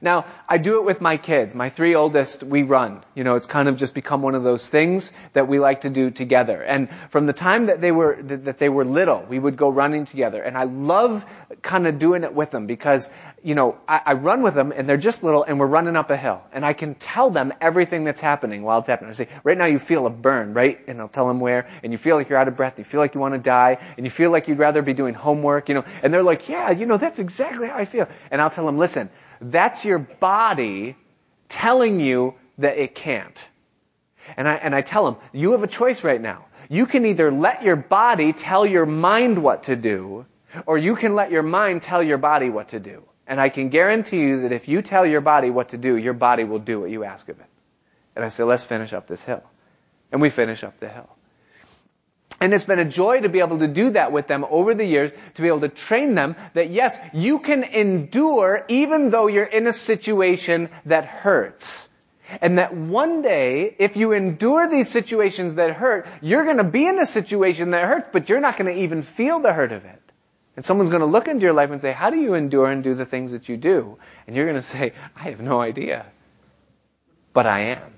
Now, 0.00 0.26
I 0.48 0.58
do 0.58 0.78
it 0.78 0.84
with 0.84 1.00
my 1.00 1.16
kids. 1.16 1.54
My 1.54 1.68
three 1.68 1.94
oldest, 1.94 2.42
we 2.42 2.62
run. 2.62 3.04
You 3.14 3.24
know, 3.24 3.36
it's 3.36 3.46
kind 3.46 3.68
of 3.68 3.78
just 3.78 3.94
become 3.94 4.22
one 4.22 4.34
of 4.34 4.44
those 4.44 4.68
things 4.68 5.12
that 5.32 5.48
we 5.48 5.58
like 5.58 5.82
to 5.82 5.90
do 5.90 6.10
together. 6.10 6.62
And 6.62 6.88
from 7.10 7.26
the 7.26 7.32
time 7.32 7.66
that 7.66 7.80
they 7.80 7.92
were, 7.92 8.20
that 8.22 8.58
they 8.58 8.68
were 8.68 8.84
little, 8.84 9.24
we 9.28 9.38
would 9.38 9.56
go 9.56 9.68
running 9.68 10.04
together. 10.04 10.42
And 10.42 10.56
I 10.56 10.64
love 10.64 11.24
kind 11.62 11.86
of 11.86 11.98
doing 11.98 12.24
it 12.24 12.34
with 12.34 12.50
them 12.50 12.66
because, 12.66 13.10
you 13.42 13.54
know, 13.54 13.76
I, 13.88 14.00
I 14.06 14.12
run 14.14 14.42
with 14.42 14.54
them 14.54 14.72
and 14.72 14.88
they're 14.88 14.96
just 14.96 15.22
little 15.22 15.42
and 15.42 15.58
we're 15.58 15.66
running 15.66 15.96
up 15.96 16.10
a 16.10 16.16
hill. 16.16 16.42
And 16.52 16.64
I 16.64 16.72
can 16.72 16.94
tell 16.94 17.30
them 17.30 17.52
everything 17.60 18.04
that's 18.04 18.20
happening 18.20 18.62
while 18.62 18.78
it's 18.78 18.88
happening. 18.88 19.10
I 19.10 19.14
say, 19.14 19.28
right 19.44 19.58
now 19.58 19.66
you 19.66 19.78
feel 19.78 20.06
a 20.06 20.10
burn, 20.10 20.54
right? 20.54 20.78
And 20.88 21.00
I'll 21.00 21.08
tell 21.08 21.26
them 21.28 21.40
where. 21.40 21.68
And 21.82 21.92
you 21.92 21.98
feel 21.98 22.16
like 22.16 22.28
you're 22.28 22.38
out 22.38 22.48
of 22.48 22.56
breath. 22.56 22.78
You 22.78 22.84
feel 22.84 23.00
like 23.00 23.14
you 23.14 23.20
want 23.20 23.34
to 23.34 23.40
die. 23.40 23.78
And 23.96 24.06
you 24.06 24.10
feel 24.10 24.30
like 24.30 24.48
you'd 24.48 24.58
rather 24.58 24.82
be 24.82 24.94
doing 24.94 25.14
homework, 25.14 25.68
you 25.68 25.74
know. 25.74 25.84
And 26.02 26.12
they're 26.12 26.22
like, 26.22 26.48
yeah, 26.48 26.70
you 26.70 26.86
know, 26.86 26.96
that's 26.96 27.18
exactly 27.18 27.68
how 27.68 27.76
I 27.76 27.84
feel. 27.84 28.08
And 28.30 28.40
I'll 28.40 28.50
tell 28.50 28.66
them, 28.66 28.78
listen, 28.78 29.10
that's 29.40 29.84
your 29.84 29.98
body 29.98 30.96
telling 31.48 32.00
you 32.00 32.34
that 32.58 32.78
it 32.78 32.94
can't. 32.94 33.48
And 34.36 34.46
I, 34.46 34.54
and 34.54 34.74
I 34.74 34.82
tell 34.82 35.04
them, 35.04 35.16
you 35.32 35.52
have 35.52 35.62
a 35.62 35.68
choice 35.68 36.04
right 36.04 36.20
now. 36.20 36.46
You 36.68 36.86
can 36.86 37.06
either 37.06 37.30
let 37.30 37.62
your 37.62 37.76
body 37.76 38.32
tell 38.32 38.66
your 38.66 38.84
mind 38.84 39.42
what 39.42 39.64
to 39.64 39.76
do, 39.76 40.26
or 40.66 40.76
you 40.76 40.96
can 40.96 41.14
let 41.14 41.30
your 41.30 41.42
mind 41.42 41.82
tell 41.82 42.02
your 42.02 42.18
body 42.18 42.50
what 42.50 42.68
to 42.68 42.80
do. 42.80 43.04
And 43.26 43.40
I 43.40 43.48
can 43.48 43.68
guarantee 43.68 44.20
you 44.20 44.42
that 44.42 44.52
if 44.52 44.68
you 44.68 44.82
tell 44.82 45.06
your 45.06 45.20
body 45.20 45.50
what 45.50 45.70
to 45.70 45.78
do, 45.78 45.96
your 45.96 46.14
body 46.14 46.44
will 46.44 46.58
do 46.58 46.80
what 46.80 46.90
you 46.90 47.04
ask 47.04 47.28
of 47.28 47.38
it. 47.38 47.46
And 48.16 48.24
I 48.24 48.28
say, 48.30 48.42
let's 48.44 48.64
finish 48.64 48.92
up 48.92 49.06
this 49.06 49.22
hill. 49.22 49.42
And 50.10 50.20
we 50.20 50.30
finish 50.30 50.64
up 50.64 50.80
the 50.80 50.88
hill. 50.88 51.08
And 52.40 52.54
it's 52.54 52.64
been 52.64 52.78
a 52.78 52.84
joy 52.84 53.20
to 53.20 53.28
be 53.28 53.40
able 53.40 53.58
to 53.58 53.68
do 53.68 53.90
that 53.90 54.12
with 54.12 54.28
them 54.28 54.44
over 54.48 54.74
the 54.74 54.84
years, 54.84 55.10
to 55.34 55.42
be 55.42 55.48
able 55.48 55.60
to 55.60 55.68
train 55.68 56.14
them 56.14 56.36
that 56.54 56.70
yes, 56.70 56.96
you 57.12 57.40
can 57.40 57.64
endure 57.64 58.64
even 58.68 59.10
though 59.10 59.26
you're 59.26 59.44
in 59.44 59.66
a 59.66 59.72
situation 59.72 60.68
that 60.86 61.04
hurts. 61.04 61.88
And 62.40 62.58
that 62.58 62.76
one 62.76 63.22
day, 63.22 63.74
if 63.78 63.96
you 63.96 64.12
endure 64.12 64.68
these 64.68 64.88
situations 64.88 65.54
that 65.54 65.72
hurt, 65.72 66.06
you're 66.20 66.44
going 66.44 66.58
to 66.58 66.64
be 66.64 66.86
in 66.86 66.98
a 66.98 67.06
situation 67.06 67.70
that 67.70 67.84
hurts, 67.84 68.10
but 68.12 68.28
you're 68.28 68.40
not 68.40 68.56
going 68.56 68.72
to 68.72 68.82
even 68.82 69.02
feel 69.02 69.40
the 69.40 69.52
hurt 69.52 69.72
of 69.72 69.84
it. 69.84 70.02
And 70.54 70.64
someone's 70.64 70.90
going 70.90 71.00
to 71.00 71.06
look 71.06 71.26
into 71.26 71.44
your 71.44 71.54
life 71.54 71.70
and 71.70 71.80
say, 71.80 71.92
how 71.92 72.10
do 72.10 72.18
you 72.18 72.34
endure 72.34 72.66
and 72.66 72.84
do 72.84 72.94
the 72.94 73.06
things 73.06 73.32
that 73.32 73.48
you 73.48 73.56
do? 73.56 73.96
And 74.26 74.36
you're 74.36 74.44
going 74.44 74.56
to 74.56 74.62
say, 74.62 74.92
I 75.16 75.30
have 75.30 75.40
no 75.40 75.60
idea. 75.60 76.04
But 77.32 77.46
I 77.46 77.60
am. 77.60 77.94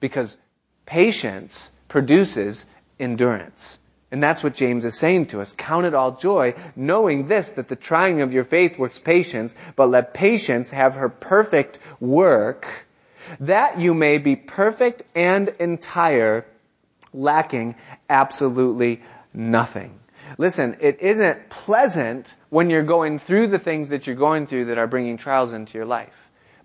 Because 0.00 0.36
patience 0.84 1.70
produces 1.88 2.64
endurance. 3.02 3.78
And 4.12 4.22
that's 4.22 4.44
what 4.44 4.54
James 4.54 4.84
is 4.84 4.98
saying 4.98 5.26
to 5.28 5.40
us. 5.40 5.52
Count 5.52 5.86
it 5.86 5.94
all 5.94 6.16
joy, 6.16 6.54
knowing 6.76 7.28
this, 7.28 7.52
that 7.52 7.68
the 7.68 7.76
trying 7.76 8.20
of 8.20 8.34
your 8.34 8.44
faith 8.44 8.78
works 8.78 8.98
patience, 8.98 9.54
but 9.74 9.88
let 9.88 10.12
patience 10.12 10.68
have 10.70 10.96
her 10.96 11.08
perfect 11.08 11.78
work, 11.98 12.86
that 13.40 13.80
you 13.80 13.94
may 13.94 14.18
be 14.18 14.36
perfect 14.36 15.02
and 15.14 15.48
entire, 15.58 16.44
lacking 17.14 17.74
absolutely 18.10 19.00
nothing. 19.32 19.98
Listen, 20.36 20.76
it 20.80 21.00
isn't 21.00 21.48
pleasant 21.48 22.34
when 22.50 22.68
you're 22.68 22.82
going 22.82 23.18
through 23.18 23.46
the 23.48 23.58
things 23.58 23.88
that 23.88 24.06
you're 24.06 24.16
going 24.16 24.46
through 24.46 24.66
that 24.66 24.78
are 24.78 24.86
bringing 24.86 25.16
trials 25.16 25.54
into 25.54 25.78
your 25.78 25.86
life. 25.86 26.14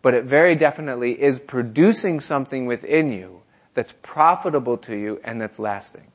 But 0.01 0.13
it 0.13 0.25
very 0.25 0.55
definitely 0.55 1.21
is 1.21 1.39
producing 1.39 2.19
something 2.19 2.65
within 2.65 3.13
you 3.13 3.41
that's 3.73 3.93
profitable 4.01 4.77
to 4.79 4.95
you 4.95 5.21
and 5.23 5.41
that's 5.41 5.59
lasting. 5.59 6.07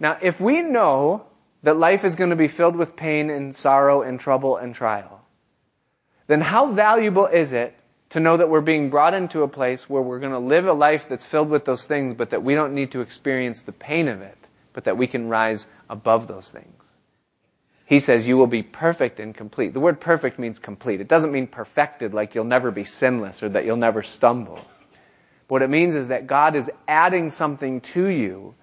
Now, 0.00 0.18
if 0.20 0.40
we 0.40 0.62
know 0.62 1.26
that 1.62 1.76
life 1.76 2.04
is 2.04 2.16
going 2.16 2.30
to 2.30 2.36
be 2.36 2.48
filled 2.48 2.76
with 2.76 2.96
pain 2.96 3.30
and 3.30 3.54
sorrow 3.54 4.02
and 4.02 4.20
trouble 4.20 4.56
and 4.56 4.74
trial, 4.74 5.22
then 6.26 6.40
how 6.40 6.72
valuable 6.72 7.26
is 7.26 7.52
it 7.52 7.74
to 8.10 8.20
know 8.20 8.36
that 8.36 8.48
we're 8.48 8.60
being 8.60 8.90
brought 8.90 9.14
into 9.14 9.42
a 9.42 9.48
place 9.48 9.88
where 9.88 10.02
we're 10.02 10.20
going 10.20 10.32
to 10.32 10.38
live 10.38 10.66
a 10.66 10.72
life 10.72 11.06
that's 11.08 11.24
filled 11.24 11.50
with 11.50 11.64
those 11.64 11.84
things, 11.84 12.14
but 12.16 12.30
that 12.30 12.42
we 12.42 12.54
don't 12.54 12.74
need 12.74 12.92
to 12.92 13.00
experience 13.00 13.60
the 13.62 13.72
pain 13.72 14.08
of 14.08 14.20
it, 14.22 14.38
but 14.72 14.84
that 14.84 14.96
we 14.96 15.06
can 15.06 15.28
rise 15.28 15.66
above 15.90 16.28
those 16.28 16.48
things? 16.48 16.84
He 17.86 18.00
says, 18.00 18.26
you 18.26 18.36
will 18.36 18.46
be 18.46 18.62
perfect 18.62 19.20
and 19.20 19.34
complete. 19.34 19.74
The 19.74 19.80
word 19.80 20.00
perfect 20.00 20.38
means 20.38 20.58
complete. 20.58 21.00
It 21.00 21.08
doesn't 21.08 21.32
mean 21.32 21.46
perfected, 21.46 22.14
like 22.14 22.34
you'll 22.34 22.44
never 22.44 22.70
be 22.70 22.84
sinless 22.84 23.42
or 23.42 23.50
that 23.50 23.64
you'll 23.64 23.76
never 23.76 24.02
stumble. 24.02 24.58
What 25.48 25.62
it 25.62 25.68
means 25.68 25.94
is 25.94 26.08
that 26.08 26.26
God 26.26 26.56
is 26.56 26.70
adding 26.88 27.30
something 27.30 27.82
to 27.82 28.06
you 28.06 28.54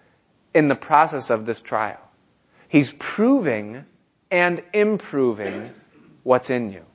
in 0.53 0.67
the 0.67 0.75
process 0.75 1.29
of 1.29 1.45
this 1.45 1.61
trial. 1.61 1.99
He's 2.67 2.91
proving 2.91 3.85
and 4.29 4.63
improving 4.73 5.71
what's 6.23 6.49
in 6.49 6.71
you. 6.71 6.85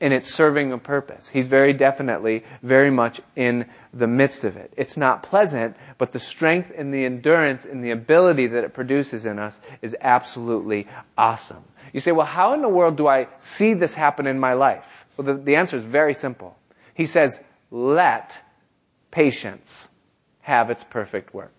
And 0.00 0.12
it's 0.12 0.34
serving 0.34 0.72
a 0.72 0.78
purpose. 0.78 1.28
He's 1.28 1.46
very 1.46 1.72
definitely, 1.72 2.42
very 2.60 2.90
much 2.90 3.20
in 3.36 3.66
the 3.94 4.08
midst 4.08 4.42
of 4.42 4.56
it. 4.56 4.72
It's 4.76 4.96
not 4.96 5.22
pleasant, 5.22 5.76
but 5.96 6.10
the 6.10 6.18
strength 6.18 6.72
and 6.76 6.92
the 6.92 7.04
endurance 7.04 7.64
and 7.64 7.84
the 7.84 7.92
ability 7.92 8.48
that 8.48 8.64
it 8.64 8.74
produces 8.74 9.26
in 9.26 9.38
us 9.38 9.60
is 9.80 9.94
absolutely 10.00 10.88
awesome. 11.16 11.62
You 11.92 12.00
say, 12.00 12.10
well, 12.10 12.26
how 12.26 12.54
in 12.54 12.62
the 12.62 12.68
world 12.68 12.96
do 12.96 13.06
I 13.06 13.28
see 13.38 13.74
this 13.74 13.94
happen 13.94 14.26
in 14.26 14.40
my 14.40 14.54
life? 14.54 15.06
Well, 15.16 15.26
the, 15.26 15.34
the 15.34 15.56
answer 15.56 15.76
is 15.76 15.84
very 15.84 16.14
simple. 16.14 16.58
He 16.94 17.06
says, 17.06 17.40
let 17.70 18.40
patience 19.12 19.88
have 20.40 20.70
its 20.70 20.82
perfect 20.82 21.32
work. 21.32 21.54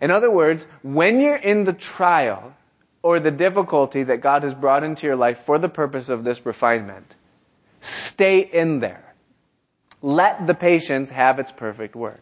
In 0.00 0.10
other 0.10 0.30
words, 0.30 0.66
when 0.82 1.20
you're 1.20 1.36
in 1.36 1.64
the 1.64 1.72
trial 1.72 2.54
or 3.02 3.20
the 3.20 3.30
difficulty 3.30 4.02
that 4.04 4.20
God 4.20 4.42
has 4.42 4.54
brought 4.54 4.84
into 4.84 5.06
your 5.06 5.16
life 5.16 5.40
for 5.40 5.58
the 5.58 5.68
purpose 5.68 6.08
of 6.08 6.24
this 6.24 6.44
refinement, 6.44 7.14
stay 7.80 8.40
in 8.40 8.80
there. 8.80 9.14
Let 10.02 10.46
the 10.46 10.54
patience 10.54 11.10
have 11.10 11.38
its 11.38 11.52
perfect 11.52 11.96
work. 11.96 12.20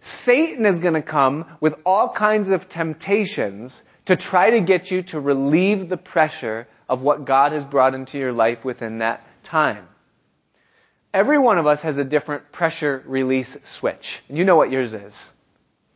Satan 0.00 0.64
is 0.64 0.78
going 0.78 0.94
to 0.94 1.02
come 1.02 1.44
with 1.60 1.74
all 1.84 2.08
kinds 2.08 2.50
of 2.50 2.68
temptations 2.68 3.82
to 4.06 4.16
try 4.16 4.50
to 4.50 4.60
get 4.60 4.90
you 4.90 5.02
to 5.02 5.20
relieve 5.20 5.88
the 5.88 5.98
pressure 5.98 6.66
of 6.88 7.02
what 7.02 7.26
God 7.26 7.52
has 7.52 7.64
brought 7.64 7.94
into 7.94 8.18
your 8.18 8.32
life 8.32 8.64
within 8.64 8.98
that 8.98 9.24
time. 9.42 9.86
Every 11.12 11.38
one 11.38 11.58
of 11.58 11.66
us 11.66 11.82
has 11.82 11.98
a 11.98 12.04
different 12.04 12.50
pressure 12.52 13.02
release 13.06 13.56
switch. 13.64 14.20
You 14.28 14.44
know 14.44 14.56
what 14.56 14.70
yours 14.70 14.92
is 14.92 15.30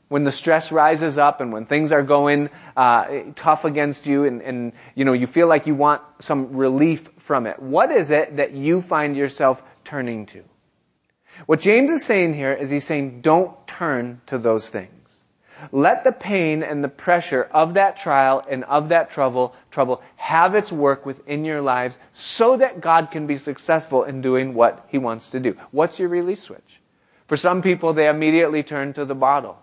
when 0.09 0.24
the 0.24 0.32
stress 0.32 0.70
rises 0.70 1.18
up 1.18 1.40
and 1.40 1.52
when 1.52 1.66
things 1.66 1.92
are 1.92 2.02
going 2.02 2.50
uh, 2.76 3.07
tough 3.34 3.64
against 3.64 4.07
you 4.07 4.24
and, 4.24 4.42
and 4.42 4.72
you 4.94 5.05
know 5.05 5.12
you 5.12 5.26
feel 5.26 5.48
like 5.48 5.66
you 5.66 5.74
want 5.74 6.02
some 6.18 6.57
relief 6.57 7.09
from 7.18 7.46
it 7.46 7.61
what 7.61 7.90
is 7.90 8.11
it 8.11 8.36
that 8.36 8.52
you 8.52 8.80
find 8.80 9.16
yourself 9.16 9.62
turning 9.84 10.26
to? 10.26 10.42
What 11.46 11.61
james 11.61 11.90
is 11.90 12.05
saying 12.05 12.34
here 12.34 12.52
is 12.52 12.70
he's 12.70 12.84
saying 12.84 13.20
don't 13.20 13.66
turn 13.66 14.20
to 14.26 14.38
those 14.38 14.70
things. 14.70 14.90
Let 15.72 16.05
the 16.05 16.12
pain 16.12 16.62
and 16.62 16.84
the 16.84 16.88
pressure 16.88 17.48
of 17.50 17.74
that 17.74 17.96
trial 17.96 18.44
and 18.48 18.64
of 18.64 18.90
that 18.90 19.11
trouble 19.11 19.55
trouble 19.70 20.02
have 20.16 20.55
its 20.55 20.70
work 20.70 21.07
within 21.07 21.44
your 21.44 21.62
lives 21.62 21.96
so 22.12 22.57
that 22.59 22.80
god 22.80 23.11
can 23.11 23.26
be 23.26 23.38
successful 23.38 24.05
in 24.05 24.20
doing 24.20 24.55
what 24.55 24.86
he 24.90 24.98
wants 24.98 25.30
to 25.30 25.40
do. 25.40 25.57
What's 25.70 25.98
your 25.98 26.09
release 26.09 26.42
switch? 26.42 26.80
For 27.26 27.36
some 27.36 27.62
people 27.62 27.94
they 27.94 28.09
immediately 28.09 28.62
turn 28.62 28.92
to 28.92 29.05
the 29.05 29.14
bottle 29.14 29.59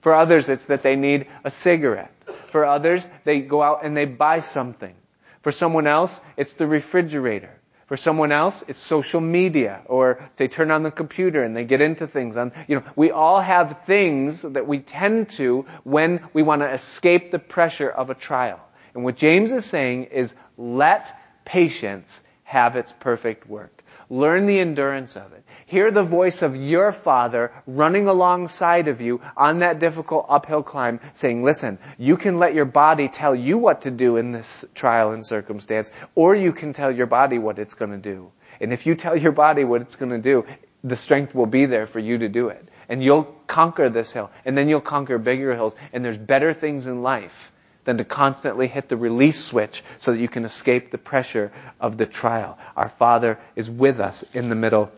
for 0.00 0.14
others, 0.14 0.48
it's 0.48 0.66
that 0.66 0.82
they 0.82 0.96
need 0.96 1.26
a 1.44 1.50
cigarette. 1.50 2.12
For 2.50 2.64
others, 2.64 3.10
they 3.24 3.40
go 3.40 3.62
out 3.62 3.84
and 3.84 3.96
they 3.96 4.04
buy 4.04 4.40
something. 4.40 4.94
For 5.42 5.52
someone 5.52 5.86
else, 5.86 6.20
it's 6.36 6.54
the 6.54 6.66
refrigerator. 6.66 7.54
For 7.86 7.96
someone 7.96 8.32
else, 8.32 8.64
it's 8.68 8.80
social 8.80 9.20
media, 9.20 9.80
or 9.86 10.22
they 10.36 10.46
turn 10.46 10.70
on 10.70 10.82
the 10.82 10.90
computer 10.90 11.42
and 11.42 11.56
they 11.56 11.64
get 11.64 11.80
into 11.80 12.06
things. 12.06 12.36
On, 12.36 12.52
you 12.66 12.76
know, 12.76 12.84
we 12.96 13.10
all 13.10 13.40
have 13.40 13.84
things 13.86 14.42
that 14.42 14.66
we 14.66 14.80
tend 14.80 15.30
to 15.30 15.64
when 15.84 16.22
we 16.34 16.42
want 16.42 16.60
to 16.60 16.70
escape 16.70 17.30
the 17.30 17.38
pressure 17.38 17.88
of 17.88 18.10
a 18.10 18.14
trial. 18.14 18.60
And 18.94 19.04
what 19.04 19.16
James 19.16 19.52
is 19.52 19.64
saying 19.64 20.04
is, 20.04 20.34
let 20.58 21.18
patience 21.46 22.22
have 22.44 22.76
its 22.76 22.92
perfect 22.92 23.48
work. 23.48 23.77
Learn 24.10 24.46
the 24.46 24.58
endurance 24.58 25.16
of 25.16 25.32
it. 25.32 25.44
Hear 25.66 25.90
the 25.90 26.02
voice 26.02 26.40
of 26.40 26.56
your 26.56 26.92
father 26.92 27.52
running 27.66 28.08
alongside 28.08 28.88
of 28.88 29.02
you 29.02 29.20
on 29.36 29.58
that 29.58 29.78
difficult 29.78 30.26
uphill 30.30 30.62
climb 30.62 31.00
saying, 31.12 31.44
listen, 31.44 31.78
you 31.98 32.16
can 32.16 32.38
let 32.38 32.54
your 32.54 32.64
body 32.64 33.08
tell 33.08 33.34
you 33.34 33.58
what 33.58 33.82
to 33.82 33.90
do 33.90 34.16
in 34.16 34.32
this 34.32 34.64
trial 34.74 35.12
and 35.12 35.24
circumstance, 35.24 35.90
or 36.14 36.34
you 36.34 36.52
can 36.52 36.72
tell 36.72 36.90
your 36.90 37.06
body 37.06 37.38
what 37.38 37.58
it's 37.58 37.74
going 37.74 37.90
to 37.90 37.98
do. 37.98 38.32
And 38.60 38.72
if 38.72 38.86
you 38.86 38.94
tell 38.94 39.16
your 39.16 39.32
body 39.32 39.64
what 39.64 39.82
it's 39.82 39.96
going 39.96 40.10
to 40.10 40.18
do, 40.18 40.46
the 40.82 40.96
strength 40.96 41.34
will 41.34 41.46
be 41.46 41.66
there 41.66 41.86
for 41.86 41.98
you 41.98 42.18
to 42.18 42.28
do 42.28 42.48
it. 42.48 42.66
And 42.88 43.04
you'll 43.04 43.24
conquer 43.46 43.90
this 43.90 44.10
hill. 44.10 44.30
And 44.46 44.56
then 44.56 44.68
you'll 44.70 44.80
conquer 44.80 45.18
bigger 45.18 45.54
hills. 45.54 45.74
And 45.92 46.02
there's 46.02 46.16
better 46.16 46.54
things 46.54 46.86
in 46.86 47.02
life 47.02 47.52
than 47.88 47.96
to 47.96 48.04
constantly 48.04 48.68
hit 48.68 48.90
the 48.90 48.98
release 48.98 49.42
switch 49.42 49.82
so 49.96 50.12
that 50.12 50.20
you 50.20 50.28
can 50.28 50.44
escape 50.44 50.90
the 50.90 50.98
pressure 50.98 51.50
of 51.80 51.96
the 51.96 52.04
trial. 52.04 52.58
Our 52.76 52.90
Father 52.90 53.38
is 53.56 53.70
with 53.70 53.98
us 53.98 54.24
in 54.34 54.50
the 54.50 54.54
middle 54.54 54.92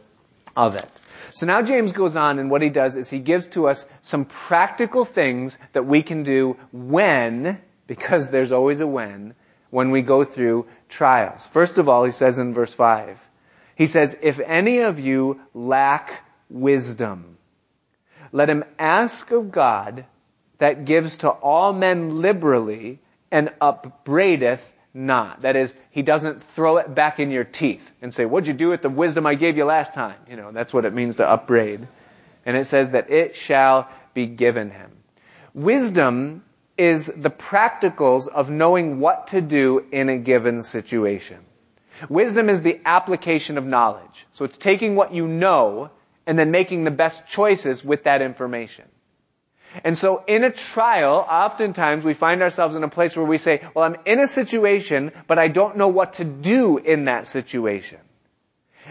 of 0.57 0.75
it. 0.75 0.91
So 1.31 1.47
now 1.47 1.63
James 1.63 1.93
goes 1.93 2.17
on 2.17 2.41
and 2.41 2.51
what 2.51 2.63
he 2.63 2.69
does 2.69 2.97
is 2.97 3.09
he 3.09 3.21
gives 3.21 3.47
to 3.51 3.69
us 3.69 3.89
some 4.03 4.25
practical 4.25 5.05
things 5.05 5.57
that 5.73 5.87
we 5.87 6.03
can 6.03 6.25
do 6.25 6.57
when, 6.73 7.61
because 7.87 8.31
there's 8.31 8.51
always 8.51 8.81
a 8.81 8.89
when, 8.89 9.37
when 9.71 9.93
we 9.93 10.03
go 10.03 10.25
through 10.25 10.67
trials. 10.89 11.47
First 11.47 11.79
of 11.79 11.89
all, 11.89 12.03
he 12.03 12.11
says 12.11 12.39
in 12.39 12.55
verse 12.55 12.75
5, 12.75 13.25
he 13.77 13.87
says, 13.87 14.19
if 14.21 14.41
any 14.41 14.81
of 14.81 14.99
you 14.99 15.41
lack 15.55 16.25
wisdom, 16.49 17.39
let 18.33 18.51
him 18.51 18.65
ask 18.81 19.31
of 19.31 19.53
God 19.53 20.07
that 20.61 20.85
gives 20.85 21.19
to 21.19 21.29
all 21.29 21.73
men 21.73 22.21
liberally 22.21 23.01
and 23.31 23.51
upbraideth 23.61 24.67
not. 24.95 25.43
That 25.43 25.57
is, 25.57 25.75
he 25.91 26.03
doesn't 26.03 26.43
throw 26.53 26.79
it 26.79 26.95
back 26.95 27.21
in 27.21 27.31
your 27.31 27.45
teeth 27.45 27.91
and 28.01 28.13
say, 28.13 28.25
what'd 28.25 28.47
you 28.47 28.55
do 28.55 28.71
with 28.71 28.83
the 28.83 28.89
wisdom 28.89 29.27
I 29.27 29.35
gave 29.35 29.57
you 29.57 29.65
last 29.65 29.95
time? 29.95 30.17
You 30.29 30.37
know, 30.37 30.53
that's 30.53 30.73
what 30.73 30.85
it 30.85 30.95
means 30.95 31.17
to 31.17 31.29
upbraid. 31.29 31.87
And 32.47 32.57
it 32.57 32.67
says 32.67 32.93
that 32.93 33.11
it 33.11 33.37
shall 33.37 33.89
be 34.15 34.27
given 34.27 34.71
him. 34.71 34.91
Wisdom 35.55 36.45
is 36.77 37.07
the 37.07 37.31
practicals 37.31 38.29
of 38.29 38.51
knowing 38.51 39.01
what 39.01 39.29
to 39.29 39.41
do 39.41 39.85
in 39.93 40.09
a 40.09 40.19
given 40.19 40.63
situation. 40.63 41.39
Wisdom 42.09 42.49
is 42.49 42.63
the 42.63 42.81
application 42.85 43.59
of 43.59 43.67
knowledge. 43.67 44.27
So 44.33 44.45
it's 44.45 44.57
taking 44.57 44.97
what 44.97 45.13
you 45.13 45.29
know 45.29 45.91
and 46.27 46.39
then 46.39 46.51
making 46.51 46.85
the 46.85 46.91
best 46.91 47.27
choices 47.27 47.85
with 47.85 48.05
that 48.05 48.23
information. 48.23 48.87
And 49.85 49.97
so 49.97 50.25
in 50.27 50.45
a 50.45 50.51
trial, 50.51 51.25
oftentimes 51.29 52.05
we 52.05 52.15
find 52.15 52.43
ourselves 52.43 52.75
in 52.75 52.83
a 52.83 52.89
place 52.89 53.17
where 53.17 53.25
we 53.25 53.39
say, 53.39 53.63
well, 53.75 53.85
I'm 53.85 53.97
in 54.05 54.19
a 54.19 54.27
situation, 54.27 55.13
but 55.27 55.39
I 55.39 55.49
don't 55.49 55.77
know 55.77 55.89
what 55.89 56.15
to 56.15 56.25
do 56.25 56.79
in 56.79 57.05
that 57.05 57.27
situation. 57.27 57.99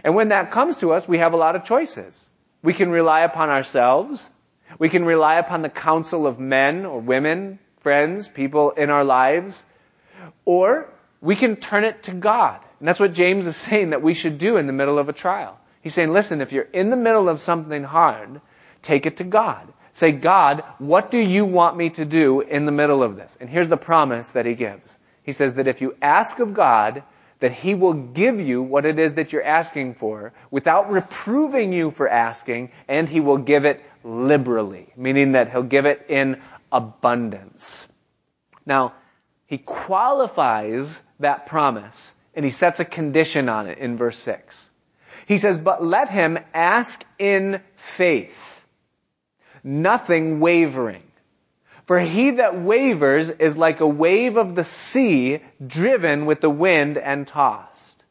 And 0.04 0.16
when 0.16 0.30
that 0.30 0.52
comes 0.52 0.78
to 0.78 0.94
us, 0.94 1.08
we 1.08 1.18
have 1.18 1.34
a 1.34 1.38
lot 1.38 1.56
of 1.56 1.66
choices. 1.66 2.30
We 2.62 2.74
can 2.74 2.90
rely 2.90 3.22
upon 3.22 3.50
ourselves. 3.50 4.30
We 4.78 4.90
can 4.90 5.04
rely 5.04 5.36
upon 5.36 5.62
the 5.62 5.70
counsel 5.70 6.28
of 6.28 6.40
men 6.40 6.86
or 6.86 7.00
women, 7.00 7.60
friends, 7.78 8.28
people 8.28 8.72
in 8.72 8.90
our 8.90 9.04
lives. 9.04 9.66
Or 10.46 10.90
we 11.22 11.36
can 11.36 11.58
turn 11.58 11.84
it 11.84 12.04
to 12.04 12.12
God. 12.12 12.60
And 12.80 12.88
that's 12.88 13.00
what 13.00 13.14
James 13.14 13.46
is 13.46 13.56
saying 13.68 13.90
that 13.90 14.02
we 14.02 14.14
should 14.14 14.38
do 14.38 14.58
in 14.58 14.68
the 14.68 14.74
middle 14.74 15.00
of 15.00 15.10
a 15.10 15.14
trial. 15.14 15.60
He's 15.82 15.94
saying, 15.94 16.12
listen, 16.12 16.42
if 16.42 16.52
you're 16.52 16.64
in 16.64 16.90
the 16.90 16.98
middle 16.98 17.30
of 17.30 17.40
something 17.40 17.84
hard, 17.84 18.42
take 18.82 19.06
it 19.06 19.18
to 19.18 19.24
God. 19.24 19.72
Say, 20.00 20.14
God, 20.14 20.64
what 20.78 21.12
do 21.12 21.18
you 21.18 21.44
want 21.44 21.76
me 21.76 21.90
to 21.90 22.06
do 22.06 22.40
in 22.40 22.66
the 22.66 22.72
middle 22.72 23.04
of 23.04 23.18
this? 23.18 23.36
And 23.42 23.50
here's 23.50 23.68
the 23.68 23.76
promise 23.76 24.32
that 24.32 24.46
he 24.46 24.56
gives. 24.56 24.98
He 25.24 25.34
says 25.34 25.56
that 25.56 25.68
if 25.68 25.82
you 25.82 25.94
ask 26.02 26.40
of 26.40 26.54
God, 26.54 27.04
that 27.40 27.52
he 27.52 27.76
will 27.76 27.92
give 27.92 28.40
you 28.40 28.62
what 28.62 28.86
it 28.86 28.98
is 28.98 29.16
that 29.16 29.34
you're 29.34 29.44
asking 29.44 29.96
for 29.96 30.32
without 30.52 30.90
reproving 30.90 31.74
you 31.74 31.92
for 31.92 32.08
asking, 32.08 32.72
and 32.88 33.10
he 33.10 33.20
will 33.20 33.40
give 33.40 33.66
it 33.66 33.84
liberally, 34.06 34.88
meaning 34.96 35.34
that 35.34 35.52
he'll 35.52 35.64
give 35.64 35.86
it 35.86 36.06
in 36.08 36.42
abundance. 36.72 37.86
Now, 38.66 38.94
he 39.48 39.58
qualifies 39.58 41.02
that 41.20 41.48
promise 41.48 42.16
and 42.34 42.46
he 42.46 42.52
sets 42.52 42.80
a 42.80 42.86
condition 42.86 43.50
on 43.50 43.68
it 43.68 43.80
in 43.80 43.98
verse 43.98 44.18
6. 44.20 44.70
He 45.28 45.38
says, 45.38 45.58
but 45.58 45.84
let 45.84 46.08
him 46.08 46.40
ask 46.54 47.04
in 47.18 47.60
faith 47.76 48.49
nothing 49.64 50.40
wavering. 50.40 51.04
For 51.86 52.00
he 52.00 52.32
that 52.32 52.62
wavers 52.62 53.30
is 53.30 53.58
like 53.58 53.80
a 53.80 53.88
wave 53.88 54.38
of 54.38 54.54
the 54.54 54.64
sea 54.64 55.40
driven 55.66 56.26
with 56.28 56.40
the 56.40 56.50
wind 56.50 56.98
and 56.98 57.26
tossed. 57.26 58.04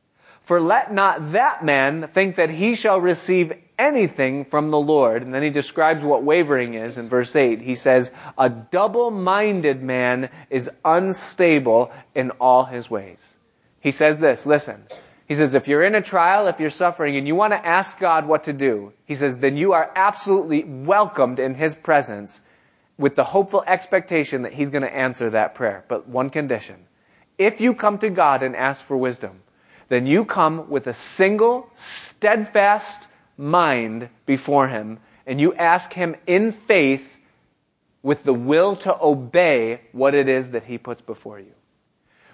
For 0.42 0.60
let 0.60 0.92
not 0.92 1.32
that 1.32 1.64
man 1.64 2.08
think 2.08 2.36
that 2.36 2.50
he 2.50 2.74
shall 2.74 3.00
receive 3.00 3.52
anything 3.78 4.46
from 4.46 4.70
the 4.70 4.78
Lord. 4.78 5.22
And 5.22 5.32
then 5.32 5.42
he 5.42 5.50
describes 5.50 6.02
what 6.02 6.24
wavering 6.24 6.74
is 6.74 6.98
in 6.98 7.08
verse 7.08 7.36
8. 7.36 7.60
He 7.60 7.76
says, 7.76 8.10
a 8.36 8.48
double-minded 8.48 9.82
man 9.82 10.30
is 10.50 10.70
unstable 10.84 11.92
in 12.14 12.32
all 12.40 12.64
his 12.64 12.90
ways. 12.90 13.18
He 13.80 13.92
says 13.92 14.18
this, 14.18 14.44
listen, 14.44 14.82
he 15.28 15.34
says, 15.34 15.52
if 15.52 15.68
you're 15.68 15.84
in 15.84 15.94
a 15.94 16.00
trial, 16.00 16.46
if 16.46 16.58
you're 16.58 16.70
suffering, 16.70 17.18
and 17.18 17.28
you 17.28 17.34
want 17.34 17.52
to 17.52 17.66
ask 17.66 17.98
God 17.98 18.26
what 18.26 18.44
to 18.44 18.54
do, 18.54 18.94
he 19.04 19.14
says, 19.14 19.36
then 19.36 19.58
you 19.58 19.74
are 19.74 19.88
absolutely 19.94 20.64
welcomed 20.64 21.38
in 21.38 21.54
His 21.54 21.74
presence 21.74 22.40
with 22.96 23.14
the 23.14 23.24
hopeful 23.24 23.62
expectation 23.66 24.42
that 24.42 24.54
He's 24.54 24.70
going 24.70 24.82
to 24.82 24.92
answer 24.92 25.28
that 25.30 25.54
prayer. 25.54 25.84
But 25.86 26.08
one 26.08 26.30
condition. 26.30 26.76
If 27.36 27.60
you 27.60 27.74
come 27.74 27.98
to 27.98 28.08
God 28.08 28.42
and 28.42 28.56
ask 28.56 28.82
for 28.82 28.96
wisdom, 28.96 29.42
then 29.90 30.06
you 30.06 30.24
come 30.24 30.70
with 30.70 30.86
a 30.86 30.94
single, 30.94 31.68
steadfast 31.74 33.06
mind 33.36 34.08
before 34.24 34.66
Him, 34.66 34.98
and 35.26 35.38
you 35.38 35.52
ask 35.52 35.92
Him 35.92 36.16
in 36.26 36.52
faith 36.52 37.06
with 38.02 38.24
the 38.24 38.32
will 38.32 38.76
to 38.76 38.98
obey 38.98 39.82
what 39.92 40.14
it 40.14 40.30
is 40.30 40.52
that 40.52 40.64
He 40.64 40.78
puts 40.78 41.02
before 41.02 41.38
you. 41.38 41.52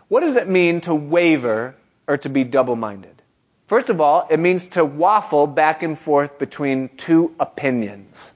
What 0.06 0.20
does 0.20 0.36
it 0.36 0.48
mean 0.48 0.80
to 0.82 0.94
waver 0.94 1.74
or 2.06 2.16
to 2.18 2.28
be 2.28 2.44
double-minded? 2.44 3.22
First 3.66 3.88
of 3.88 4.00
all, 4.00 4.26
it 4.30 4.38
means 4.38 4.68
to 4.68 4.84
waffle 4.84 5.46
back 5.46 5.82
and 5.82 5.98
forth 5.98 6.38
between 6.38 6.90
two 6.96 7.34
opinions. 7.40 8.34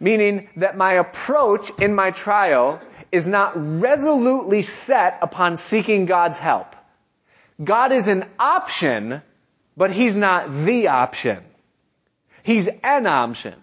Meaning 0.00 0.48
that 0.56 0.76
my 0.76 0.94
approach 0.94 1.70
in 1.78 1.94
my 1.94 2.10
trial 2.10 2.80
is 3.10 3.28
not 3.28 3.52
resolutely 3.54 4.62
set 4.62 5.18
upon 5.20 5.58
seeking 5.58 6.06
God's 6.06 6.38
help. 6.38 6.74
God 7.62 7.92
is 7.92 8.08
an 8.08 8.24
option, 8.38 9.20
but 9.76 9.92
He's 9.92 10.16
not 10.16 10.50
the 10.50 10.88
option. 10.88 11.44
He's 12.42 12.68
an 12.82 13.06
option. 13.06 13.54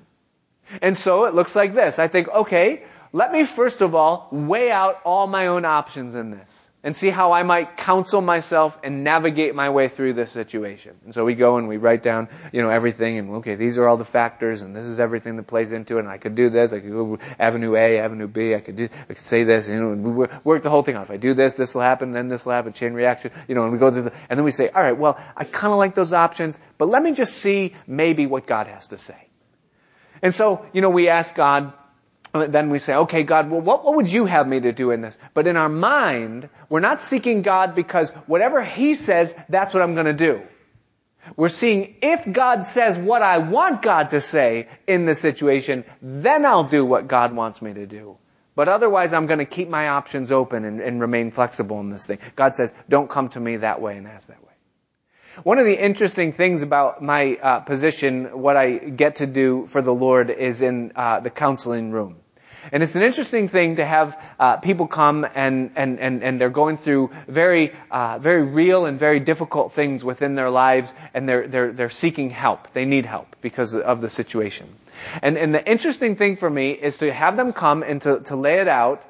And 0.83 0.95
so 0.95 1.25
it 1.25 1.33
looks 1.33 1.55
like 1.55 1.73
this. 1.73 1.97
I 1.97 2.07
think, 2.07 2.27
okay, 2.27 2.83
let 3.11 3.31
me 3.31 3.43
first 3.43 3.81
of 3.81 3.95
all 3.95 4.27
weigh 4.31 4.71
out 4.71 5.01
all 5.03 5.25
my 5.25 5.47
own 5.47 5.65
options 5.65 6.13
in 6.13 6.29
this 6.29 6.68
and 6.81 6.95
see 6.95 7.09
how 7.09 7.33
I 7.33 7.43
might 7.43 7.75
counsel 7.75 8.21
myself 8.21 8.77
and 8.83 9.03
navigate 9.03 9.53
my 9.53 9.69
way 9.69 9.89
through 9.89 10.13
this 10.13 10.31
situation. 10.31 10.95
And 11.03 11.13
so 11.13 11.25
we 11.25 11.35
go 11.35 11.57
and 11.57 11.67
we 11.67 11.75
write 11.75 12.03
down, 12.03 12.29
you 12.53 12.61
know, 12.61 12.69
everything 12.69 13.17
and 13.17 13.29
okay, 13.35 13.55
these 13.55 13.77
are 13.77 13.87
all 13.87 13.97
the 13.97 14.05
factors 14.05 14.61
and 14.61 14.73
this 14.73 14.85
is 14.85 14.99
everything 14.99 15.35
that 15.35 15.43
plays 15.47 15.73
into 15.73 15.97
it 15.97 16.01
and 16.01 16.09
I 16.09 16.17
could 16.17 16.35
do 16.35 16.49
this, 16.49 16.71
I 16.71 16.79
could 16.79 16.91
go 16.91 17.19
avenue 17.37 17.75
A, 17.75 17.99
avenue 17.99 18.27
B, 18.27 18.55
I 18.55 18.61
could 18.61 18.77
do, 18.77 18.85
I 18.85 19.13
could 19.13 19.19
say 19.19 19.43
this, 19.43 19.67
you 19.67 19.75
know, 19.75 19.91
and 19.91 20.03
we 20.03 20.27
work 20.45 20.63
the 20.63 20.69
whole 20.69 20.83
thing 20.83 20.95
out. 20.95 21.03
If 21.03 21.11
I 21.11 21.17
do 21.17 21.33
this, 21.33 21.55
this 21.55 21.75
will 21.75 21.81
happen, 21.81 22.13
then 22.13 22.29
this 22.29 22.45
will 22.45 22.53
happen, 22.53 22.71
chain 22.71 22.93
reaction, 22.93 23.31
you 23.49 23.55
know, 23.55 23.63
and 23.63 23.73
we 23.73 23.77
go 23.77 23.91
through 23.91 24.03
the, 24.03 24.13
and 24.29 24.37
then 24.37 24.45
we 24.45 24.51
say, 24.51 24.69
alright, 24.69 24.97
well, 24.97 25.19
I 25.35 25.43
kinda 25.43 25.75
like 25.75 25.95
those 25.95 26.13
options, 26.13 26.57
but 26.77 26.87
let 26.87 27.03
me 27.03 27.11
just 27.11 27.33
see 27.33 27.75
maybe 27.87 28.25
what 28.25 28.47
God 28.47 28.67
has 28.67 28.87
to 28.87 28.97
say. 28.97 29.27
And 30.21 30.33
so, 30.33 30.65
you 30.73 30.81
know, 30.81 30.89
we 30.89 31.09
ask 31.09 31.35
God, 31.35 31.73
Uh, 32.33 32.47
then 32.47 32.69
we 32.69 32.79
say, 32.79 32.95
okay, 32.95 33.23
God, 33.23 33.49
well, 33.49 33.61
what, 33.61 33.83
what 33.83 33.95
would 33.95 34.11
you 34.11 34.25
have 34.25 34.47
me 34.47 34.59
to 34.59 34.71
do 34.71 34.91
in 34.91 35.01
this? 35.01 35.17
But 35.33 35.47
in 35.47 35.57
our 35.57 35.69
mind, 35.69 36.49
we're 36.69 36.79
not 36.79 37.01
seeking 37.01 37.41
God 37.41 37.75
because 37.75 38.11
whatever 38.27 38.63
He 38.63 38.95
says, 38.95 39.35
that's 39.49 39.73
what 39.73 39.81
I'm 39.81 39.93
going 39.93 40.05
to 40.05 40.13
do. 40.13 40.41
We're 41.35 41.49
seeing 41.49 41.95
if 42.01 42.31
God 42.31 42.63
says 42.63 42.97
what 42.97 43.21
I 43.21 43.39
want 43.39 43.81
God 43.81 44.11
to 44.11 44.21
say 44.21 44.67
in 44.87 45.05
the 45.05 45.15
situation, 45.15 45.85
then 46.01 46.45
I'll 46.45 46.63
do 46.63 46.85
what 46.85 47.07
God 47.07 47.33
wants 47.33 47.61
me 47.61 47.73
to 47.73 47.85
do. 47.85 48.17
But 48.55 48.67
otherwise, 48.67 49.13
I'm 49.13 49.25
going 49.25 49.39
to 49.39 49.45
keep 49.45 49.69
my 49.69 49.89
options 49.89 50.31
open 50.31 50.65
and, 50.65 50.81
and 50.81 50.99
remain 50.99 51.31
flexible 51.31 51.79
in 51.79 51.89
this 51.89 52.07
thing. 52.07 52.19
God 52.35 52.55
says, 52.55 52.73
don't 52.89 53.09
come 53.09 53.29
to 53.29 53.39
me 53.39 53.57
that 53.57 53.81
way 53.81 53.97
and 53.97 54.07
ask 54.07 54.27
that 54.27 54.43
way. 54.43 54.48
One 55.43 55.57
of 55.57 55.65
the 55.65 55.81
interesting 55.81 56.33
things 56.33 56.63
about 56.63 57.01
my 57.01 57.35
uh, 57.35 57.59
position, 57.61 58.41
what 58.41 58.57
I 58.57 58.77
get 58.77 59.17
to 59.17 59.25
do 59.25 59.67
for 59.67 59.81
the 59.81 59.93
Lord, 59.93 60.29
is 60.29 60.61
in 60.61 60.91
uh, 60.95 61.21
the 61.21 61.29
counseling 61.29 61.91
room. 61.91 62.17
And 62.71 62.83
it's 62.83 62.95
an 62.95 63.03
interesting 63.03 63.47
thing 63.47 63.77
to 63.77 63.85
have 63.85 64.21
uh, 64.37 64.57
people 64.57 64.87
come 64.87 65.25
and, 65.33 65.71
and, 65.75 65.99
and, 65.99 66.23
and 66.23 66.41
they're 66.41 66.49
going 66.49 66.77
through 66.77 67.11
very, 67.27 67.71
uh, 67.89 68.19
very 68.19 68.43
real 68.43 68.85
and 68.85 68.99
very 68.99 69.21
difficult 69.21 69.71
things 69.71 70.03
within 70.03 70.35
their 70.35 70.49
lives 70.49 70.93
and 71.13 71.27
they're, 71.27 71.47
they're, 71.47 71.71
they're 71.71 71.89
seeking 71.89 72.29
help. 72.29 72.67
They 72.73 72.83
need 72.83 73.05
help 73.05 73.37
because 73.41 73.75
of 73.75 74.01
the 74.01 74.09
situation. 74.09 74.67
And, 75.21 75.37
and 75.37 75.55
the 75.55 75.65
interesting 75.65 76.17
thing 76.17 76.35
for 76.35 76.49
me 76.49 76.71
is 76.71 76.97
to 76.97 77.13
have 77.13 77.37
them 77.37 77.53
come 77.53 77.81
and 77.81 78.01
to, 78.01 78.19
to 78.25 78.35
lay 78.35 78.59
it 78.59 78.67
out 78.67 79.03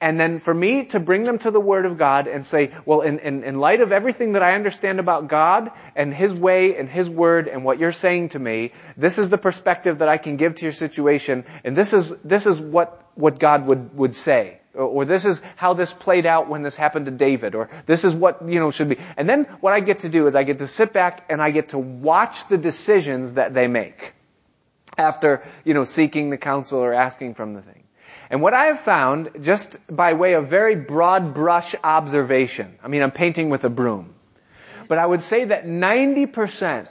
and 0.00 0.20
then 0.20 0.40
for 0.40 0.52
me 0.52 0.84
to 0.86 1.00
bring 1.00 1.22
them 1.22 1.38
to 1.38 1.50
the 1.50 1.60
Word 1.60 1.86
of 1.86 1.96
God 1.96 2.26
and 2.26 2.46
say, 2.46 2.70
well, 2.84 3.00
in, 3.00 3.18
in, 3.20 3.44
in, 3.44 3.58
light 3.58 3.80
of 3.80 3.92
everything 3.92 4.32
that 4.32 4.42
I 4.42 4.54
understand 4.54 5.00
about 5.00 5.28
God 5.28 5.70
and 5.94 6.12
His 6.12 6.34
way 6.34 6.76
and 6.76 6.86
His 6.86 7.08
Word 7.08 7.48
and 7.48 7.64
what 7.64 7.78
you're 7.78 7.92
saying 7.92 8.30
to 8.30 8.38
me, 8.38 8.72
this 8.98 9.16
is 9.16 9.30
the 9.30 9.38
perspective 9.38 9.98
that 9.98 10.08
I 10.08 10.18
can 10.18 10.36
give 10.36 10.56
to 10.56 10.66
your 10.66 10.72
situation, 10.72 11.46
and 11.64 11.74
this 11.74 11.94
is, 11.94 12.14
this 12.16 12.46
is 12.46 12.60
what, 12.60 13.10
what 13.14 13.38
God 13.38 13.66
would, 13.66 13.96
would 13.96 14.14
say. 14.14 14.58
Or, 14.74 14.82
or 14.82 15.04
this 15.06 15.24
is 15.24 15.42
how 15.56 15.72
this 15.72 15.94
played 15.94 16.26
out 16.26 16.50
when 16.50 16.62
this 16.62 16.76
happened 16.76 17.06
to 17.06 17.12
David, 17.12 17.54
or 17.54 17.70
this 17.86 18.04
is 18.04 18.14
what, 18.14 18.46
you 18.46 18.60
know, 18.60 18.70
should 18.70 18.90
be. 18.90 18.98
And 19.16 19.26
then 19.26 19.44
what 19.60 19.72
I 19.72 19.80
get 19.80 20.00
to 20.00 20.10
do 20.10 20.26
is 20.26 20.34
I 20.34 20.42
get 20.42 20.58
to 20.58 20.66
sit 20.66 20.92
back 20.92 21.24
and 21.30 21.40
I 21.40 21.50
get 21.50 21.70
to 21.70 21.78
watch 21.78 22.48
the 22.48 22.58
decisions 22.58 23.34
that 23.34 23.54
they 23.54 23.66
make 23.66 24.12
after, 24.98 25.42
you 25.64 25.72
know, 25.72 25.84
seeking 25.84 26.28
the 26.28 26.36
counsel 26.36 26.80
or 26.80 26.92
asking 26.92 27.34
from 27.34 27.54
the 27.54 27.62
thing. 27.62 27.85
And 28.30 28.42
what 28.42 28.54
I 28.54 28.66
have 28.66 28.80
found, 28.80 29.30
just 29.40 29.78
by 29.94 30.14
way 30.14 30.34
of 30.34 30.48
very 30.48 30.74
broad 30.74 31.34
brush 31.34 31.74
observation, 31.82 32.78
I 32.82 32.88
mean, 32.88 33.02
I'm 33.02 33.12
painting 33.12 33.50
with 33.50 33.64
a 33.64 33.70
broom, 33.70 34.14
but 34.88 34.98
I 34.98 35.06
would 35.06 35.22
say 35.22 35.44
that 35.44 35.66
90% 35.66 36.90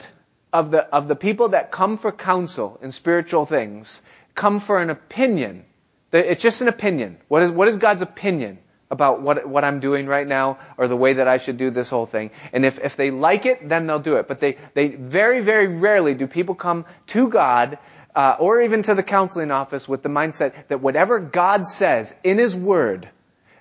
of 0.52 0.70
the, 0.70 0.86
of 0.86 1.08
the 1.08 1.16
people 1.16 1.50
that 1.50 1.70
come 1.70 1.98
for 1.98 2.10
counsel 2.10 2.78
in 2.82 2.90
spiritual 2.90 3.44
things 3.44 4.00
come 4.34 4.60
for 4.60 4.80
an 4.80 4.90
opinion. 4.90 5.64
It's 6.12 6.42
just 6.42 6.62
an 6.62 6.68
opinion. 6.68 7.18
What 7.28 7.42
is, 7.42 7.50
what 7.50 7.68
is 7.68 7.76
God's 7.76 8.02
opinion 8.02 8.58
about 8.90 9.20
what, 9.20 9.46
what 9.46 9.64
I'm 9.64 9.80
doing 9.80 10.06
right 10.06 10.26
now 10.26 10.58
or 10.78 10.88
the 10.88 10.96
way 10.96 11.14
that 11.14 11.28
I 11.28 11.38
should 11.38 11.58
do 11.58 11.70
this 11.70 11.90
whole 11.90 12.06
thing? 12.06 12.30
And 12.52 12.64
if, 12.64 12.78
if 12.78 12.96
they 12.96 13.10
like 13.10 13.44
it, 13.44 13.68
then 13.68 13.86
they'll 13.86 13.98
do 13.98 14.16
it. 14.16 14.28
But 14.28 14.40
they, 14.40 14.56
they 14.72 14.88
very, 14.88 15.40
very 15.40 15.66
rarely 15.66 16.14
do 16.14 16.26
people 16.26 16.54
come 16.54 16.86
to 17.08 17.28
God 17.28 17.78
uh, 18.16 18.36
or 18.40 18.62
even 18.62 18.82
to 18.82 18.94
the 18.94 19.02
counseling 19.02 19.50
office 19.50 19.86
with 19.86 20.02
the 20.02 20.08
mindset 20.08 20.68
that 20.68 20.80
whatever 20.80 21.20
God 21.20 21.68
says 21.68 22.16
in 22.24 22.38
His 22.38 22.56
Word, 22.56 23.08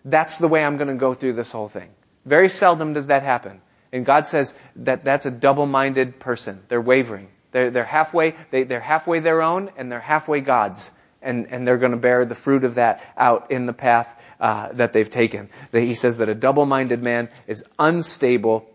that's 0.05 0.37
the 0.37 0.47
way 0.47 0.63
I'm 0.63 0.77
going 0.77 0.87
to 0.87 0.95
go 0.95 1.13
through 1.13 1.33
this 1.33 1.51
whole 1.51 1.67
thing. 1.67 1.89
Very 2.25 2.47
seldom 2.49 2.93
does 2.93 3.07
that 3.07 3.21
happen. 3.21 3.61
And 3.91 4.05
God 4.05 4.27
says 4.27 4.55
that 4.77 5.03
that's 5.03 5.25
a 5.25 5.31
double-minded 5.31 6.19
person. 6.19 6.61
They're 6.69 6.81
wavering. 6.81 7.27
They're, 7.51 7.69
they're 7.69 7.83
halfway, 7.85 8.35
they, 8.51 8.63
they're 8.63 8.79
halfway 8.79 9.19
their 9.19 9.41
own 9.41 9.71
and 9.77 9.91
they're 9.91 9.99
halfway 9.99 10.39
God's. 10.41 10.91
And, 11.21 11.47
and 11.49 11.67
they're 11.67 11.77
going 11.77 11.91
to 11.91 11.97
bear 11.97 12.23
the 12.25 12.35
fruit 12.35 12.65
of 12.65 12.75
that 12.75 13.03
out 13.17 13.51
in 13.51 13.65
the 13.65 13.73
path 13.73 14.21
uh, 14.39 14.73
that 14.73 14.93
they've 14.93 15.09
taken. 15.09 15.49
He 15.71 15.95
says 15.95 16.17
that 16.17 16.29
a 16.29 16.35
double-minded 16.35 17.01
man 17.01 17.29
is 17.47 17.65
unstable 17.79 18.69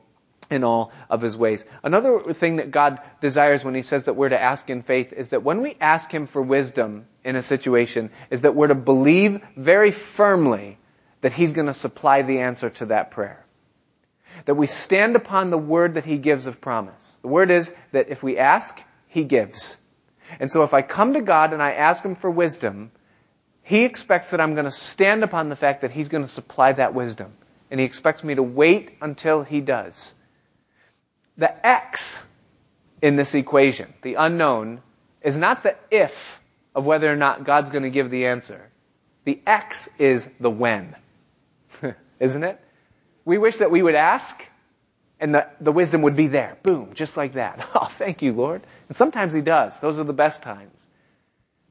in 0.51 0.64
all 0.64 0.92
of 1.09 1.22
his 1.22 1.36
ways. 1.36 1.64
Another 1.82 2.20
thing 2.32 2.57
that 2.57 2.70
God 2.70 3.01
desires 3.20 3.64
when 3.64 3.74
he 3.74 3.82
says 3.82 4.05
that 4.05 4.14
we're 4.14 4.28
to 4.28 4.40
ask 4.40 4.68
in 4.68 4.82
faith 4.82 5.12
is 5.12 5.28
that 5.28 5.44
when 5.44 5.62
we 5.62 5.76
ask 5.80 6.12
him 6.12 6.26
for 6.26 6.42
wisdom 6.42 7.07
in 7.24 7.36
a 7.36 7.42
situation, 7.42 8.11
is 8.30 8.42
that 8.42 8.57
we're 8.57 8.66
to 8.66 8.74
believe 8.74 9.40
very 9.57 9.92
firmly 9.92 10.76
that 11.20 11.32
he's 11.32 11.53
going 11.53 11.68
to 11.68 11.74
supply 11.74 12.22
the 12.22 12.40
answer 12.40 12.70
to 12.70 12.86
that 12.86 13.12
prayer. 13.12 13.44
That 14.44 14.55
we 14.55 14.66
stand 14.66 15.16
upon 15.16 15.51
the 15.51 15.59
word 15.59 15.94
that 15.94 16.05
he 16.05 16.18
gives 16.18 16.46
of 16.46 16.61
promise. 16.61 17.18
The 17.22 17.28
word 17.28 17.51
is 17.51 17.74
that 17.92 18.09
if 18.09 18.22
we 18.22 18.38
ask, 18.38 18.82
he 19.09 19.24
gives. 19.24 19.76
And 20.38 20.51
so 20.51 20.62
if 20.62 20.74
I 20.74 20.82
come 20.82 21.14
to 21.14 21.20
God 21.20 21.53
and 21.53 21.62
I 21.62 21.72
ask 21.72 22.05
him 22.05 22.14
for 22.14 22.30
wisdom, 22.30 22.90
he 23.62 23.84
expects 23.84 24.30
that 24.30 24.40
I'm 24.40 24.55
going 24.55 24.64
to 24.64 24.70
stand 24.70 25.22
upon 25.22 25.48
the 25.48 25.57
fact 25.57 25.82
that 25.82 25.90
he's 25.90 26.09
going 26.09 26.24
to 26.24 26.30
supply 26.30 26.72
that 26.72 26.94
wisdom. 26.94 27.32
And 27.70 27.78
he 27.78 27.86
expects 27.86 28.24
me 28.24 28.34
to 28.34 28.42
wait 28.42 28.96
until 29.01 29.42
he 29.42 29.61
does. 29.61 30.14
The 31.41 31.66
X 31.66 32.22
in 33.01 33.16
this 33.16 33.34
equation, 33.34 33.95
the 34.03 34.16
unknown, 34.16 34.82
is 35.22 35.38
not 35.38 35.62
the 35.62 35.74
if 35.91 36.38
of 36.74 36.84
whether 36.84 37.11
or 37.11 37.16
not 37.16 37.45
God's 37.45 37.70
going 37.70 37.84
to 37.84 37.91
give 37.91 38.11
the 38.11 38.26
answer. 38.26 38.68
The 39.24 39.41
X 39.47 39.88
is 39.99 40.28
the 40.38 40.51
when. 40.51 40.95
Isn't 42.20 42.45
it? 42.45 42.61
We 43.24 43.38
wish 43.38 43.57
that 43.57 43.70
we 43.70 43.82
would 43.82 43.95
ask 43.95 44.45
and 45.18 45.34
the, 45.34 45.47
the 45.62 45.72
wisdom 45.72 46.03
would 46.03 46.14
be 46.14 46.26
there. 46.26 46.59
Boom, 46.62 46.93
just 46.93 47.16
like 47.16 47.32
that. 47.32 47.66
Oh, 47.74 47.91
thank 47.97 48.20
you, 48.20 48.34
Lord. 48.34 48.61
And 48.88 48.97
sometimes 48.97 49.32
He 49.32 49.41
does. 49.41 49.80
Those 49.80 49.99
are 49.99 50.05
the 50.05 50.12
best 50.12 50.43
times. 50.43 50.78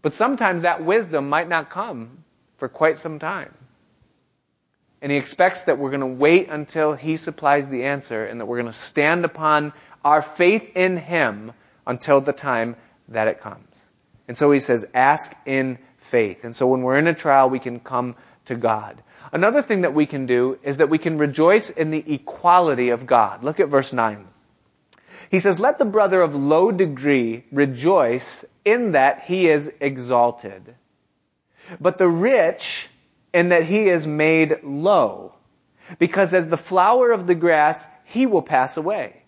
But 0.01 0.13
sometimes 0.13 0.63
that 0.63 0.83
wisdom 0.83 1.29
might 1.29 1.47
not 1.47 1.69
come 1.69 2.23
for 2.57 2.69
quite 2.69 2.97
some 2.97 3.19
time. 3.19 3.53
And 5.01 5.11
he 5.11 5.17
expects 5.17 5.61
that 5.63 5.77
we're 5.77 5.91
going 5.91 6.01
to 6.01 6.07
wait 6.07 6.49
until 6.49 6.93
he 6.93 7.17
supplies 7.17 7.67
the 7.69 7.85
answer 7.85 8.25
and 8.25 8.39
that 8.39 8.45
we're 8.45 8.61
going 8.61 8.71
to 8.71 8.77
stand 8.77 9.23
upon 9.23 9.73
our 10.03 10.21
faith 10.21 10.75
in 10.75 10.97
him 10.97 11.53
until 11.87 12.21
the 12.21 12.33
time 12.33 12.75
that 13.07 13.27
it 13.27 13.39
comes. 13.39 13.63
And 14.27 14.37
so 14.37 14.51
he 14.51 14.59
says, 14.59 14.89
ask 14.93 15.33
in 15.45 15.79
faith. 15.97 16.43
And 16.43 16.55
so 16.55 16.67
when 16.67 16.81
we're 16.81 16.97
in 16.97 17.07
a 17.07 17.13
trial, 17.13 17.49
we 17.49 17.59
can 17.59 17.79
come 17.79 18.15
to 18.45 18.55
God. 18.55 19.01
Another 19.31 19.61
thing 19.61 19.81
that 19.81 19.93
we 19.93 20.05
can 20.05 20.25
do 20.25 20.59
is 20.63 20.77
that 20.77 20.89
we 20.89 20.97
can 20.97 21.17
rejoice 21.17 21.69
in 21.69 21.91
the 21.91 22.13
equality 22.13 22.89
of 22.89 23.05
God. 23.05 23.43
Look 23.43 23.59
at 23.59 23.69
verse 23.69 23.93
9. 23.93 24.27
He 25.31 25.39
says, 25.39 25.59
let 25.59 25.77
the 25.77 25.85
brother 25.85 26.21
of 26.21 26.35
low 26.35 26.71
degree 26.71 27.45
rejoice 27.51 28.43
in 28.65 28.93
that 28.93 29.21
he 29.21 29.47
is 29.47 29.71
exalted. 29.79 30.75
But 31.79 31.97
the 31.97 32.07
rich 32.07 32.89
in 33.33 33.49
that 33.49 33.63
he 33.63 33.87
is 33.89 34.07
made 34.07 34.63
low. 34.63 35.33
Because 35.97 36.33
as 36.33 36.47
the 36.47 36.57
flower 36.57 37.11
of 37.11 37.27
the 37.27 37.35
grass, 37.35 37.87
he 38.05 38.25
will 38.25 38.41
pass 38.41 38.77
away. 38.77 39.23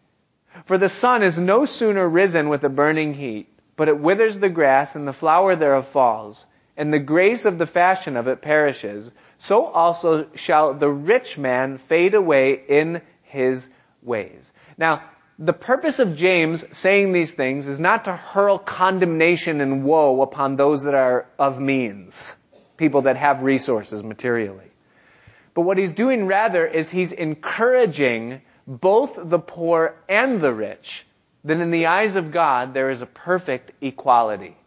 For 0.66 0.78
the 0.78 0.90
sun 0.90 1.24
is 1.24 1.40
no 1.40 1.66
sooner 1.66 2.08
risen 2.08 2.50
with 2.50 2.64
a 2.64 2.70
burning 2.70 3.14
heat, 3.14 3.48
but 3.76 3.88
it 3.88 4.00
withers 4.00 4.40
the 4.40 4.50
grass 4.50 4.96
and 4.96 5.08
the 5.08 5.14
flower 5.14 5.56
thereof 5.56 5.88
falls, 5.88 6.46
and 6.78 6.94
the 6.94 7.00
grace 7.00 7.46
of 7.46 7.58
the 7.58 7.66
fashion 7.66 8.18
of 8.18 8.28
it 8.28 8.42
perishes. 8.42 9.12
So 9.38 9.66
also 9.66 10.28
shall 10.36 10.74
the 10.74 10.90
rich 10.90 11.38
man 11.38 11.78
fade 11.78 12.14
away 12.14 12.54
in 12.68 13.02
his 13.24 13.70
ways. 14.04 14.52
Now, 14.78 15.04
the 15.40 15.54
purpose 15.54 16.00
of 16.00 16.16
James 16.16 16.66
saying 16.78 17.14
these 17.14 17.32
things 17.32 17.66
is 17.66 17.80
not 17.80 18.06
to 18.06 18.16
hurl 18.16 18.60
condemnation 18.60 19.62
and 19.62 19.84
woe 19.84 20.22
upon 20.22 20.56
those 20.56 20.84
that 20.84 20.94
are 20.94 21.26
of 21.40 21.60
means 21.60 22.36
people 22.82 23.04
that 23.04 23.16
have 23.16 23.44
resources 23.44 24.02
materially. 24.02 24.72
But 25.54 25.62
what 25.62 25.78
he's 25.78 25.92
doing 25.92 26.26
rather 26.26 26.66
is 26.66 26.90
he's 26.90 27.12
encouraging 27.12 28.42
both 28.66 29.20
the 29.22 29.38
poor 29.38 29.96
and 30.10 30.42
the 30.42 30.52
rich 30.52 31.06
that 31.44 31.60
in 31.60 31.70
the 31.70 31.86
eyes 31.86 32.16
of 32.16 32.32
God 32.32 32.74
there 32.74 32.90
is 32.90 33.04
a 33.04 33.06
perfect 33.06 33.72
equality. 33.82 34.58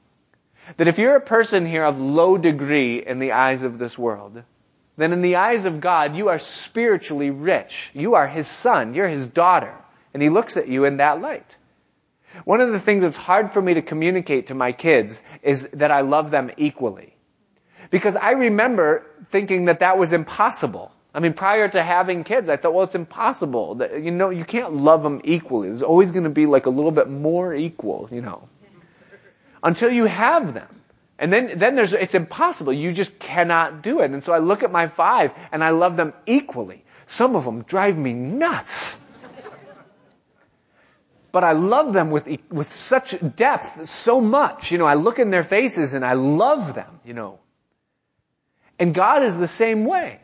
That 0.76 0.86
if 0.86 0.98
you're 0.98 1.16
a 1.16 1.20
person 1.20 1.66
here 1.66 1.82
of 1.82 1.98
low 1.98 2.38
degree 2.38 3.04
in 3.04 3.18
the 3.18 3.32
eyes 3.32 3.62
of 3.62 3.78
this 3.78 3.98
world, 3.98 4.40
then 4.96 5.12
in 5.12 5.20
the 5.20 5.36
eyes 5.36 5.64
of 5.64 5.80
God 5.80 6.14
you 6.14 6.28
are 6.28 6.38
spiritually 6.38 7.30
rich. 7.30 7.90
You 7.94 8.14
are 8.14 8.28
His 8.28 8.46
son. 8.46 8.94
You're 8.94 9.08
His 9.08 9.26
daughter. 9.26 9.74
And 10.12 10.22
He 10.22 10.28
looks 10.28 10.56
at 10.56 10.68
you 10.68 10.84
in 10.84 10.98
that 10.98 11.20
light. 11.20 11.56
One 12.44 12.60
of 12.60 12.70
the 12.70 12.80
things 12.80 13.02
that's 13.02 13.16
hard 13.16 13.50
for 13.50 13.60
me 13.60 13.74
to 13.74 13.82
communicate 13.82 14.46
to 14.48 14.54
my 14.54 14.70
kids 14.70 15.20
is 15.42 15.68
that 15.72 15.90
I 15.90 16.02
love 16.02 16.30
them 16.30 16.52
equally. 16.56 17.13
Because 17.94 18.16
I 18.16 18.32
remember 18.32 19.06
thinking 19.26 19.66
that 19.66 19.78
that 19.78 19.98
was 19.98 20.12
impossible. 20.12 20.90
I 21.14 21.20
mean, 21.20 21.32
prior 21.32 21.68
to 21.68 21.80
having 21.80 22.24
kids, 22.24 22.48
I 22.48 22.56
thought, 22.56 22.74
well, 22.74 22.82
it's 22.82 22.96
impossible. 22.96 23.76
That, 23.76 24.02
you 24.02 24.10
know, 24.10 24.30
you 24.30 24.44
can't 24.44 24.74
love 24.74 25.04
them 25.04 25.20
equally. 25.22 25.68
There's 25.68 25.84
always 25.84 26.10
going 26.10 26.24
to 26.24 26.30
be 26.30 26.46
like 26.46 26.66
a 26.66 26.70
little 26.70 26.90
bit 26.90 27.08
more 27.08 27.54
equal, 27.54 28.08
you 28.10 28.20
know. 28.20 28.48
Until 29.62 29.92
you 29.92 30.06
have 30.06 30.54
them. 30.54 30.66
And 31.20 31.32
then, 31.32 31.56
then 31.56 31.76
there's, 31.76 31.92
it's 31.92 32.16
impossible. 32.16 32.72
You 32.72 32.92
just 32.92 33.16
cannot 33.20 33.82
do 33.82 34.00
it. 34.00 34.10
And 34.10 34.24
so 34.24 34.32
I 34.32 34.38
look 34.38 34.64
at 34.64 34.72
my 34.72 34.88
five 34.88 35.32
and 35.52 35.62
I 35.62 35.70
love 35.70 35.96
them 35.96 36.14
equally. 36.26 36.84
Some 37.06 37.36
of 37.36 37.44
them 37.44 37.62
drive 37.62 37.96
me 37.96 38.12
nuts. 38.12 38.98
but 41.30 41.44
I 41.44 41.52
love 41.52 41.92
them 41.92 42.10
with, 42.10 42.28
with 42.50 42.72
such 42.72 43.14
depth, 43.36 43.86
so 43.86 44.20
much. 44.20 44.72
You 44.72 44.78
know, 44.78 44.86
I 44.86 44.94
look 44.94 45.20
in 45.20 45.30
their 45.30 45.44
faces 45.44 45.94
and 45.94 46.04
I 46.04 46.14
love 46.14 46.74
them, 46.74 46.98
you 47.04 47.14
know. 47.14 47.38
And 48.78 48.94
God 48.94 49.22
is 49.22 49.38
the 49.38 49.48
same 49.48 49.84
way. 49.84 50.20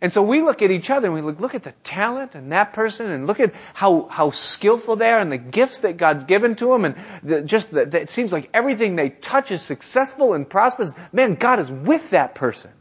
And 0.00 0.12
so 0.12 0.22
we 0.22 0.42
look 0.42 0.60
at 0.60 0.70
each 0.70 0.90
other 0.90 1.06
and 1.06 1.14
we 1.14 1.22
look, 1.22 1.40
look 1.40 1.54
at 1.54 1.62
the 1.62 1.72
talent 1.82 2.34
and 2.34 2.52
that 2.52 2.74
person 2.74 3.10
and 3.10 3.26
look 3.26 3.40
at 3.40 3.54
how, 3.72 4.06
how 4.10 4.32
skillful 4.32 4.96
they 4.96 5.08
are 5.08 5.18
and 5.18 5.32
the 5.32 5.38
gifts 5.38 5.78
that 5.78 5.96
God's 5.96 6.24
given 6.24 6.56
to 6.56 6.66
them 6.66 6.84
and 6.84 6.96
the, 7.22 7.40
just 7.40 7.70
the, 7.70 7.82
it 7.96 8.10
seems 8.10 8.30
like 8.30 8.50
everything 8.52 8.96
they 8.96 9.08
touch 9.08 9.50
is 9.50 9.62
successful 9.62 10.34
and 10.34 10.48
prosperous. 10.48 10.92
Man, 11.10 11.36
God 11.36 11.58
is 11.58 11.70
with 11.70 12.10
that 12.10 12.34
person. 12.34 12.72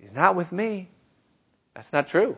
He's 0.00 0.12
not 0.12 0.34
with 0.34 0.50
me. 0.50 0.88
That's 1.74 1.92
not 1.92 2.08
true. 2.08 2.36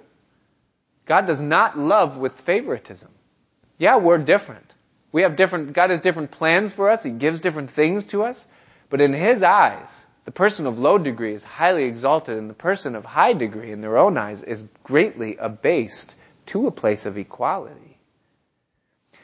God 1.06 1.26
does 1.26 1.40
not 1.40 1.78
love 1.78 2.18
with 2.18 2.34
favoritism. 2.40 3.08
Yeah, 3.78 3.96
we're 3.96 4.18
different. 4.18 4.74
We 5.10 5.22
have 5.22 5.36
different, 5.36 5.72
God 5.72 5.88
has 5.88 6.00
different 6.02 6.32
plans 6.32 6.72
for 6.72 6.90
us. 6.90 7.02
He 7.02 7.10
gives 7.10 7.40
different 7.40 7.70
things 7.70 8.04
to 8.06 8.24
us. 8.24 8.44
But 8.90 9.00
in 9.00 9.14
His 9.14 9.42
eyes, 9.42 9.88
the 10.26 10.32
person 10.32 10.66
of 10.66 10.78
low 10.78 10.98
degree 10.98 11.34
is 11.34 11.42
highly 11.42 11.84
exalted, 11.84 12.36
and 12.36 12.50
the 12.50 12.54
person 12.54 12.94
of 12.94 13.04
high 13.04 13.32
degree, 13.32 13.72
in 13.72 13.80
their 13.80 13.96
own 13.96 14.18
eyes, 14.18 14.42
is 14.42 14.62
greatly 14.84 15.36
abased 15.36 16.18
to 16.46 16.66
a 16.66 16.70
place 16.70 17.06
of 17.06 17.16
equality. 17.16 17.98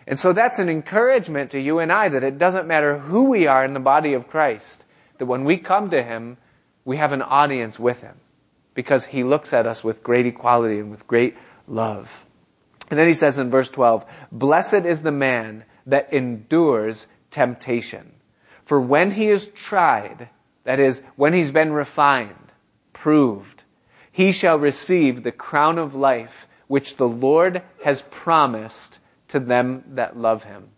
And 0.07 0.18
so 0.18 0.32
that's 0.32 0.59
an 0.59 0.68
encouragement 0.68 1.50
to 1.50 1.61
you 1.61 1.80
and 1.80 1.92
I 1.92 2.09
that 2.09 2.24
it 2.24 2.38
doesn't 2.38 2.66
matter 2.66 2.98
who 2.98 3.24
we 3.24 3.46
are 3.46 3.64
in 3.64 3.74
the 3.74 3.80
body 3.80 4.14
of 4.14 4.28
Christ, 4.28 4.84
that 5.18 5.26
when 5.26 5.44
we 5.44 5.59
come 5.59 5.90
to 5.90 6.03
Him, 6.03 6.38
we 6.84 6.96
have 6.96 7.12
an 7.12 7.22
audience 7.22 7.78
with 7.78 8.00
Him. 8.00 8.16
because 8.74 9.05
he 9.05 9.22
looks 9.22 9.53
at 9.53 9.66
us 9.66 9.84
with 9.84 10.03
great 10.03 10.26
equality 10.26 10.78
and 10.78 10.90
with 10.90 11.07
great 11.07 11.36
love. 11.68 12.26
And 12.90 12.98
then 12.98 13.07
he 13.07 13.14
says 13.14 13.38
in 13.38 13.50
verse 13.50 13.68
12, 13.68 14.05
Blessed 14.30 14.86
is 14.86 15.03
the 15.03 15.12
man 15.12 15.64
that 15.86 16.12
endures 16.12 17.07
temptation. 17.30 18.12
For 18.64 18.80
when 18.80 19.11
he 19.11 19.28
is 19.28 19.46
tried, 19.48 20.28
that 20.64 20.80
is, 20.80 21.02
when 21.16 21.32
he's 21.32 21.50
been 21.50 21.72
refined, 21.72 22.34
proved, 22.92 23.62
he 24.12 24.32
shall 24.32 24.58
receive 24.58 25.22
the 25.22 25.32
crown 25.32 25.78
of 25.78 25.94
life 25.94 26.46
which 26.68 26.96
the 26.96 27.08
Lord 27.08 27.62
has 27.84 28.02
promised 28.02 28.98
to 29.28 29.40
them 29.40 29.84
that 29.94 30.16
love 30.16 30.44
him. 30.44 30.68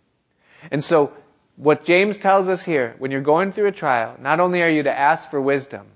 And 0.70 0.82
so, 0.82 1.12
what 1.56 1.84
James 1.84 2.18
tells 2.18 2.48
us 2.48 2.64
here, 2.64 2.96
when 2.98 3.10
you're 3.10 3.20
going 3.20 3.52
through 3.52 3.68
a 3.68 3.72
trial, 3.72 4.16
not 4.20 4.40
only 4.40 4.62
are 4.62 4.70
you 4.70 4.84
to 4.84 4.98
ask 4.98 5.30
for 5.30 5.40
wisdom, 5.40 5.86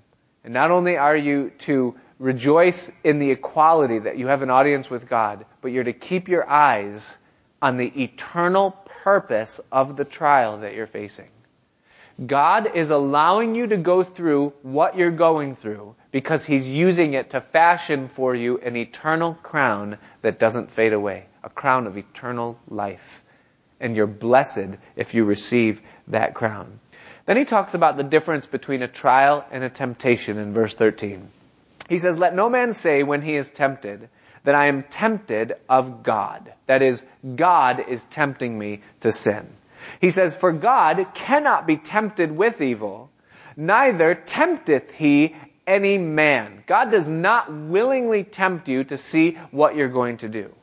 and 0.43 0.53
not 0.53 0.71
only 0.71 0.95
are 0.95 1.17
you 1.17 1.51
to 1.59 1.95
rejoice 2.17 2.91
in 3.03 3.19
the 3.19 3.31
equality 3.31 3.99
that 3.99 4.17
you 4.17 4.27
have 4.27 4.41
an 4.41 4.49
audience 4.49 4.89
with 4.89 5.09
God, 5.09 5.45
but 5.61 5.71
you're 5.71 5.83
to 5.83 5.93
keep 5.93 6.27
your 6.27 6.47
eyes 6.49 7.17
on 7.61 7.77
the 7.77 8.03
eternal 8.03 8.71
purpose 9.03 9.59
of 9.71 9.97
the 9.97 10.05
trial 10.05 10.59
that 10.59 10.75
you're 10.75 10.87
facing. 10.87 11.29
God 12.25 12.75
is 12.75 12.89
allowing 12.89 13.55
you 13.55 13.67
to 13.67 13.77
go 13.77 14.03
through 14.03 14.53
what 14.61 14.97
you're 14.97 15.11
going 15.11 15.55
through 15.55 15.95
because 16.11 16.43
He's 16.43 16.67
using 16.67 17.13
it 17.13 17.29
to 17.31 17.41
fashion 17.41 18.09
for 18.09 18.35
you 18.35 18.57
an 18.59 18.75
eternal 18.75 19.35
crown 19.35 19.97
that 20.21 20.39
doesn't 20.39 20.71
fade 20.71 20.93
away, 20.93 21.25
a 21.43 21.49
crown 21.49 21.87
of 21.87 21.97
eternal 21.97 22.59
life. 22.67 23.23
And 23.79 23.95
you're 23.95 24.07
blessed 24.07 24.77
if 24.97 25.13
you 25.13 25.23
receive 25.23 25.81
that 26.09 26.33
crown. 26.33 26.79
Then 27.25 27.37
he 27.37 27.45
talks 27.45 27.75
about 27.75 27.95
the 27.95 28.03
difference 28.03 28.47
between 28.47 28.81
a 28.81 28.87
trial 28.87 29.45
and 29.51 29.63
a 29.63 29.69
temptation 29.69 30.37
in 30.37 30.51
verse 30.51 30.73
13. 30.73 31.29
He 31.87 31.99
says, 31.99 32.17
Let 32.17 32.35
no 32.35 32.49
man 32.49 32.73
say 32.73 33.03
when 33.03 33.21
he 33.21 33.35
is 33.35 33.51
tempted 33.51 34.09
that 34.43 34.55
I 34.55 34.67
am 34.67 34.83
tempted 34.83 35.55
of 35.69 36.03
God. 36.03 36.51
That 36.65 36.81
is, 36.81 37.05
God 37.35 37.85
is 37.87 38.03
tempting 38.05 38.57
me 38.57 38.81
to 39.01 39.11
sin. 39.11 39.47
He 39.99 40.09
says, 40.09 40.35
For 40.35 40.51
God 40.51 41.07
cannot 41.13 41.67
be 41.67 41.77
tempted 41.77 42.31
with 42.31 42.61
evil, 42.61 43.09
neither 43.55 44.15
tempteth 44.15 44.91
he 44.91 45.35
any 45.67 45.97
man. 45.97 46.63
God 46.65 46.91
does 46.91 47.07
not 47.07 47.53
willingly 47.53 48.23
tempt 48.23 48.67
you 48.67 48.83
to 48.85 48.97
see 48.97 49.37
what 49.51 49.75
you're 49.75 49.87
going 49.87 50.17
to 50.17 50.29
do. 50.29 50.53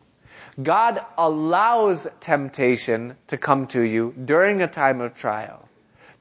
God 0.60 1.04
allows 1.18 2.08
temptation 2.20 3.16
to 3.28 3.36
come 3.36 3.66
to 3.68 3.82
you 3.82 4.14
during 4.24 4.62
a 4.62 4.68
time 4.68 5.00
of 5.00 5.14
trial 5.14 5.66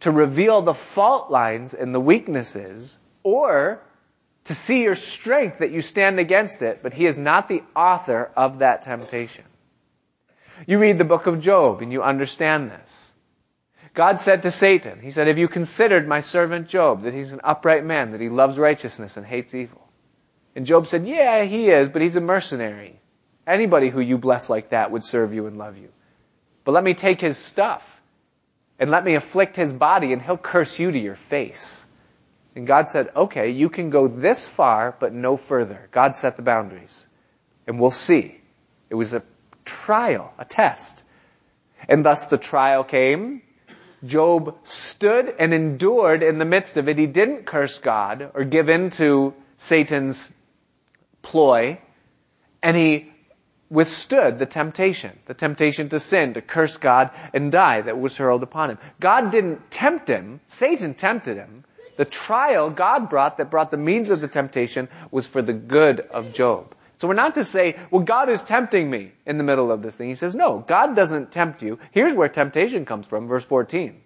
to 0.02 0.12
reveal 0.12 0.62
the 0.62 0.74
fault 0.74 1.32
lines 1.32 1.74
and 1.74 1.96
the 1.96 2.00
weaknesses 2.00 2.98
or 3.24 3.82
to 4.44 4.54
see 4.54 4.84
your 4.84 4.96
strength 4.96 5.60
that 5.60 5.72
you 5.72 5.82
stand 5.82 6.20
against 6.20 6.62
it, 6.62 6.82
but 6.84 6.94
he 6.94 7.06
is 7.06 7.18
not 7.18 7.48
the 7.48 7.64
author 7.76 8.30
of 8.36 8.60
that 8.60 8.84
temptation. 8.84 9.46
You 10.68 10.80
read 10.80 10.98
the 10.98 11.04
book 11.04 11.28
of 11.28 11.42
Job 11.42 11.82
and 11.82 11.92
you 11.92 12.02
understand 12.02 12.72
this. 12.72 13.12
God 13.94 14.20
said 14.20 14.44
to 14.44 14.52
Satan, 14.52 15.00
He 15.00 15.12
said, 15.12 15.28
Have 15.28 15.38
you 15.38 15.48
considered 15.48 16.08
my 16.08 16.22
servant 16.22 16.68
Job, 16.68 17.04
that 17.04 17.14
he's 17.14 17.32
an 17.32 17.42
upright 17.44 17.86
man, 17.86 18.12
that 18.12 18.22
he 18.22 18.30
loves 18.30 18.58
righteousness 18.58 19.18
and 19.18 19.26
hates 19.26 19.54
evil? 19.54 19.82
And 20.56 20.66
Job 20.66 20.88
said, 20.88 21.08
Yeah, 21.08 21.44
he 21.44 21.70
is, 21.70 21.90
but 21.90 22.02
he's 22.02 22.16
a 22.16 22.22
mercenary. 22.22 23.00
Anybody 23.48 23.90
who 23.90 24.02
you 24.02 24.18
bless 24.18 24.50
like 24.50 24.70
that 24.70 24.92
would 24.92 25.04
serve 25.04 25.34
you 25.34 25.48
and 25.48 25.58
love 25.58 25.78
you. 25.78 25.90
But 26.64 26.74
let 26.74 26.84
me 26.84 26.94
take 26.94 27.22
his 27.22 27.38
stuff 27.38 28.02
and 28.80 28.90
let 28.90 29.06
me 29.06 29.16
afflict 29.16 29.56
his 29.56 29.72
body 29.72 30.14
and 30.14 30.22
he'll 30.22 30.38
curse 30.38 30.80
you 30.80 30.92
to 30.92 31.00
your 31.00 31.16
face. 31.16 31.86
And 32.56 32.66
God 32.66 32.90
said, 32.90 33.10
okay, 33.16 33.52
you 33.52 33.70
can 33.70 33.90
go 33.90 34.08
this 34.08 34.48
far, 34.48 34.96
but 35.00 35.14
no 35.14 35.38
further. 35.38 35.90
God 35.92 36.16
set 36.16 36.38
the 36.38 36.42
boundaries. 36.42 37.06
And 37.68 37.80
we'll 37.80 37.92
see. 37.92 38.40
It 38.90 38.96
was 38.96 39.14
a 39.14 39.22
trial, 39.66 40.34
a 40.38 40.46
test. 40.46 41.04
And 41.90 42.06
thus 42.06 42.28
the 42.28 42.38
trial 42.38 42.84
came. 42.84 43.42
Job 44.04 44.56
stood 44.64 45.34
and 45.40 45.54
endured 45.54 46.24
in 46.24 46.38
the 46.38 46.46
midst 46.46 46.78
of 46.78 46.88
it. 46.88 46.98
He 46.98 47.08
didn't 47.08 47.46
curse 47.46 47.80
God 47.80 48.32
or 48.34 48.44
give 48.44 48.70
in 48.70 48.92
to 48.92 49.34
Satan's 49.58 50.30
ploy. 51.22 51.80
And 52.62 52.78
he 52.78 53.12
withstood 53.70 54.38
the 54.38 54.46
temptation, 54.46 55.18
the 55.26 55.34
temptation 55.34 55.90
to 55.90 56.00
sin, 56.00 56.36
to 56.36 56.42
curse 56.42 56.78
God 56.78 57.10
and 57.34 57.52
die 57.52 57.82
that 57.82 58.00
was 58.00 58.18
hurled 58.18 58.44
upon 58.44 58.72
him. 58.72 58.78
God 59.00 59.32
didn't 59.32 59.72
tempt 59.72 60.08
him. 60.08 60.40
Satan 60.48 60.94
tempted 60.94 61.38
him. 61.38 61.64
The 61.98 62.06
trial 62.06 62.70
God 62.70 63.10
brought 63.10 63.38
that 63.38 63.50
brought 63.50 63.72
the 63.72 63.78
means 63.78 64.12
of 64.12 64.22
the 64.22 64.28
temptation 64.28 64.90
was 65.12 65.28
for 65.28 65.42
the 65.42 65.54
good 65.54 66.02
of 66.02 66.34
Job. 66.34 66.75
So 66.98 67.08
we're 67.08 67.14
not 67.14 67.36
to 67.36 67.44
say, 67.44 67.78
well, 67.92 68.04
God 68.04 68.30
is 68.30 68.42
tempting 68.42 68.90
me 68.90 69.12
in 69.26 69.38
the 69.38 69.44
middle 69.44 69.72
of 69.72 69.82
this 69.82 69.98
thing. 69.98 70.08
He 70.08 70.16
says, 70.16 70.36
no, 70.36 70.60
God 70.60 70.96
doesn't 70.96 71.32
tempt 71.32 71.62
you. 71.62 71.80
Here's 71.92 72.14
where 72.14 72.30
temptation 72.30 72.86
comes 72.86 73.06
from, 73.06 73.28
verse 73.28 73.44
14. 73.44 74.02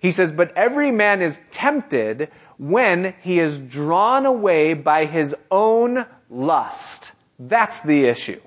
He 0.00 0.10
says, 0.12 0.32
but 0.32 0.56
every 0.56 0.90
man 0.90 1.20
is 1.20 1.40
tempted 1.50 2.30
when 2.56 3.14
he 3.20 3.38
is 3.38 3.58
drawn 3.58 4.24
away 4.24 4.72
by 4.72 5.04
his 5.04 5.34
own 5.50 6.06
lust. 6.30 7.12
That's 7.38 7.82
the 7.82 8.06
issue. 8.06 8.40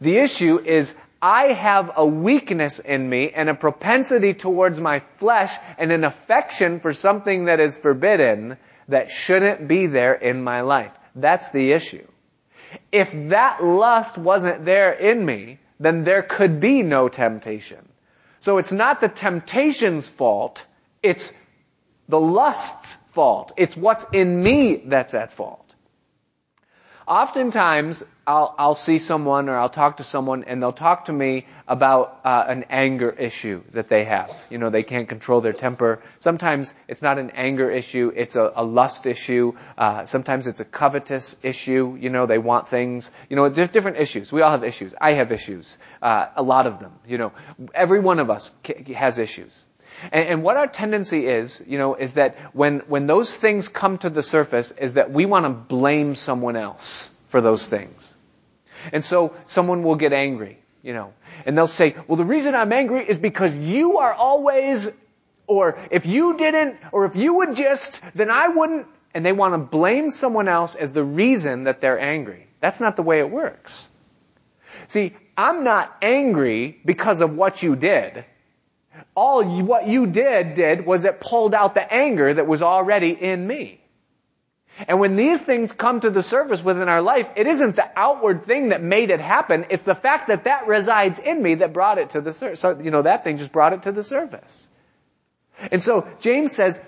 The 0.00 0.16
issue 0.16 0.58
is 0.58 0.94
I 1.20 1.52
have 1.52 1.92
a 1.96 2.06
weakness 2.06 2.78
in 2.78 3.08
me 3.08 3.30
and 3.30 3.48
a 3.48 3.54
propensity 3.54 4.34
towards 4.34 4.80
my 4.80 5.00
flesh 5.16 5.54
and 5.76 5.92
an 5.92 6.04
affection 6.04 6.80
for 6.80 6.92
something 6.92 7.46
that 7.46 7.60
is 7.60 7.76
forbidden 7.76 8.56
that 8.88 9.10
shouldn't 9.10 9.68
be 9.68 9.86
there 9.86 10.14
in 10.14 10.42
my 10.42 10.62
life. 10.62 10.92
That's 11.14 11.50
the 11.50 11.72
issue. 11.72 12.06
If 12.92 13.12
that 13.30 13.62
lust 13.64 14.18
wasn't 14.18 14.64
there 14.64 14.92
in 14.92 15.24
me, 15.24 15.58
then 15.80 16.04
there 16.04 16.22
could 16.22 16.60
be 16.60 16.82
no 16.82 17.08
temptation. 17.08 17.86
So 18.40 18.58
it's 18.58 18.72
not 18.72 19.00
the 19.00 19.08
temptation's 19.08 20.08
fault, 20.08 20.64
it's 21.02 21.32
the 22.08 22.20
lust's 22.20 22.96
fault. 23.12 23.52
It's 23.56 23.76
what's 23.76 24.04
in 24.12 24.42
me 24.42 24.76
that's 24.86 25.14
at 25.14 25.32
fault. 25.32 25.67
Oftentimes, 27.08 28.02
I'll, 28.26 28.54
I'll 28.58 28.74
see 28.74 28.98
someone 28.98 29.48
or 29.48 29.56
I'll 29.56 29.70
talk 29.70 29.96
to 29.96 30.04
someone 30.04 30.44
and 30.44 30.62
they'll 30.62 30.74
talk 30.74 31.06
to 31.06 31.12
me 31.14 31.46
about 31.66 32.20
uh, 32.22 32.44
an 32.46 32.66
anger 32.68 33.08
issue 33.08 33.62
that 33.72 33.88
they 33.88 34.04
have. 34.04 34.30
You 34.50 34.58
know, 34.58 34.68
they 34.68 34.82
can't 34.82 35.08
control 35.08 35.40
their 35.40 35.54
temper. 35.54 36.02
Sometimes 36.18 36.74
it's 36.86 37.00
not 37.00 37.18
an 37.18 37.30
anger 37.30 37.70
issue, 37.70 38.12
it's 38.14 38.36
a, 38.36 38.52
a 38.54 38.62
lust 38.62 39.06
issue. 39.06 39.54
Uh, 39.78 40.04
sometimes 40.04 40.46
it's 40.46 40.60
a 40.60 40.66
covetous 40.66 41.38
issue. 41.42 41.96
You 41.98 42.10
know, 42.10 42.26
they 42.26 42.36
want 42.36 42.68
things. 42.68 43.10
You 43.30 43.36
know, 43.36 43.48
there's 43.48 43.70
different 43.70 43.96
issues. 43.96 44.30
We 44.30 44.42
all 44.42 44.50
have 44.50 44.62
issues. 44.62 44.92
I 45.00 45.12
have 45.12 45.32
issues. 45.32 45.78
Uh, 46.02 46.26
a 46.36 46.42
lot 46.42 46.66
of 46.66 46.78
them. 46.80 46.92
You 47.06 47.16
know, 47.16 47.32
every 47.72 48.00
one 48.00 48.18
of 48.18 48.28
us 48.28 48.50
has 48.94 49.16
issues. 49.18 49.64
And, 50.12 50.28
and, 50.28 50.42
what 50.42 50.56
our 50.56 50.66
tendency 50.66 51.26
is, 51.26 51.62
you 51.66 51.78
know, 51.78 51.94
is 51.94 52.14
that 52.14 52.36
when, 52.54 52.80
when 52.80 53.06
those 53.06 53.34
things 53.34 53.68
come 53.68 53.98
to 53.98 54.10
the 54.10 54.22
surface 54.22 54.70
is 54.72 54.94
that 54.94 55.10
we 55.10 55.26
want 55.26 55.44
to 55.44 55.50
blame 55.50 56.14
someone 56.14 56.56
else 56.56 57.10
for 57.28 57.40
those 57.40 57.66
things. 57.66 58.14
And 58.92 59.04
so 59.04 59.34
someone 59.46 59.82
will 59.82 59.96
get 59.96 60.12
angry, 60.12 60.58
you 60.82 60.92
know, 60.92 61.12
and 61.44 61.56
they'll 61.56 61.66
say, 61.66 61.96
well, 62.06 62.16
the 62.16 62.24
reason 62.24 62.54
I'm 62.54 62.72
angry 62.72 63.08
is 63.08 63.18
because 63.18 63.54
you 63.54 63.98
are 63.98 64.12
always, 64.12 64.90
or 65.46 65.78
if 65.90 66.06
you 66.06 66.36
didn't, 66.36 66.76
or 66.92 67.04
if 67.04 67.16
you 67.16 67.34
would 67.34 67.56
just, 67.56 68.02
then 68.14 68.30
I 68.30 68.48
wouldn't, 68.48 68.86
and 69.14 69.24
they 69.24 69.32
want 69.32 69.54
to 69.54 69.58
blame 69.58 70.10
someone 70.10 70.48
else 70.48 70.76
as 70.76 70.92
the 70.92 71.04
reason 71.04 71.64
that 71.64 71.80
they're 71.80 71.98
angry. 71.98 72.46
That's 72.60 72.80
not 72.80 72.96
the 72.96 73.02
way 73.02 73.18
it 73.18 73.30
works. 73.30 73.88
See, 74.86 75.14
I'm 75.36 75.64
not 75.64 75.96
angry 76.02 76.78
because 76.84 77.20
of 77.20 77.34
what 77.34 77.62
you 77.62 77.76
did 77.76 78.24
all 79.14 79.56
you, 79.56 79.64
what 79.64 79.86
you 79.86 80.06
did 80.06 80.54
did 80.54 80.86
was 80.86 81.04
it 81.04 81.20
pulled 81.20 81.54
out 81.54 81.74
the 81.74 81.92
anger 81.92 82.32
that 82.32 82.46
was 82.46 82.62
already 82.62 83.10
in 83.10 83.46
me. 83.46 83.80
And 84.86 85.00
when 85.00 85.16
these 85.16 85.40
things 85.40 85.72
come 85.72 86.00
to 86.00 86.10
the 86.10 86.22
surface 86.22 86.62
within 86.62 86.88
our 86.88 87.02
life, 87.02 87.28
it 87.34 87.48
isn't 87.48 87.74
the 87.74 87.90
outward 87.96 88.46
thing 88.46 88.68
that 88.68 88.82
made 88.82 89.10
it 89.10 89.20
happen. 89.20 89.66
It's 89.70 89.82
the 89.82 89.94
fact 89.94 90.28
that 90.28 90.44
that 90.44 90.68
resides 90.68 91.18
in 91.18 91.42
me 91.42 91.56
that 91.56 91.72
brought 91.72 91.98
it 91.98 92.10
to 92.10 92.20
the 92.20 92.32
surface. 92.32 92.60
So, 92.60 92.78
you 92.78 92.92
know, 92.92 93.02
that 93.02 93.24
thing 93.24 93.38
just 93.38 93.50
brought 93.50 93.72
it 93.72 93.82
to 93.84 93.92
the 93.92 94.04
surface. 94.04 94.68
And 95.72 95.82
so 95.82 96.06
James 96.20 96.52
says, 96.52 96.80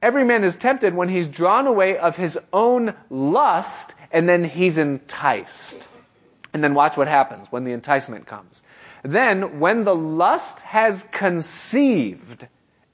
every 0.00 0.24
man 0.24 0.44
is 0.44 0.56
tempted 0.56 0.94
when 0.94 1.08
he's 1.08 1.26
drawn 1.26 1.66
away 1.66 1.98
of 1.98 2.16
his 2.16 2.38
own 2.52 2.94
lust 3.10 3.94
and 4.12 4.28
then 4.28 4.44
he's 4.44 4.78
enticed. 4.78 5.88
And 6.52 6.62
then 6.62 6.74
watch 6.74 6.96
what 6.96 7.08
happens 7.08 7.50
when 7.50 7.64
the 7.64 7.72
enticement 7.72 8.26
comes. 8.26 8.62
Then, 9.02 9.58
when 9.60 9.84
the 9.84 9.94
lust 9.94 10.60
has 10.62 11.04
conceived, 11.10 12.46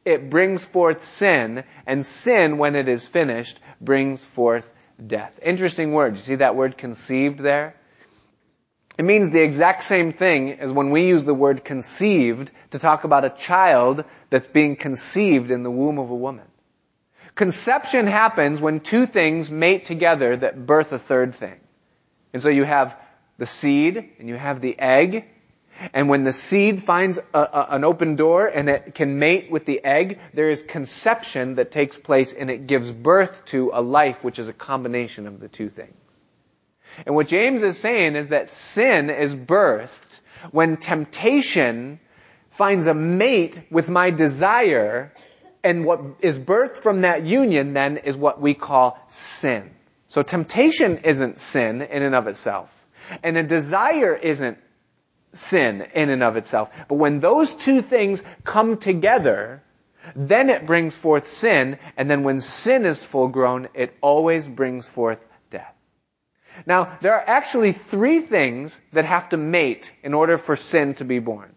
it 0.05 0.31
brings 0.31 0.65
forth 0.65 1.05
sin, 1.05 1.65
and 1.87 2.05
sin, 2.05 2.57
when 2.57 2.77
it 2.77 2.89
is 2.89 3.07
finished, 3.07 3.61
brings 3.81 4.25
forth 4.25 4.71
death. 5.07 5.39
Interesting 5.43 5.93
word. 5.93 6.17
You 6.17 6.23
see 6.23 6.35
that 6.37 6.57
word 6.57 6.79
conceived 6.79 7.41
there? 7.41 7.75
It 8.97 9.05
means 9.05 9.31
the 9.31 9.43
exact 9.43 9.85
same 9.85 10.13
thing 10.13 10.55
as 10.55 10.73
when 10.73 10.91
we 10.91 11.07
use 11.07 11.25
the 11.25 11.35
word 11.35 11.65
conceived 11.65 12.51
to 12.71 12.81
talk 12.81 13.05
about 13.05 13.25
a 13.25 13.31
child 13.31 14.05
that's 14.29 14.49
being 14.49 14.75
conceived 14.75 15.53
in 15.53 15.63
the 15.63 15.71
womb 15.71 15.99
of 16.01 16.11
a 16.11 16.17
woman. 16.17 16.47
Conception 17.37 18.09
happens 18.09 18.61
when 18.61 18.81
two 18.81 19.07
things 19.07 19.51
mate 19.51 19.85
together 19.85 20.37
that 20.37 20.67
birth 20.67 20.93
a 20.93 20.99
third 20.99 21.37
thing. 21.37 21.61
And 22.33 22.43
so 22.43 22.49
you 22.49 22.65
have 22.65 22.99
the 23.37 23.47
seed 23.47 24.11
and 24.19 24.29
you 24.29 24.35
have 24.35 24.61
the 24.61 24.77
egg. 24.77 25.27
And 25.93 26.09
when 26.09 26.25
the 26.25 26.33
seed 26.33 26.83
finds 26.83 27.19
a, 27.33 27.39
a, 27.39 27.67
an 27.71 27.85
open 27.85 28.17
door 28.17 28.47
and 28.47 28.69
it 28.69 28.95
can 28.95 29.19
mate 29.19 29.51
with 29.51 29.65
the 29.65 29.83
egg, 29.85 30.19
there 30.35 30.49
is 30.49 30.63
conception 30.63 31.57
that 31.57 31.71
takes 31.71 31.97
place 31.97 32.33
and 32.33 32.51
it 32.51 32.67
gives 32.67 32.91
birth 32.91 33.45
to 33.47 33.71
a 33.73 33.81
life 33.81 34.25
which 34.25 34.39
is 34.39 34.49
a 34.49 34.53
combination 34.53 35.27
of 35.27 35.41
the 35.41 35.49
two 35.49 35.69
things. 35.69 35.95
And 37.07 37.15
what 37.15 37.29
James 37.29 37.63
is 37.63 37.79
saying 37.79 38.17
is 38.17 38.29
that 38.29 38.51
sin 38.51 39.11
is 39.11 39.35
birthed 39.35 40.21
when 40.51 40.77
temptation 40.77 42.01
finds 42.51 42.87
a 42.87 42.95
mate 42.95 43.63
with 43.71 43.89
my 43.89 44.11
desire 44.11 45.13
and 45.63 45.85
what 45.85 46.01
is 46.21 46.39
birthed 46.39 46.79
from 46.79 47.03
that 47.03 47.25
union 47.25 47.73
then 47.73 47.99
is 47.99 48.17
what 48.17 48.41
we 48.41 48.55
call 48.55 48.99
sin. 49.09 49.71
So 50.09 50.23
temptation 50.23 50.99
isn't 50.99 51.39
sin 51.41 51.83
in 51.83 52.03
and 52.03 52.15
of 52.15 52.27
itself. 52.27 52.75
And 53.23 53.37
a 53.37 53.43
desire 53.43 54.15
isn't 54.15 54.59
sin 55.39 55.87
in 55.95 56.11
and 56.11 56.23
of 56.23 56.37
itself. 56.37 56.71
But 56.89 56.97
when 56.97 57.21
those 57.21 57.55
two 57.55 57.81
things 57.81 58.23
come 58.45 58.77
together, 58.77 59.63
then 60.15 60.51
it 60.51 60.67
brings 60.67 60.95
forth 60.95 61.29
sin, 61.29 61.79
and 61.97 62.11
then 62.11 62.23
when 62.23 62.41
sin 62.41 62.87
is 62.87 63.05
full 63.05 63.29
grown, 63.29 63.69
it 63.75 63.97
always 64.01 64.49
brings 64.49 64.89
forth 64.89 65.25
death. 65.51 65.75
Now, 66.67 66.99
there 67.03 67.15
are 67.15 67.25
actually 67.27 67.73
three 67.73 68.21
things 68.21 68.81
that 68.93 69.05
have 69.05 69.31
to 69.31 69.37
mate 69.37 69.93
in 70.03 70.15
order 70.15 70.39
for 70.39 70.57
sin 70.57 70.95
to 70.95 71.05
be 71.05 71.19
born. 71.19 71.55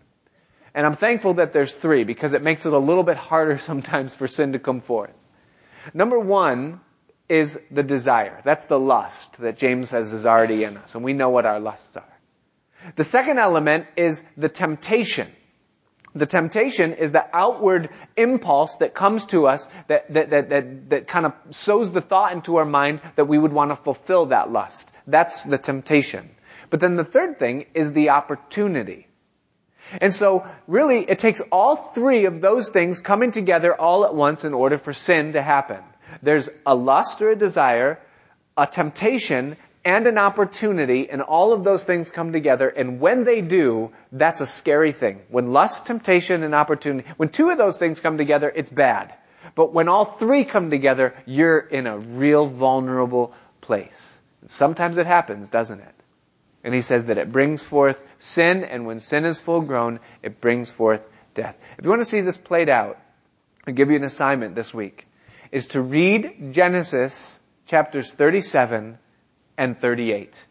And 0.74 0.86
I'm 0.86 0.96
thankful 0.96 1.36
that 1.36 1.54
there's 1.54 1.76
three 1.76 2.04
because 2.04 2.34
it 2.34 2.42
makes 2.42 2.66
it 2.66 2.74
a 2.74 2.78
little 2.78 3.04
bit 3.04 3.18
harder 3.18 3.58
sometimes 3.70 4.14
for 4.14 4.28
sin 4.28 4.54
to 4.54 4.60
come 4.60 4.82
forth. 4.82 5.14
Number 5.94 6.20
one 6.20 6.82
is 7.28 7.60
the 7.72 7.84
desire. 7.84 8.42
That's 8.44 8.66
the 8.66 8.80
lust 8.80 9.38
that 9.38 9.58
James 9.58 9.90
says 9.90 10.14
is 10.14 10.26
already 10.26 10.64
in 10.64 10.78
us, 10.78 10.96
and 10.96 11.04
we 11.04 11.14
know 11.14 11.30
what 11.30 11.46
our 11.46 11.60
lusts 11.60 11.98
are. 11.98 12.21
The 12.96 13.04
second 13.04 13.40
element 13.40 13.88
is 13.96 14.26
the 14.38 14.50
temptation. 14.50 15.28
The 16.14 16.26
temptation 16.26 16.94
is 16.94 17.14
the 17.14 17.26
outward 17.34 17.90
impulse 18.18 18.76
that 18.76 18.94
comes 18.94 19.26
to 19.28 19.48
us 19.48 19.66
that, 19.88 20.14
that, 20.14 20.30
that, 20.32 20.50
that, 20.50 20.90
that 20.90 21.08
kind 21.08 21.26
of 21.26 21.34
sows 21.52 21.92
the 21.92 22.02
thought 22.02 22.34
into 22.34 22.58
our 22.58 22.66
mind 22.66 23.00
that 23.16 23.26
we 23.26 23.38
would 23.38 23.54
want 23.54 23.72
to 23.72 23.78
fulfill 23.78 24.28
that 24.28 24.52
lust. 24.52 24.92
That's 25.08 25.46
the 25.46 25.58
temptation. 25.58 26.30
But 26.70 26.82
then 26.82 26.96
the 26.96 27.06
third 27.06 27.40
thing 27.40 27.66
is 27.74 27.94
the 27.94 28.10
opportunity. 28.10 29.08
And 30.00 30.14
so 30.14 30.46
really 30.68 31.10
it 31.10 31.20
takes 31.20 31.42
all 31.52 31.76
three 31.76 32.26
of 32.26 32.42
those 32.42 32.70
things 32.70 33.00
coming 33.00 33.32
together 33.32 33.74
all 33.74 34.06
at 34.06 34.14
once 34.14 34.44
in 34.44 34.54
order 34.54 34.78
for 34.78 34.94
sin 34.94 35.34
to 35.34 35.42
happen. 35.42 35.80
There's 36.22 36.50
a 36.66 36.76
lust 36.76 37.22
or 37.22 37.32
a 37.32 37.36
desire, 37.38 38.00
a 38.58 38.68
temptation, 38.68 39.56
and 39.84 40.06
an 40.08 40.18
opportunity, 40.18 41.10
and 41.10 41.22
all 41.22 41.54
of 41.54 41.64
those 41.64 41.84
things 41.84 42.10
come 42.10 42.32
together, 42.32 42.70
and 42.70 43.00
when 43.00 43.24
they 43.24 43.42
do, 43.42 43.92
that's 44.12 44.42
a 44.42 44.46
scary 44.46 44.92
thing. 44.92 45.22
When 45.30 45.54
lust, 45.54 45.88
temptation, 45.88 46.44
and 46.44 46.54
opportunity, 46.54 47.08
when 47.18 47.30
two 47.30 47.50
of 47.50 47.58
those 47.58 47.78
things 47.78 48.00
come 48.00 48.18
together, 48.18 48.52
it's 48.54 48.70
bad. 48.70 49.14
But 49.56 49.74
when 49.74 49.88
all 49.88 50.06
three 50.06 50.46
come 50.46 50.70
together, 50.70 51.16
you're 51.26 51.60
in 51.60 51.88
a 51.88 51.98
real 51.98 52.46
vulnerable 52.46 53.34
place. 53.60 54.20
Sometimes 54.46 54.98
it 54.98 55.06
happens, 55.06 55.50
doesn't 55.50 55.80
it? 55.80 55.96
And 56.64 56.74
he 56.74 56.82
says 56.82 57.06
that 57.06 57.18
it 57.18 57.32
brings 57.32 57.64
forth 57.64 58.02
sin, 58.20 58.64
and 58.64 58.86
when 58.86 59.00
sin 59.00 59.26
is 59.26 59.40
full 59.40 59.62
grown, 59.62 60.00
it 60.22 60.40
brings 60.40 60.72
forth 60.72 61.04
death. 61.34 61.58
If 61.80 61.86
you 61.86 61.90
want 61.90 62.02
to 62.02 62.06
see 62.06 62.22
this 62.22 62.38
played 62.38 62.70
out, 62.70 63.00
I'll 63.66 63.74
give 63.74 63.90
you 63.90 63.96
an 63.96 64.04
assignment 64.04 64.56
this 64.56 64.74
week 64.74 65.06
is 65.52 65.68
to 65.68 65.82
read 65.82 66.54
Genesis 66.54 67.40
chapters 67.66 68.14
37 68.14 68.98
and 69.58 69.80
38. 69.80 70.42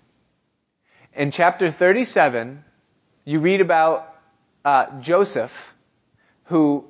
In 1.14 1.30
chapter 1.30 1.70
37, 1.70 2.64
you 3.24 3.40
read 3.40 3.60
about 3.60 4.14
uh, 4.64 5.00
Joseph 5.00 5.74
who 6.44 6.84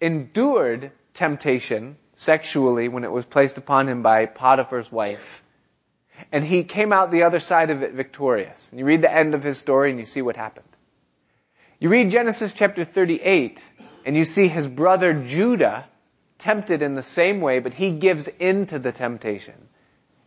endured 0.00 0.90
temptation 1.12 1.96
sexually 2.16 2.88
when 2.88 3.04
it 3.04 3.12
was 3.12 3.24
placed 3.24 3.58
upon 3.58 3.88
him 3.88 4.02
by 4.02 4.26
Potiphar's 4.26 4.90
wife. 4.90 5.42
And 6.30 6.44
he 6.44 6.64
came 6.64 6.92
out 6.92 7.10
the 7.10 7.24
other 7.24 7.40
side 7.40 7.70
of 7.70 7.82
it 7.82 7.92
victorious. 7.92 8.68
And 8.70 8.78
you 8.78 8.86
read 8.86 9.02
the 9.02 9.12
end 9.12 9.34
of 9.34 9.42
his 9.42 9.58
story 9.58 9.90
and 9.90 9.98
you 9.98 10.06
see 10.06 10.22
what 10.22 10.36
happened. 10.36 10.68
You 11.78 11.88
read 11.88 12.10
Genesis 12.10 12.52
chapter 12.52 12.84
38 12.84 13.62
and 14.04 14.16
you 14.16 14.24
see 14.24 14.48
his 14.48 14.68
brother 14.68 15.12
Judah 15.12 15.86
tempted 16.38 16.82
in 16.82 16.94
the 16.94 17.02
same 17.02 17.40
way, 17.40 17.58
but 17.58 17.74
he 17.74 17.90
gives 17.90 18.28
in 18.38 18.66
to 18.66 18.78
the 18.78 18.92
temptation. 18.92 19.68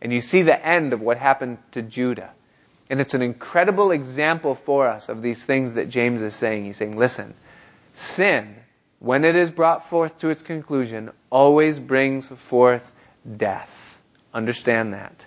And 0.00 0.12
you 0.12 0.20
see 0.20 0.42
the 0.42 0.66
end 0.66 0.92
of 0.92 1.00
what 1.00 1.18
happened 1.18 1.58
to 1.72 1.82
Judah. 1.82 2.30
And 2.90 3.00
it's 3.00 3.14
an 3.14 3.22
incredible 3.22 3.90
example 3.90 4.54
for 4.54 4.88
us 4.88 5.08
of 5.08 5.20
these 5.22 5.44
things 5.44 5.74
that 5.74 5.88
James 5.90 6.22
is 6.22 6.34
saying. 6.34 6.64
He's 6.64 6.76
saying, 6.76 6.96
listen, 6.96 7.34
sin, 7.94 8.56
when 8.98 9.24
it 9.24 9.36
is 9.36 9.50
brought 9.50 9.88
forth 9.88 10.18
to 10.20 10.30
its 10.30 10.42
conclusion, 10.42 11.10
always 11.30 11.78
brings 11.78 12.28
forth 12.28 12.90
death. 13.36 14.00
Understand 14.32 14.94
that. 14.94 15.26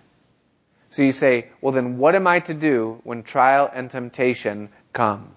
So 0.90 1.04
you 1.04 1.12
say, 1.12 1.48
well 1.62 1.72
then 1.72 1.98
what 1.98 2.16
am 2.16 2.28
I 2.28 2.40
to 2.42 2.54
do 2.54 3.00
when 3.04 3.24
trial 3.24 3.70
and 3.72 3.90
temptation 3.90 4.70
come? 4.92 5.32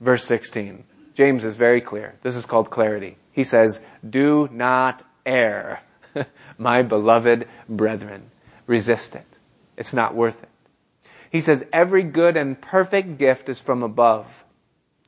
Verse 0.00 0.24
16. 0.24 0.84
James 1.14 1.44
is 1.44 1.56
very 1.56 1.80
clear. 1.80 2.14
This 2.22 2.36
is 2.36 2.46
called 2.46 2.70
clarity. 2.70 3.16
He 3.32 3.44
says, 3.44 3.80
do 4.08 4.48
not 4.52 5.02
err, 5.24 5.80
my 6.58 6.82
beloved 6.82 7.48
brethren. 7.68 8.30
Resist 8.70 9.16
it. 9.16 9.26
It's 9.76 9.94
not 9.94 10.14
worth 10.14 10.40
it. 10.40 10.48
He 11.32 11.40
says, 11.40 11.66
every 11.72 12.04
good 12.04 12.36
and 12.36 12.60
perfect 12.60 13.18
gift 13.18 13.48
is 13.48 13.58
from 13.58 13.82
above 13.82 14.44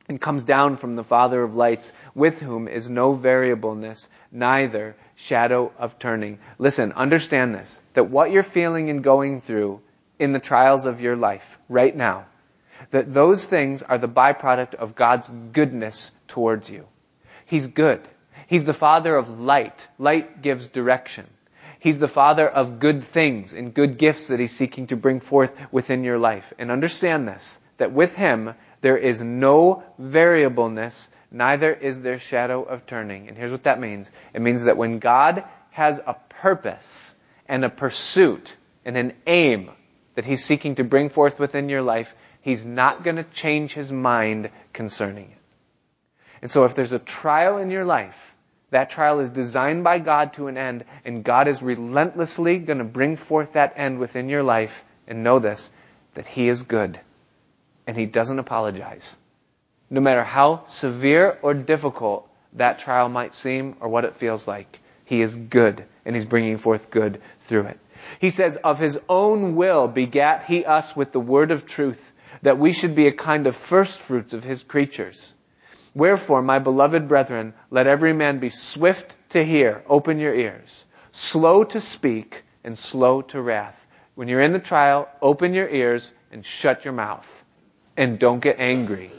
and 0.09 0.21
comes 0.21 0.43
down 0.43 0.75
from 0.75 0.97
the 0.97 1.05
Father 1.05 1.41
of 1.41 1.55
lights, 1.55 1.93
with 2.13 2.41
whom 2.41 2.67
is 2.67 2.91
no 2.91 3.13
variableness, 3.13 4.11
neither 4.33 4.97
shadow 5.15 5.71
of 5.79 6.01
turning. 6.01 6.41
Listen, 6.59 6.91
understand 6.95 7.55
this, 7.55 7.81
that 7.95 8.11
what 8.11 8.33
you're 8.33 8.43
feeling 8.43 8.91
and 8.91 9.05
going 9.05 9.41
through 9.41 9.81
in 10.19 10.33
the 10.33 10.41
trials 10.41 10.85
of 10.85 11.01
your 11.01 11.15
life 11.15 11.57
right 11.69 11.95
now, 11.95 12.27
that 12.91 13.15
those 13.15 13.47
things 13.47 13.85
are 13.85 13.99
the 13.99 14.09
byproduct 14.09 14.75
of 14.75 14.97
God's 14.97 15.31
goodness 15.53 16.11
towards 16.27 16.69
you. 16.69 16.89
He's 17.47 17.69
good. 17.69 18.01
He's 18.49 18.65
the 18.65 18.75
Father 18.75 19.15
of 19.15 19.39
light. 19.39 19.87
Light 20.01 20.43
gives 20.43 20.67
direction. 20.67 21.29
He's 21.83 21.99
the 21.99 22.07
Father 22.07 22.49
of 22.49 22.79
good 22.79 23.03
things 23.03 23.53
and 23.53 23.75
good 23.75 23.99
gifts 23.99 24.29
that 24.29 24.39
He's 24.39 24.55
seeking 24.55 24.87
to 24.87 24.97
bring 24.97 25.19
forth 25.19 25.53
within 25.73 26.05
your 26.05 26.17
life. 26.17 26.53
And 26.57 26.71
understand 26.71 27.27
this, 27.27 27.59
that 27.79 27.91
with 27.91 28.15
Him, 28.15 28.55
there 28.83 28.97
is 28.97 29.21
no 29.21 29.83
variableness, 29.99 31.11
neither 31.33 31.73
is 31.73 32.01
there 32.01 32.21
shadow 32.21 32.63
of 32.63 32.87
turning. 32.87 33.27
And 33.27 33.37
here's 33.37 33.51
what 33.51 33.65
that 33.65 33.81
means. 33.81 34.13
It 34.33 34.43
means 34.43 34.63
that 34.63 34.77
when 34.77 35.01
God 35.01 35.43
has 35.71 36.01
a 36.07 36.15
purpose 36.29 37.17
and 37.49 37.65
a 37.65 37.69
pursuit 37.69 38.55
and 38.85 38.97
an 38.97 39.15
aim 39.27 39.69
that 40.15 40.25
He's 40.25 40.45
seeking 40.45 40.77
to 40.77 40.85
bring 40.85 41.09
forth 41.09 41.41
within 41.41 41.69
your 41.69 41.83
life, 41.83 42.15
He's 42.43 42.65
not 42.65 43.03
going 43.03 43.17
to 43.17 43.25
change 43.25 43.75
His 43.75 43.91
mind 43.91 44.51
concerning 44.73 45.33
it. 45.33 45.39
And 46.43 46.49
so 46.49 46.63
if 46.63 46.77
there's 46.77 46.93
a 46.93 47.01
trial 47.01 47.59
in 47.59 47.73
your 47.73 47.85
life, 47.85 48.32
that 48.73 48.89
trial 48.89 49.21
is 49.21 49.29
designed 49.29 49.85
by 49.85 49.99
God 49.99 50.33
to 50.33 50.49
an 50.49 50.57
end, 50.57 50.85
and 51.05 51.23
God 51.23 51.47
is 51.47 51.63
relentlessly 51.63 52.59
going 52.59 52.79
to 52.79 52.85
bring 52.85 53.17
forth 53.17 53.53
that 53.53 53.75
end 53.77 53.99
within 53.99 54.31
your 54.31 54.43
life. 54.43 54.85
And 55.07 55.23
know 55.23 55.39
this, 55.39 55.71
that 56.15 56.27
He 56.27 56.49
is 56.49 56.63
good. 56.63 56.99
And 57.87 57.97
He 57.97 58.07
doesn't 58.07 58.39
apologize. 58.39 59.15
No 59.91 60.01
matter 60.01 60.25
how 60.25 60.65
severe 60.67 61.39
or 61.43 61.53
difficult 61.53 62.27
that 62.55 62.79
trial 62.79 63.11
might 63.11 63.35
seem 63.35 63.77
or 63.81 63.89
what 63.89 64.07
it 64.07 64.17
feels 64.17 64.49
like, 64.49 64.81
He 65.05 65.21
is 65.21 65.35
good, 65.35 65.85
and 66.07 66.17
He's 66.17 66.25
bringing 66.25 66.57
forth 66.57 66.91
good 66.91 67.21
through 67.41 67.67
it. 67.67 67.79
He 68.21 68.31
says, 68.31 68.57
of 68.57 68.79
His 68.79 68.99
own 69.07 69.55
will 69.55 69.87
begat 69.87 70.47
He 70.47 70.65
us 70.65 70.97
with 70.97 71.13
the 71.13 71.21
word 71.21 71.51
of 71.51 71.67
truth, 71.67 72.13
that 72.41 72.59
we 72.59 72.73
should 72.73 72.95
be 72.95 73.07
a 73.07 73.13
kind 73.13 73.47
of 73.47 73.55
first 73.55 73.99
fruits 73.99 74.33
of 74.33 74.45
His 74.45 74.63
creatures. 74.63 75.35
Wherefore, 75.95 76.43
my 76.43 76.59
beloved 76.59 77.09
brethren, 77.09 77.55
let 77.71 77.87
every 77.87 78.13
man 78.13 78.39
be 78.39 78.51
swift 78.51 79.17
to 79.31 79.45
hear, 79.45 79.83
open 79.87 80.19
your 80.19 80.35
ears, 80.35 80.85
slow 81.13 81.65
to 81.65 81.81
speak, 81.81 82.45
and 82.65 82.77
slow 82.77 83.23
to 83.23 83.41
wrath. 83.41 83.79
When 84.15 84.29
you're 84.29 84.43
in 84.43 84.53
the 84.53 84.59
trial, 84.59 85.09
open 85.21 85.55
your 85.55 85.69
ears 85.69 86.13
and 86.31 86.45
shut 86.45 86.85
your 86.85 86.95
mouth. 86.95 87.45
And 87.97 88.19
don't 88.19 88.41
get 88.41 88.59
angry. 88.59 89.13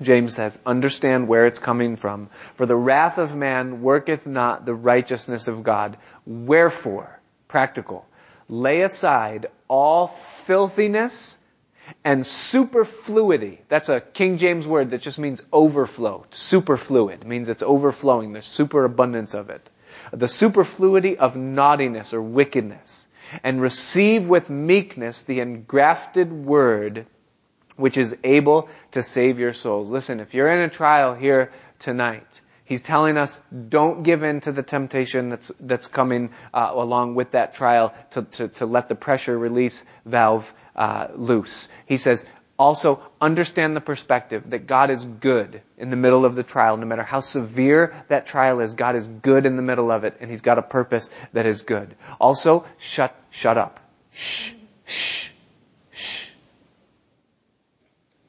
James 0.00 0.34
says, 0.34 0.58
understand 0.64 1.26
where 1.26 1.46
it's 1.46 1.58
coming 1.58 1.96
from. 1.96 2.30
For 2.54 2.66
the 2.66 2.76
wrath 2.76 3.18
of 3.18 3.34
man 3.34 3.82
worketh 3.82 4.26
not 4.26 4.64
the 4.64 4.74
righteousness 4.74 5.48
of 5.48 5.64
God. 5.64 5.96
Wherefore, 6.24 7.18
practical, 7.48 8.06
lay 8.48 8.82
aside 8.82 9.46
all 9.66 10.08
filthiness 10.08 11.37
and 12.04 12.26
superfluity. 12.26 13.60
That's 13.68 13.88
a 13.88 14.00
King 14.00 14.38
James 14.38 14.66
word 14.66 14.90
that 14.90 15.02
just 15.02 15.18
means 15.18 15.42
overflow. 15.52 16.26
Superfluid 16.30 17.24
means 17.24 17.48
it's 17.48 17.62
overflowing. 17.62 18.32
There's 18.32 18.46
superabundance 18.46 19.34
of 19.34 19.50
it. 19.50 19.68
the 20.12 20.28
superfluity 20.28 21.18
of 21.18 21.36
naughtiness 21.36 22.14
or 22.14 22.22
wickedness, 22.22 23.06
and 23.42 23.60
receive 23.60 24.26
with 24.26 24.48
meekness 24.48 25.24
the 25.24 25.40
engrafted 25.40 26.32
word 26.32 27.06
which 27.76 27.96
is 27.96 28.16
able 28.24 28.68
to 28.90 29.02
save 29.02 29.38
your 29.38 29.52
souls. 29.52 29.90
Listen, 29.90 30.20
if 30.20 30.34
you're 30.34 30.50
in 30.50 30.60
a 30.60 30.68
trial 30.68 31.14
here 31.14 31.52
tonight, 31.78 32.40
He's 32.68 32.82
telling 32.82 33.16
us 33.16 33.40
don't 33.70 34.02
give 34.02 34.22
in 34.22 34.40
to 34.40 34.52
the 34.52 34.62
temptation 34.62 35.30
that's, 35.30 35.50
that's 35.58 35.86
coming 35.86 36.28
uh, 36.52 36.70
along 36.74 37.14
with 37.14 37.30
that 37.30 37.54
trial 37.54 37.94
to, 38.10 38.22
to, 38.22 38.48
to, 38.48 38.66
let 38.66 38.90
the 38.90 38.94
pressure 38.94 39.38
release 39.38 39.82
valve 40.04 40.52
uh, 40.78 41.08
loose. 41.14 41.68
He 41.84 41.98
says 41.98 42.24
also 42.58 43.02
understand 43.20 43.76
the 43.76 43.82
perspective 43.82 44.50
that 44.50 44.66
God 44.66 44.90
is 44.90 45.04
good 45.04 45.60
in 45.76 45.90
the 45.90 45.96
middle 45.96 46.24
of 46.24 46.34
the 46.34 46.42
trial. 46.42 46.78
No 46.78 46.86
matter 46.86 47.02
how 47.02 47.20
severe 47.20 47.94
that 48.08 48.24
trial 48.24 48.60
is, 48.60 48.72
God 48.72 48.96
is 48.96 49.06
good 49.06 49.44
in 49.44 49.56
the 49.56 49.62
middle 49.62 49.90
of 49.90 50.04
it 50.04 50.16
and 50.20 50.30
He's 50.30 50.40
got 50.40 50.58
a 50.58 50.62
purpose 50.62 51.10
that 51.34 51.44
is 51.44 51.62
good. 51.62 51.94
Also, 52.18 52.64
shut, 52.78 53.14
shut 53.30 53.58
up. 53.58 53.78
Shh, 54.12 54.54
shh, 54.86 55.32
shh. 55.92 56.30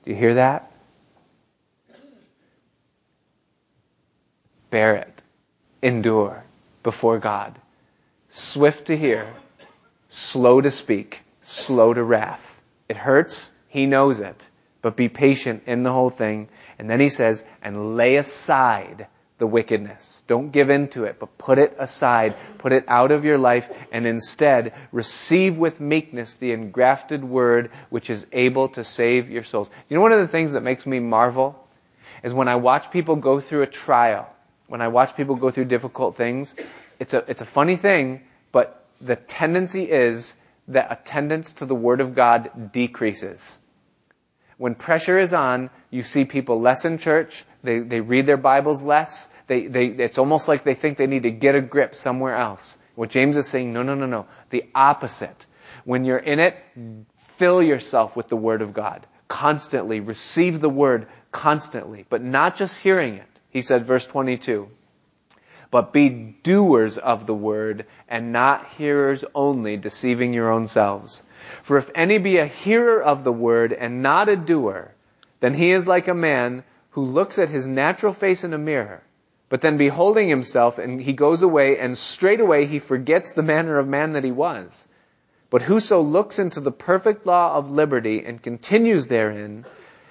Do 0.04 0.12
you 0.12 0.18
hear 0.18 0.34
that? 0.34 0.70
bear 4.70 4.96
it, 4.96 5.22
endure 5.82 6.44
before 6.84 7.20
God. 7.20 7.58
Swift 8.30 8.88
to 8.88 8.98
hear, 8.98 9.34
slow 10.10 10.62
to 10.62 10.72
speak, 10.72 11.22
slow 11.60 11.94
to 11.94 12.04
wrath. 12.04 12.62
It 12.88 12.98
hurts, 12.98 13.54
he 13.68 13.86
knows 13.86 14.20
it, 14.20 14.48
but 14.82 14.96
be 14.96 15.10
patient 15.10 15.64
in 15.68 15.84
the 15.84 15.92
whole 15.92 16.10
thing. 16.10 16.50
And 16.78 16.90
then 16.90 17.00
he 17.00 17.10
says, 17.10 17.46
and 17.62 17.98
lay 17.98 18.16
aside 18.16 19.08
the 19.38 19.48
wickedness. 19.48 20.24
Don't 20.28 20.52
give 20.52 20.70
in 20.70 20.90
to 20.90 21.06
it, 21.06 21.18
but 21.20 21.38
put 21.38 21.60
it 21.60 21.76
aside, 21.80 22.36
put 22.58 22.72
it 22.72 22.86
out 22.88 23.12
of 23.12 23.24
your 23.24 23.38
life, 23.38 23.70
and 23.92 24.06
instead 24.06 24.74
receive 24.92 25.58
with 25.58 25.80
meekness 25.80 26.36
the 26.36 26.52
engrafted 26.52 27.24
word 27.24 27.72
which 27.90 28.10
is 28.10 28.28
able 28.32 28.70
to 28.70 28.84
save 28.84 29.30
your 29.30 29.44
souls. 29.44 29.70
You 29.88 29.96
know 29.96 30.02
one 30.02 30.12
of 30.12 30.20
the 30.20 30.28
things 30.28 30.54
that 30.54 30.62
makes 30.62 30.86
me 30.86 31.00
marvel 31.00 31.68
is 32.22 32.34
when 32.34 32.50
I 32.50 32.56
watch 32.56 32.92
people 32.92 33.16
go 33.16 33.40
through 33.40 33.62
a 33.62 33.68
trial 33.68 34.30
when 34.70 34.82
I 34.82 34.88
watch 34.88 35.16
people 35.18 35.36
go 35.36 35.50
through 35.50 35.66
difficult 35.66 36.16
things, 36.16 36.54
it's 37.00 37.14
a, 37.14 37.26
it's 37.28 37.42
a 37.42 37.46
funny 37.46 37.76
thing, 37.76 38.22
but 38.52 38.86
the 39.02 39.16
tendency 39.16 39.90
is 39.90 40.36
that 40.70 40.92
attendance 40.92 41.54
to 41.56 41.66
the 41.66 41.76
Word 41.76 42.02
of 42.02 42.16
God 42.16 42.72
decreases. 42.72 43.58
When 44.58 44.76
pressure 44.76 45.18
is 45.18 45.34
on, 45.34 45.70
you 45.90 46.04
see 46.04 46.26
people 46.26 46.60
less 46.62 46.86
in 46.86 46.98
church, 46.98 47.44
they, 47.64 47.80
they 47.80 48.02
read 48.02 48.26
their 48.26 48.38
Bibles 48.38 48.84
less, 48.84 49.34
they, 49.48 49.68
they, 49.68 49.88
it's 49.88 50.18
almost 50.18 50.48
like 50.48 50.64
they 50.64 50.74
think 50.74 50.98
they 50.98 51.08
need 51.08 51.24
to 51.24 51.32
get 51.32 51.56
a 51.56 51.62
grip 51.62 51.96
somewhere 51.96 52.36
else. 52.36 52.78
What 52.96 53.10
James 53.10 53.38
is 53.38 53.48
saying, 53.48 53.72
no, 53.72 53.84
no, 53.84 53.96
no, 53.96 54.06
no. 54.06 54.28
The 54.50 54.66
opposite. 54.76 55.46
When 55.86 56.04
you're 56.04 56.18
in 56.18 56.40
it, 56.40 56.58
fill 57.38 57.64
yourself 57.64 58.16
with 58.18 58.28
the 58.28 58.36
Word 58.36 58.62
of 58.62 58.74
God. 58.74 59.08
Constantly. 59.30 60.02
Receive 60.02 60.60
the 60.60 60.70
Word 60.70 61.08
constantly. 61.32 62.06
But 62.10 62.22
not 62.22 62.58
just 62.58 62.82
hearing 62.82 63.16
it. 63.16 63.40
He 63.50 63.62
said, 63.62 63.86
verse 63.86 64.06
22, 64.06 64.70
but 65.72 65.94
be 65.94 66.10
doers 66.44 66.98
of 66.98 67.26
the 67.26 67.34
word 67.34 67.86
and 68.08 68.32
not 68.32 68.66
hearers 68.78 69.24
only, 69.36 69.78
deceiving 69.78 70.34
your 70.34 70.52
own 70.52 70.68
selves. 70.68 71.22
For 71.64 71.78
if 71.78 71.92
any 71.94 72.18
be 72.18 72.38
a 72.38 72.46
hearer 72.46 73.02
of 73.02 73.24
the 73.24 73.32
word 73.32 73.74
and 73.74 74.02
not 74.02 74.30
a 74.30 74.36
doer, 74.36 74.94
then 75.40 75.54
he 75.54 75.72
is 75.72 75.88
like 75.88 76.08
a 76.08 76.14
man 76.14 76.64
who 76.92 77.02
looks 77.04 77.38
at 77.38 77.50
his 77.50 77.68
natural 77.68 78.14
face 78.14 78.44
in 78.44 78.54
a 78.54 78.58
mirror, 78.58 79.02
but 79.48 79.62
then 79.62 79.78
beholding 79.78 80.28
himself 80.28 80.80
and 80.80 81.00
he 81.00 81.14
goes 81.14 81.42
away 81.44 81.78
and 81.78 81.98
straightway 81.98 82.66
he 82.66 82.80
forgets 82.80 83.34
the 83.34 83.44
manner 83.44 83.78
of 83.78 83.88
man 83.88 84.14
that 84.14 84.24
he 84.24 84.32
was. 84.32 84.88
But 85.50 85.62
whoso 85.62 86.02
looks 86.02 86.40
into 86.40 86.60
the 86.60 86.72
perfect 86.72 87.26
law 87.26 87.56
of 87.56 87.72
liberty 87.72 88.24
and 88.26 88.42
continues 88.42 89.08
therein, 89.08 89.66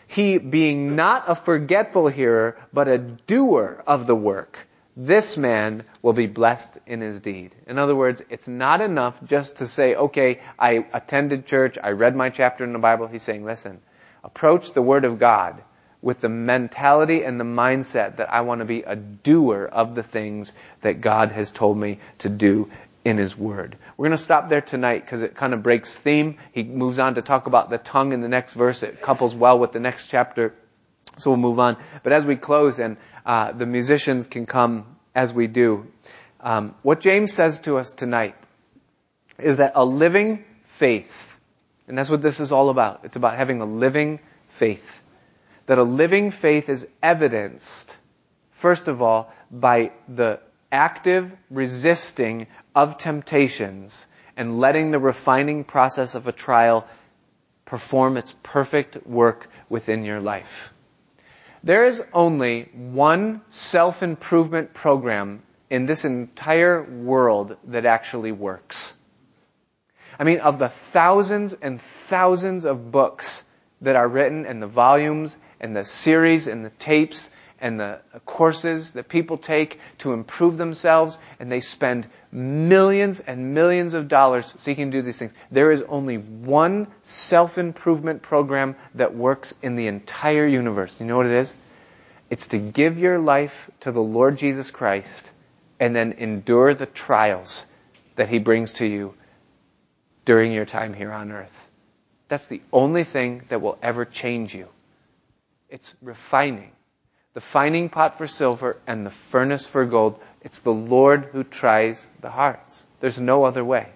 he 0.07 0.39
being 0.39 0.97
not 0.97 1.25
a 1.29 1.35
forgetful 1.35 2.09
hearer, 2.09 2.57
but 2.73 2.89
a 2.89 2.99
doer 2.99 3.83
of 3.87 4.07
the 4.07 4.17
work, 4.17 4.68
this 5.01 5.36
man 5.36 5.84
will 6.03 6.12
be 6.12 6.26
blessed 6.26 6.80
in 6.84 7.01
his 7.01 7.20
deed. 7.20 7.55
In 7.68 7.78
other 7.78 7.94
words, 7.94 8.20
it's 8.30 8.49
not 8.49 8.80
enough 8.80 9.24
just 9.24 9.59
to 9.59 9.68
say, 9.68 9.94
okay, 9.94 10.40
I 10.59 10.84
attended 10.92 11.46
church, 11.46 11.78
I 11.80 11.90
read 11.90 12.16
my 12.16 12.30
chapter 12.30 12.64
in 12.64 12.72
the 12.72 12.80
Bible. 12.80 13.07
He's 13.07 13.22
saying, 13.22 13.44
listen, 13.44 13.80
approach 14.24 14.72
the 14.72 14.82
Word 14.82 15.05
of 15.05 15.20
God 15.20 15.62
with 16.03 16.20
the 16.20 16.28
mentality 16.28 17.22
and 17.22 17.38
the 17.38 17.44
mindset 17.44 18.16
that 18.16 18.32
I 18.32 18.40
want 18.40 18.59
to 18.59 18.64
be 18.64 18.82
a 18.82 18.96
doer 18.96 19.68
of 19.70 19.94
the 19.94 20.03
things 20.03 20.53
that 20.80 21.01
God 21.01 21.30
has 21.30 21.51
told 21.51 21.78
me 21.78 22.01
to 22.18 22.28
do 22.28 22.68
in 23.05 23.18
His 23.18 23.38
Word. 23.38 23.76
We're 23.96 24.09
going 24.09 24.16
to 24.16 24.22
stop 24.22 24.49
there 24.49 24.61
tonight 24.61 25.05
because 25.05 25.20
it 25.20 25.36
kind 25.36 25.55
of 25.55 25.62
breaks 25.62 25.96
theme. 25.96 26.38
He 26.51 26.64
moves 26.64 26.99
on 26.99 27.14
to 27.14 27.22
talk 27.22 27.46
about 27.46 27.70
the 27.70 27.78
tongue 27.78 28.12
in 28.12 28.20
the 28.20 28.28
next 28.28 28.53
verse. 28.53 28.82
It 28.82 29.01
couples 29.01 29.32
well 29.32 29.61
with 29.61 29.70
the 29.70 29.80
next 29.80 30.09
chapter. 30.09 30.55
So 31.17 31.31
we'll 31.31 31.39
move 31.39 31.59
on. 31.59 31.77
But 32.03 32.13
as 32.13 32.27
we 32.27 32.37
close 32.37 32.79
and 32.79 32.97
uh, 33.25 33.53
the 33.53 33.67
musicians 33.67 34.27
can 34.27 34.47
come 34.47 34.97
as 35.15 35.33
we 35.33 35.47
do, 35.47 35.87
um, 36.41 36.75
what 36.83 37.01
James 37.01 37.33
says 37.33 37.61
to 37.63 37.79
us 37.79 37.93
tonight 37.93 38.37
is 39.39 39.57
that 39.59 39.73
a 39.75 39.85
living 39.85 40.45
faith, 40.65 41.37
and 41.87 41.97
that's 41.97 42.11
what 42.11 42.23
this 42.23 42.41
is 42.41 42.53
all 42.53 42.71
about. 42.71 43.01
It's 43.05 43.17
about 43.17 43.37
having 43.37 43.61
a 43.61 43.65
living 43.65 44.21
faith. 44.49 45.03
That 45.67 45.79
a 45.79 45.83
living 45.83 46.31
faith 46.31 46.69
is 46.69 46.89
evidenced, 47.03 47.99
first 48.53 48.89
of 48.89 49.03
all, 49.03 49.33
by 49.51 49.93
the 50.09 50.41
active 50.71 51.35
resisting 51.51 52.47
of 52.75 52.99
temptations 52.99 54.07
and 54.37 54.61
letting 54.61 54.91
the 54.91 54.99
refining 54.99 55.65
process 55.65 56.15
of 56.15 56.29
a 56.29 56.33
trial 56.33 56.87
perform 57.65 58.17
its 58.17 58.35
perfect 58.43 59.07
work 59.07 59.51
within 59.69 60.05
your 60.05 60.21
life. 60.21 60.73
There 61.63 61.85
is 61.85 62.03
only 62.13 62.69
one 62.73 63.43
self-improvement 63.49 64.75
program 64.75 65.43
in 65.71 65.87
this 65.87 66.05
entire 66.05 66.83
world 66.83 67.57
that 67.65 67.85
actually 67.85 68.33
works. 68.33 69.01
I 70.19 70.25
mean, 70.25 70.41
of 70.41 70.59
the 70.59 70.69
thousands 70.69 71.55
and 71.55 71.81
thousands 71.81 72.65
of 72.65 72.91
books 72.91 73.45
that 73.81 73.97
are 73.97 74.09
written 74.09 74.47
and 74.47 74.63
the 74.63 74.67
volumes 74.67 75.39
and 75.61 75.77
the 75.77 75.85
series 75.85 76.49
and 76.49 76.65
the 76.65 76.71
tapes 76.71 77.31
and 77.61 77.79
the 77.79 78.01
courses 78.25 78.93
that 78.93 79.09
people 79.09 79.37
take 79.37 79.79
to 79.99 80.13
improve 80.13 80.57
themselves, 80.57 81.19
and 81.41 81.51
they 81.51 81.61
spend 81.61 82.07
millions 82.31 83.21
and 83.21 83.55
millions 83.55 83.95
of 83.95 84.09
dollars 84.09 84.55
seeking 84.59 84.91
to 84.91 84.99
do 84.99 85.03
these 85.03 85.19
things. 85.19 85.33
There 85.51 85.73
is 85.73 85.83
only 85.83 86.19
one 86.19 86.87
self-improvement 87.03 88.23
program 88.23 88.77
that 88.95 89.15
works 89.15 89.55
in 89.63 89.77
the 89.77 89.87
entire 89.87 90.47
universe. 90.47 91.01
You 91.01 91.07
know 91.07 91.17
what 91.17 91.27
it 91.27 91.33
is? 91.33 91.55
It's 92.31 92.49
to 92.49 92.59
give 92.59 92.99
your 92.99 93.19
life 93.19 93.71
to 93.81 93.93
the 93.93 94.03
Lord 94.03 94.37
Jesus 94.37 94.71
Christ 94.71 95.33
and 95.81 95.95
then 95.95 96.13
endure 96.13 96.75
the 96.75 96.87
trials 96.87 97.67
that 98.17 98.29
He 98.29 98.39
brings 98.39 98.75
to 98.75 98.87
you 98.87 99.15
during 100.25 100.53
your 100.53 100.67
time 100.67 100.93
here 100.93 101.13
on 101.13 101.33
earth. 101.33 101.69
That's 102.29 102.47
the 102.47 102.61
only 102.73 103.05
thing 103.05 103.45
that 103.49 103.63
will 103.63 103.79
ever 103.83 104.05
change 104.05 104.55
you. 104.55 104.69
It's 105.71 105.95
refining 106.03 106.73
the 107.35 107.41
fining 107.41 107.89
pot 107.89 108.18
for 108.18 108.26
silver 108.26 108.79
and 108.87 109.05
the 109.05 109.11
furnace 109.11 109.66
for 109.66 109.85
gold. 109.85 110.20
It's 110.43 110.61
the 110.61 110.72
Lord 110.72 111.26
who 111.33 111.45
tries 111.45 112.09
the 112.20 112.31
hearts. 112.31 112.83
There's 113.01 113.20
no 113.20 113.45
other 113.45 113.64
way. 113.64 113.89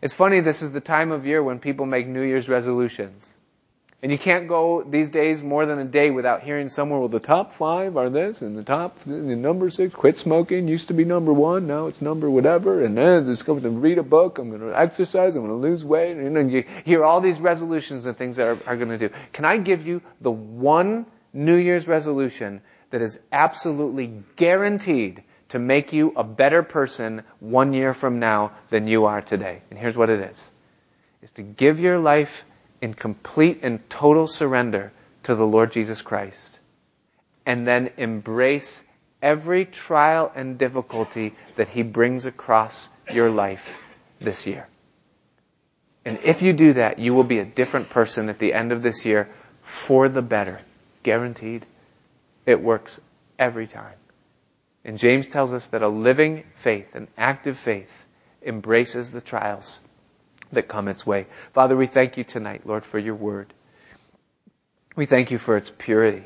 It's 0.00 0.14
funny, 0.14 0.40
this 0.40 0.62
is 0.62 0.72
the 0.72 0.80
time 0.80 1.12
of 1.12 1.26
year 1.26 1.42
when 1.42 1.60
people 1.60 1.86
make 1.86 2.06
New 2.08 2.22
Year's 2.22 2.48
resolutions. 2.48 3.32
And 4.02 4.10
you 4.10 4.18
can't 4.18 4.48
go 4.48 4.82
these 4.82 5.12
days 5.12 5.44
more 5.44 5.64
than 5.64 5.78
a 5.78 5.84
day 5.84 6.10
without 6.10 6.42
hearing 6.42 6.68
somewhere, 6.68 6.98
well, 6.98 7.08
the 7.08 7.20
top 7.20 7.52
five 7.52 7.96
are 7.96 8.10
this, 8.10 8.42
and 8.42 8.58
the 8.58 8.64
top, 8.64 8.98
the 9.00 9.12
number 9.12 9.70
six, 9.70 9.94
quit 9.94 10.18
smoking, 10.18 10.66
used 10.66 10.88
to 10.88 10.94
be 10.94 11.04
number 11.04 11.32
one, 11.32 11.68
now 11.68 11.86
it's 11.86 12.02
number 12.02 12.28
whatever, 12.28 12.84
and 12.84 12.96
then 12.96 13.30
it's 13.30 13.44
going 13.44 13.62
to 13.62 13.70
read 13.70 13.98
a 13.98 14.02
book, 14.02 14.38
I'm 14.38 14.48
going 14.48 14.60
to 14.60 14.76
exercise, 14.76 15.36
I'm 15.36 15.46
going 15.46 15.62
to 15.62 15.68
lose 15.68 15.84
weight, 15.84 16.16
and 16.16 16.50
you 16.50 16.64
hear 16.84 17.04
all 17.04 17.20
these 17.20 17.38
resolutions 17.38 18.06
and 18.06 18.16
things 18.16 18.36
that 18.36 18.48
are, 18.48 18.58
are 18.70 18.76
going 18.76 18.88
to 18.88 18.98
do. 18.98 19.10
Can 19.32 19.44
I 19.44 19.58
give 19.58 19.86
you 19.86 20.02
the 20.20 20.32
one 20.32 21.06
New 21.32 21.56
Year's 21.56 21.88
resolution 21.88 22.60
that 22.90 23.02
is 23.02 23.20
absolutely 23.32 24.22
guaranteed 24.36 25.22
to 25.48 25.58
make 25.58 25.92
you 25.92 26.12
a 26.16 26.24
better 26.24 26.62
person 26.62 27.22
one 27.40 27.72
year 27.72 27.94
from 27.94 28.18
now 28.18 28.52
than 28.70 28.86
you 28.86 29.06
are 29.06 29.20
today. 29.20 29.62
And 29.70 29.78
here's 29.78 29.96
what 29.96 30.10
it 30.10 30.20
is. 30.30 30.50
Is 31.22 31.30
to 31.32 31.42
give 31.42 31.80
your 31.80 31.98
life 31.98 32.44
in 32.80 32.94
complete 32.94 33.60
and 33.62 33.88
total 33.88 34.26
surrender 34.26 34.92
to 35.24 35.34
the 35.34 35.46
Lord 35.46 35.72
Jesus 35.72 36.02
Christ. 36.02 36.58
And 37.46 37.66
then 37.66 37.90
embrace 37.96 38.82
every 39.20 39.64
trial 39.64 40.32
and 40.34 40.58
difficulty 40.58 41.34
that 41.56 41.68
He 41.68 41.82
brings 41.82 42.26
across 42.26 42.90
your 43.12 43.30
life 43.30 43.78
this 44.20 44.46
year. 44.46 44.66
And 46.04 46.18
if 46.24 46.42
you 46.42 46.52
do 46.52 46.72
that, 46.74 46.98
you 46.98 47.14
will 47.14 47.24
be 47.24 47.38
a 47.38 47.44
different 47.44 47.90
person 47.90 48.28
at 48.28 48.38
the 48.38 48.52
end 48.52 48.72
of 48.72 48.82
this 48.82 49.04
year 49.04 49.28
for 49.62 50.08
the 50.08 50.22
better. 50.22 50.60
Guaranteed. 51.02 51.66
It 52.46 52.60
works 52.60 53.00
every 53.38 53.66
time. 53.66 53.94
And 54.84 54.98
James 54.98 55.28
tells 55.28 55.52
us 55.52 55.68
that 55.68 55.82
a 55.82 55.88
living 55.88 56.44
faith, 56.56 56.94
an 56.94 57.08
active 57.16 57.56
faith, 57.56 58.06
embraces 58.42 59.10
the 59.10 59.20
trials 59.20 59.78
that 60.52 60.68
come 60.68 60.88
its 60.88 61.06
way. 61.06 61.26
Father, 61.52 61.76
we 61.76 61.86
thank 61.86 62.16
you 62.16 62.24
tonight, 62.24 62.62
Lord, 62.66 62.84
for 62.84 62.98
your 62.98 63.14
word. 63.14 63.52
We 64.96 65.06
thank 65.06 65.30
you 65.30 65.38
for 65.38 65.56
its 65.56 65.70
purity. 65.70 66.24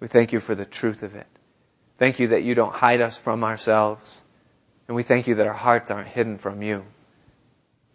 We 0.00 0.06
thank 0.06 0.32
you 0.32 0.40
for 0.40 0.54
the 0.54 0.66
truth 0.66 1.02
of 1.02 1.14
it. 1.16 1.26
Thank 1.98 2.20
you 2.20 2.28
that 2.28 2.42
you 2.42 2.54
don't 2.54 2.72
hide 2.72 3.00
us 3.00 3.16
from 3.16 3.42
ourselves. 3.42 4.22
And 4.86 4.94
we 4.94 5.02
thank 5.02 5.26
you 5.26 5.36
that 5.36 5.46
our 5.46 5.52
hearts 5.52 5.90
aren't 5.90 6.08
hidden 6.08 6.38
from 6.38 6.62
you. 6.62 6.84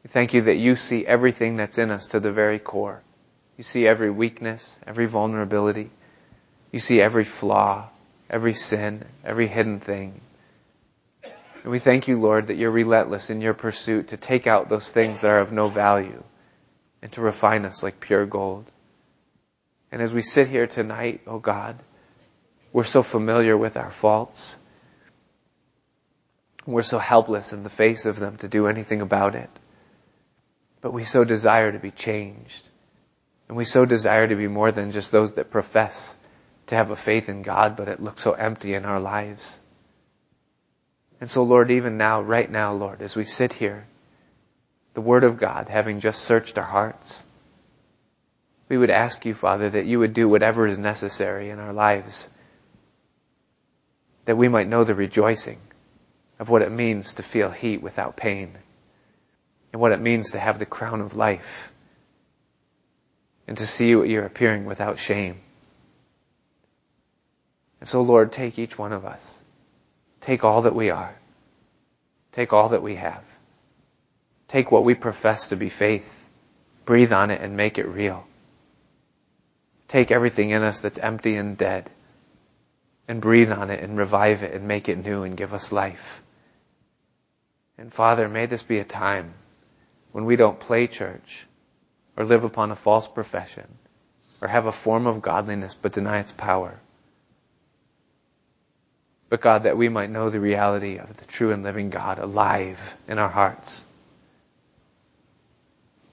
We 0.03 0.09
thank 0.09 0.33
you 0.33 0.43
that 0.43 0.57
you 0.57 0.75
see 0.75 1.05
everything 1.05 1.57
that's 1.57 1.77
in 1.77 1.91
us 1.91 2.07
to 2.07 2.19
the 2.19 2.31
very 2.31 2.59
core. 2.59 3.01
You 3.57 3.63
see 3.63 3.87
every 3.87 4.09
weakness, 4.09 4.79
every 4.87 5.05
vulnerability. 5.05 5.91
You 6.71 6.79
see 6.79 7.01
every 7.01 7.23
flaw, 7.23 7.89
every 8.29 8.53
sin, 8.53 9.05
every 9.23 9.47
hidden 9.47 9.79
thing. 9.79 10.21
And 11.63 11.71
we 11.71 11.79
thank 11.79 12.07
you, 12.07 12.17
Lord, 12.17 12.47
that 12.47 12.57
you're 12.57 12.71
relentless 12.71 13.29
in 13.29 13.41
your 13.41 13.53
pursuit 13.53 14.09
to 14.09 14.17
take 14.17 14.47
out 14.47 14.69
those 14.69 14.91
things 14.91 15.21
that 15.21 15.29
are 15.29 15.39
of 15.39 15.51
no 15.51 15.67
value 15.67 16.23
and 17.01 17.11
to 17.13 17.21
refine 17.21 17.65
us 17.65 17.83
like 17.83 17.99
pure 17.99 18.25
gold. 18.25 18.65
And 19.91 20.01
as 20.01 20.13
we 20.13 20.21
sit 20.21 20.47
here 20.47 20.67
tonight, 20.67 21.21
oh 21.25 21.39
God, 21.39 21.77
we're 22.71 22.83
so 22.83 23.01
familiar 23.01 23.57
with 23.57 23.75
our 23.75 23.89
faults. 23.89 24.55
We're 26.65 26.83
so 26.83 26.99
helpless 26.99 27.51
in 27.51 27.63
the 27.63 27.69
face 27.69 28.05
of 28.05 28.19
them 28.19 28.37
to 28.37 28.47
do 28.47 28.67
anything 28.67 29.01
about 29.01 29.35
it. 29.35 29.49
But 30.81 30.93
we 30.93 31.03
so 31.03 31.23
desire 31.23 31.71
to 31.71 31.79
be 31.79 31.91
changed. 31.91 32.69
And 33.47 33.57
we 33.57 33.65
so 33.65 33.85
desire 33.85 34.27
to 34.27 34.35
be 34.35 34.47
more 34.47 34.71
than 34.71 34.91
just 34.91 35.11
those 35.11 35.33
that 35.33 35.49
profess 35.49 36.15
to 36.69 36.75
have 36.75 36.91
a 36.91 36.95
faith 36.95 37.29
in 37.29 37.41
God, 37.41 37.75
but 37.75 37.87
it 37.87 37.99
looks 37.99 38.21
so 38.21 38.33
empty 38.33 38.75
in 38.75 38.85
our 38.85 38.99
lives. 38.99 39.57
And 41.19 41.29
so 41.29 41.41
Lord, 41.43 41.71
even 41.71 41.97
now, 41.97 42.21
right 42.21 42.49
now, 42.49 42.73
Lord, 42.73 43.01
as 43.01 43.15
we 43.15 43.23
sit 43.23 43.53
here, 43.53 43.85
the 44.93 45.01
Word 45.01 45.23
of 45.23 45.37
God 45.37 45.67
having 45.67 45.99
just 45.99 46.21
searched 46.21 46.59
our 46.59 46.63
hearts, 46.63 47.23
we 48.69 48.77
would 48.77 48.91
ask 48.91 49.25
you, 49.25 49.33
Father, 49.33 49.67
that 49.67 49.87
you 49.87 49.97
would 49.97 50.13
do 50.13 50.29
whatever 50.29 50.67
is 50.67 50.77
necessary 50.77 51.49
in 51.49 51.57
our 51.57 51.73
lives, 51.73 52.29
that 54.25 54.37
we 54.37 54.47
might 54.47 54.67
know 54.67 54.83
the 54.83 54.93
rejoicing 54.93 55.59
of 56.37 56.49
what 56.49 56.61
it 56.61 56.71
means 56.71 57.15
to 57.15 57.23
feel 57.23 57.49
heat 57.49 57.81
without 57.81 58.15
pain, 58.15 58.55
and 59.73 59.81
what 59.81 59.91
it 59.91 59.99
means 59.99 60.31
to 60.31 60.39
have 60.39 60.59
the 60.59 60.67
crown 60.67 61.01
of 61.01 61.15
life, 61.15 61.73
and 63.47 63.57
to 63.57 63.65
see 63.65 63.95
what 63.95 64.07
you're 64.07 64.25
appearing 64.25 64.65
without 64.65 64.99
shame. 64.99 65.41
And 67.79 67.87
so, 67.87 68.01
Lord, 68.01 68.31
take 68.31 68.59
each 68.59 68.77
one 68.77 68.93
of 68.93 69.05
us. 69.05 69.41
Take 70.21 70.43
all 70.43 70.63
that 70.63 70.75
we 70.75 70.89
are. 70.89 71.15
Take 72.31 72.53
all 72.53 72.69
that 72.69 72.83
we 72.83 72.95
have. 72.95 73.23
Take 74.47 74.71
what 74.71 74.83
we 74.83 74.95
profess 74.95 75.49
to 75.49 75.55
be 75.55 75.69
faith. 75.69 76.29
Breathe 76.85 77.13
on 77.13 77.31
it 77.31 77.41
and 77.41 77.55
make 77.55 77.77
it 77.77 77.87
real. 77.87 78.25
Take 79.87 80.11
everything 80.11 80.49
in 80.49 80.61
us 80.61 80.81
that's 80.81 80.97
empty 80.97 81.35
and 81.35 81.57
dead 81.57 81.89
and 83.07 83.21
breathe 83.21 83.51
on 83.51 83.71
it 83.71 83.81
and 83.81 83.97
revive 83.97 84.43
it 84.43 84.53
and 84.53 84.67
make 84.67 84.87
it 84.87 85.03
new 85.03 85.23
and 85.23 85.35
give 85.35 85.53
us 85.53 85.71
life. 85.71 86.21
And 87.77 87.91
Father, 87.91 88.27
may 88.27 88.45
this 88.45 88.61
be 88.61 88.77
a 88.79 88.83
time 88.83 89.33
when 90.11 90.25
we 90.25 90.35
don't 90.35 90.59
play 90.59 90.85
church 90.85 91.47
or 92.17 92.25
live 92.25 92.43
upon 92.43 92.71
a 92.71 92.75
false 92.75 93.07
profession 93.07 93.67
or 94.41 94.47
have 94.47 94.67
a 94.67 94.71
form 94.71 95.07
of 95.07 95.21
godliness 95.21 95.73
but 95.73 95.93
deny 95.93 96.19
its 96.19 96.31
power 96.31 96.79
but 99.29 99.41
God, 99.41 99.63
that 99.63 99.77
we 99.77 99.89
might 99.89 100.09
know 100.09 100.29
the 100.29 100.39
reality 100.39 100.97
of 100.97 101.15
the 101.15 101.25
true 101.25 101.51
and 101.51 101.63
living 101.63 101.91
God 101.91 102.17
alive 102.19 102.95
in 103.07 103.19
our 103.19 103.29
hearts. 103.29 103.83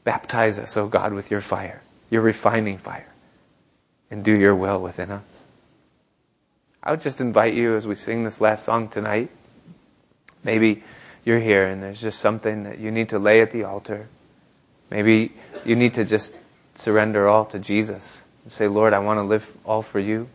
Baptize 0.04 0.58
us, 0.58 0.76
O 0.76 0.84
oh 0.84 0.88
God, 0.88 1.12
with 1.12 1.30
your 1.30 1.40
fire, 1.40 1.82
your 2.10 2.22
refining 2.22 2.78
fire, 2.78 3.08
and 4.10 4.22
do 4.22 4.32
your 4.32 4.54
will 4.54 4.80
within 4.80 5.10
us. 5.10 5.44
I 6.82 6.92
would 6.92 7.00
just 7.00 7.20
invite 7.20 7.54
you 7.54 7.74
as 7.74 7.86
we 7.86 7.96
sing 7.96 8.22
this 8.22 8.40
last 8.40 8.64
song 8.64 8.88
tonight. 8.88 9.30
Maybe 10.44 10.84
you're 11.24 11.40
here 11.40 11.66
and 11.66 11.82
there's 11.82 12.00
just 12.00 12.20
something 12.20 12.64
that 12.64 12.78
you 12.78 12.92
need 12.92 13.08
to 13.08 13.18
lay 13.18 13.40
at 13.40 13.50
the 13.50 13.64
altar. 13.64 14.08
Maybe 14.90 15.32
you 15.64 15.74
need 15.74 15.94
to 15.94 16.04
just 16.04 16.36
surrender 16.76 17.26
all 17.26 17.46
to 17.46 17.58
Jesus 17.58 18.22
and 18.44 18.52
say, 18.52 18.68
Lord, 18.68 18.92
I 18.92 19.00
want 19.00 19.18
to 19.18 19.24
live 19.24 19.56
all 19.64 19.82
for 19.82 19.98
you. 19.98 20.28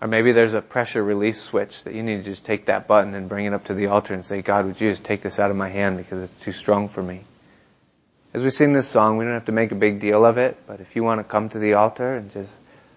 Or 0.00 0.08
maybe 0.08 0.32
there's 0.32 0.54
a 0.54 0.62
pressure 0.62 1.02
release 1.02 1.40
switch 1.40 1.84
that 1.84 1.94
you 1.94 2.02
need 2.02 2.18
to 2.18 2.22
just 2.22 2.46
take 2.46 2.66
that 2.66 2.86
button 2.86 3.14
and 3.14 3.28
bring 3.28 3.44
it 3.44 3.52
up 3.52 3.64
to 3.66 3.74
the 3.74 3.86
altar 3.86 4.14
and 4.14 4.24
say, 4.24 4.40
God, 4.40 4.64
would 4.66 4.80
you 4.80 4.88
just 4.88 5.04
take 5.04 5.20
this 5.20 5.38
out 5.38 5.50
of 5.50 5.56
my 5.56 5.68
hand 5.68 5.98
because 5.98 6.22
it's 6.22 6.40
too 6.40 6.52
strong 6.52 6.88
for 6.88 7.02
me. 7.02 7.22
As 8.32 8.42
we 8.42 8.50
sing 8.50 8.72
this 8.72 8.88
song, 8.88 9.18
we 9.18 9.24
don't 9.24 9.34
have 9.34 9.46
to 9.46 9.52
make 9.52 9.72
a 9.72 9.76
big 9.76 10.00
deal 10.00 10.24
of 10.24 10.38
it, 10.38 10.56
but 10.66 10.80
if 10.80 10.96
you 10.96 11.04
want 11.04 11.18
to 11.18 11.24
come 11.24 11.48
to 11.50 11.58
the 11.58 11.74
altar 11.74 12.14
and 12.14 12.30
just 12.30 12.54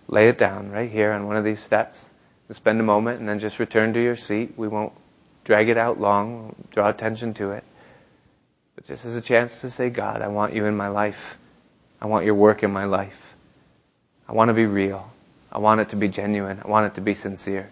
lay 0.08 0.30
it 0.30 0.38
down 0.38 0.72
right 0.72 0.90
here 0.90 1.12
on 1.12 1.28
one 1.28 1.36
of 1.36 1.44
these 1.44 1.60
steps, 1.60 2.08
to 2.48 2.54
spend 2.54 2.80
a 2.80 2.84
moment 2.84 3.20
and 3.20 3.28
then 3.28 3.40
just 3.40 3.60
return 3.60 3.94
to 3.94 4.02
your 4.02 4.16
seat. 4.16 4.54
We 4.58 4.68
won't 4.68 4.94
drag 5.44 5.70
it 5.70 5.78
out 5.78 6.00
long, 6.00 6.56
draw 6.72 6.90
attention 6.90 7.34
to 7.36 7.52
it. 7.52 7.64
But 8.76 8.86
just 8.86 9.06
as 9.06 9.16
a 9.16 9.22
chance 9.22 9.62
to 9.62 9.70
say, 9.70 9.90
God, 9.90 10.22
I 10.22 10.28
want 10.28 10.54
you 10.54 10.66
in 10.66 10.76
my 10.76 10.90
life. 10.90 11.38
I 12.02 12.08
want 12.08 12.26
your 12.26 12.36
work 12.36 12.64
in 12.64 12.72
my 12.72 12.86
life. 12.86 13.36
I 14.28 14.34
want 14.34 14.50
to 14.50 14.54
be 14.54 14.66
real. 14.66 15.10
I 15.54 15.60
want 15.60 15.82
it 15.82 15.90
to 15.90 15.96
be 15.96 16.10
genuine. 16.10 16.60
I 16.66 16.68
want 16.68 16.88
it 16.88 16.96
to 16.96 17.02
be 17.02 17.14
sincere. 17.14 17.70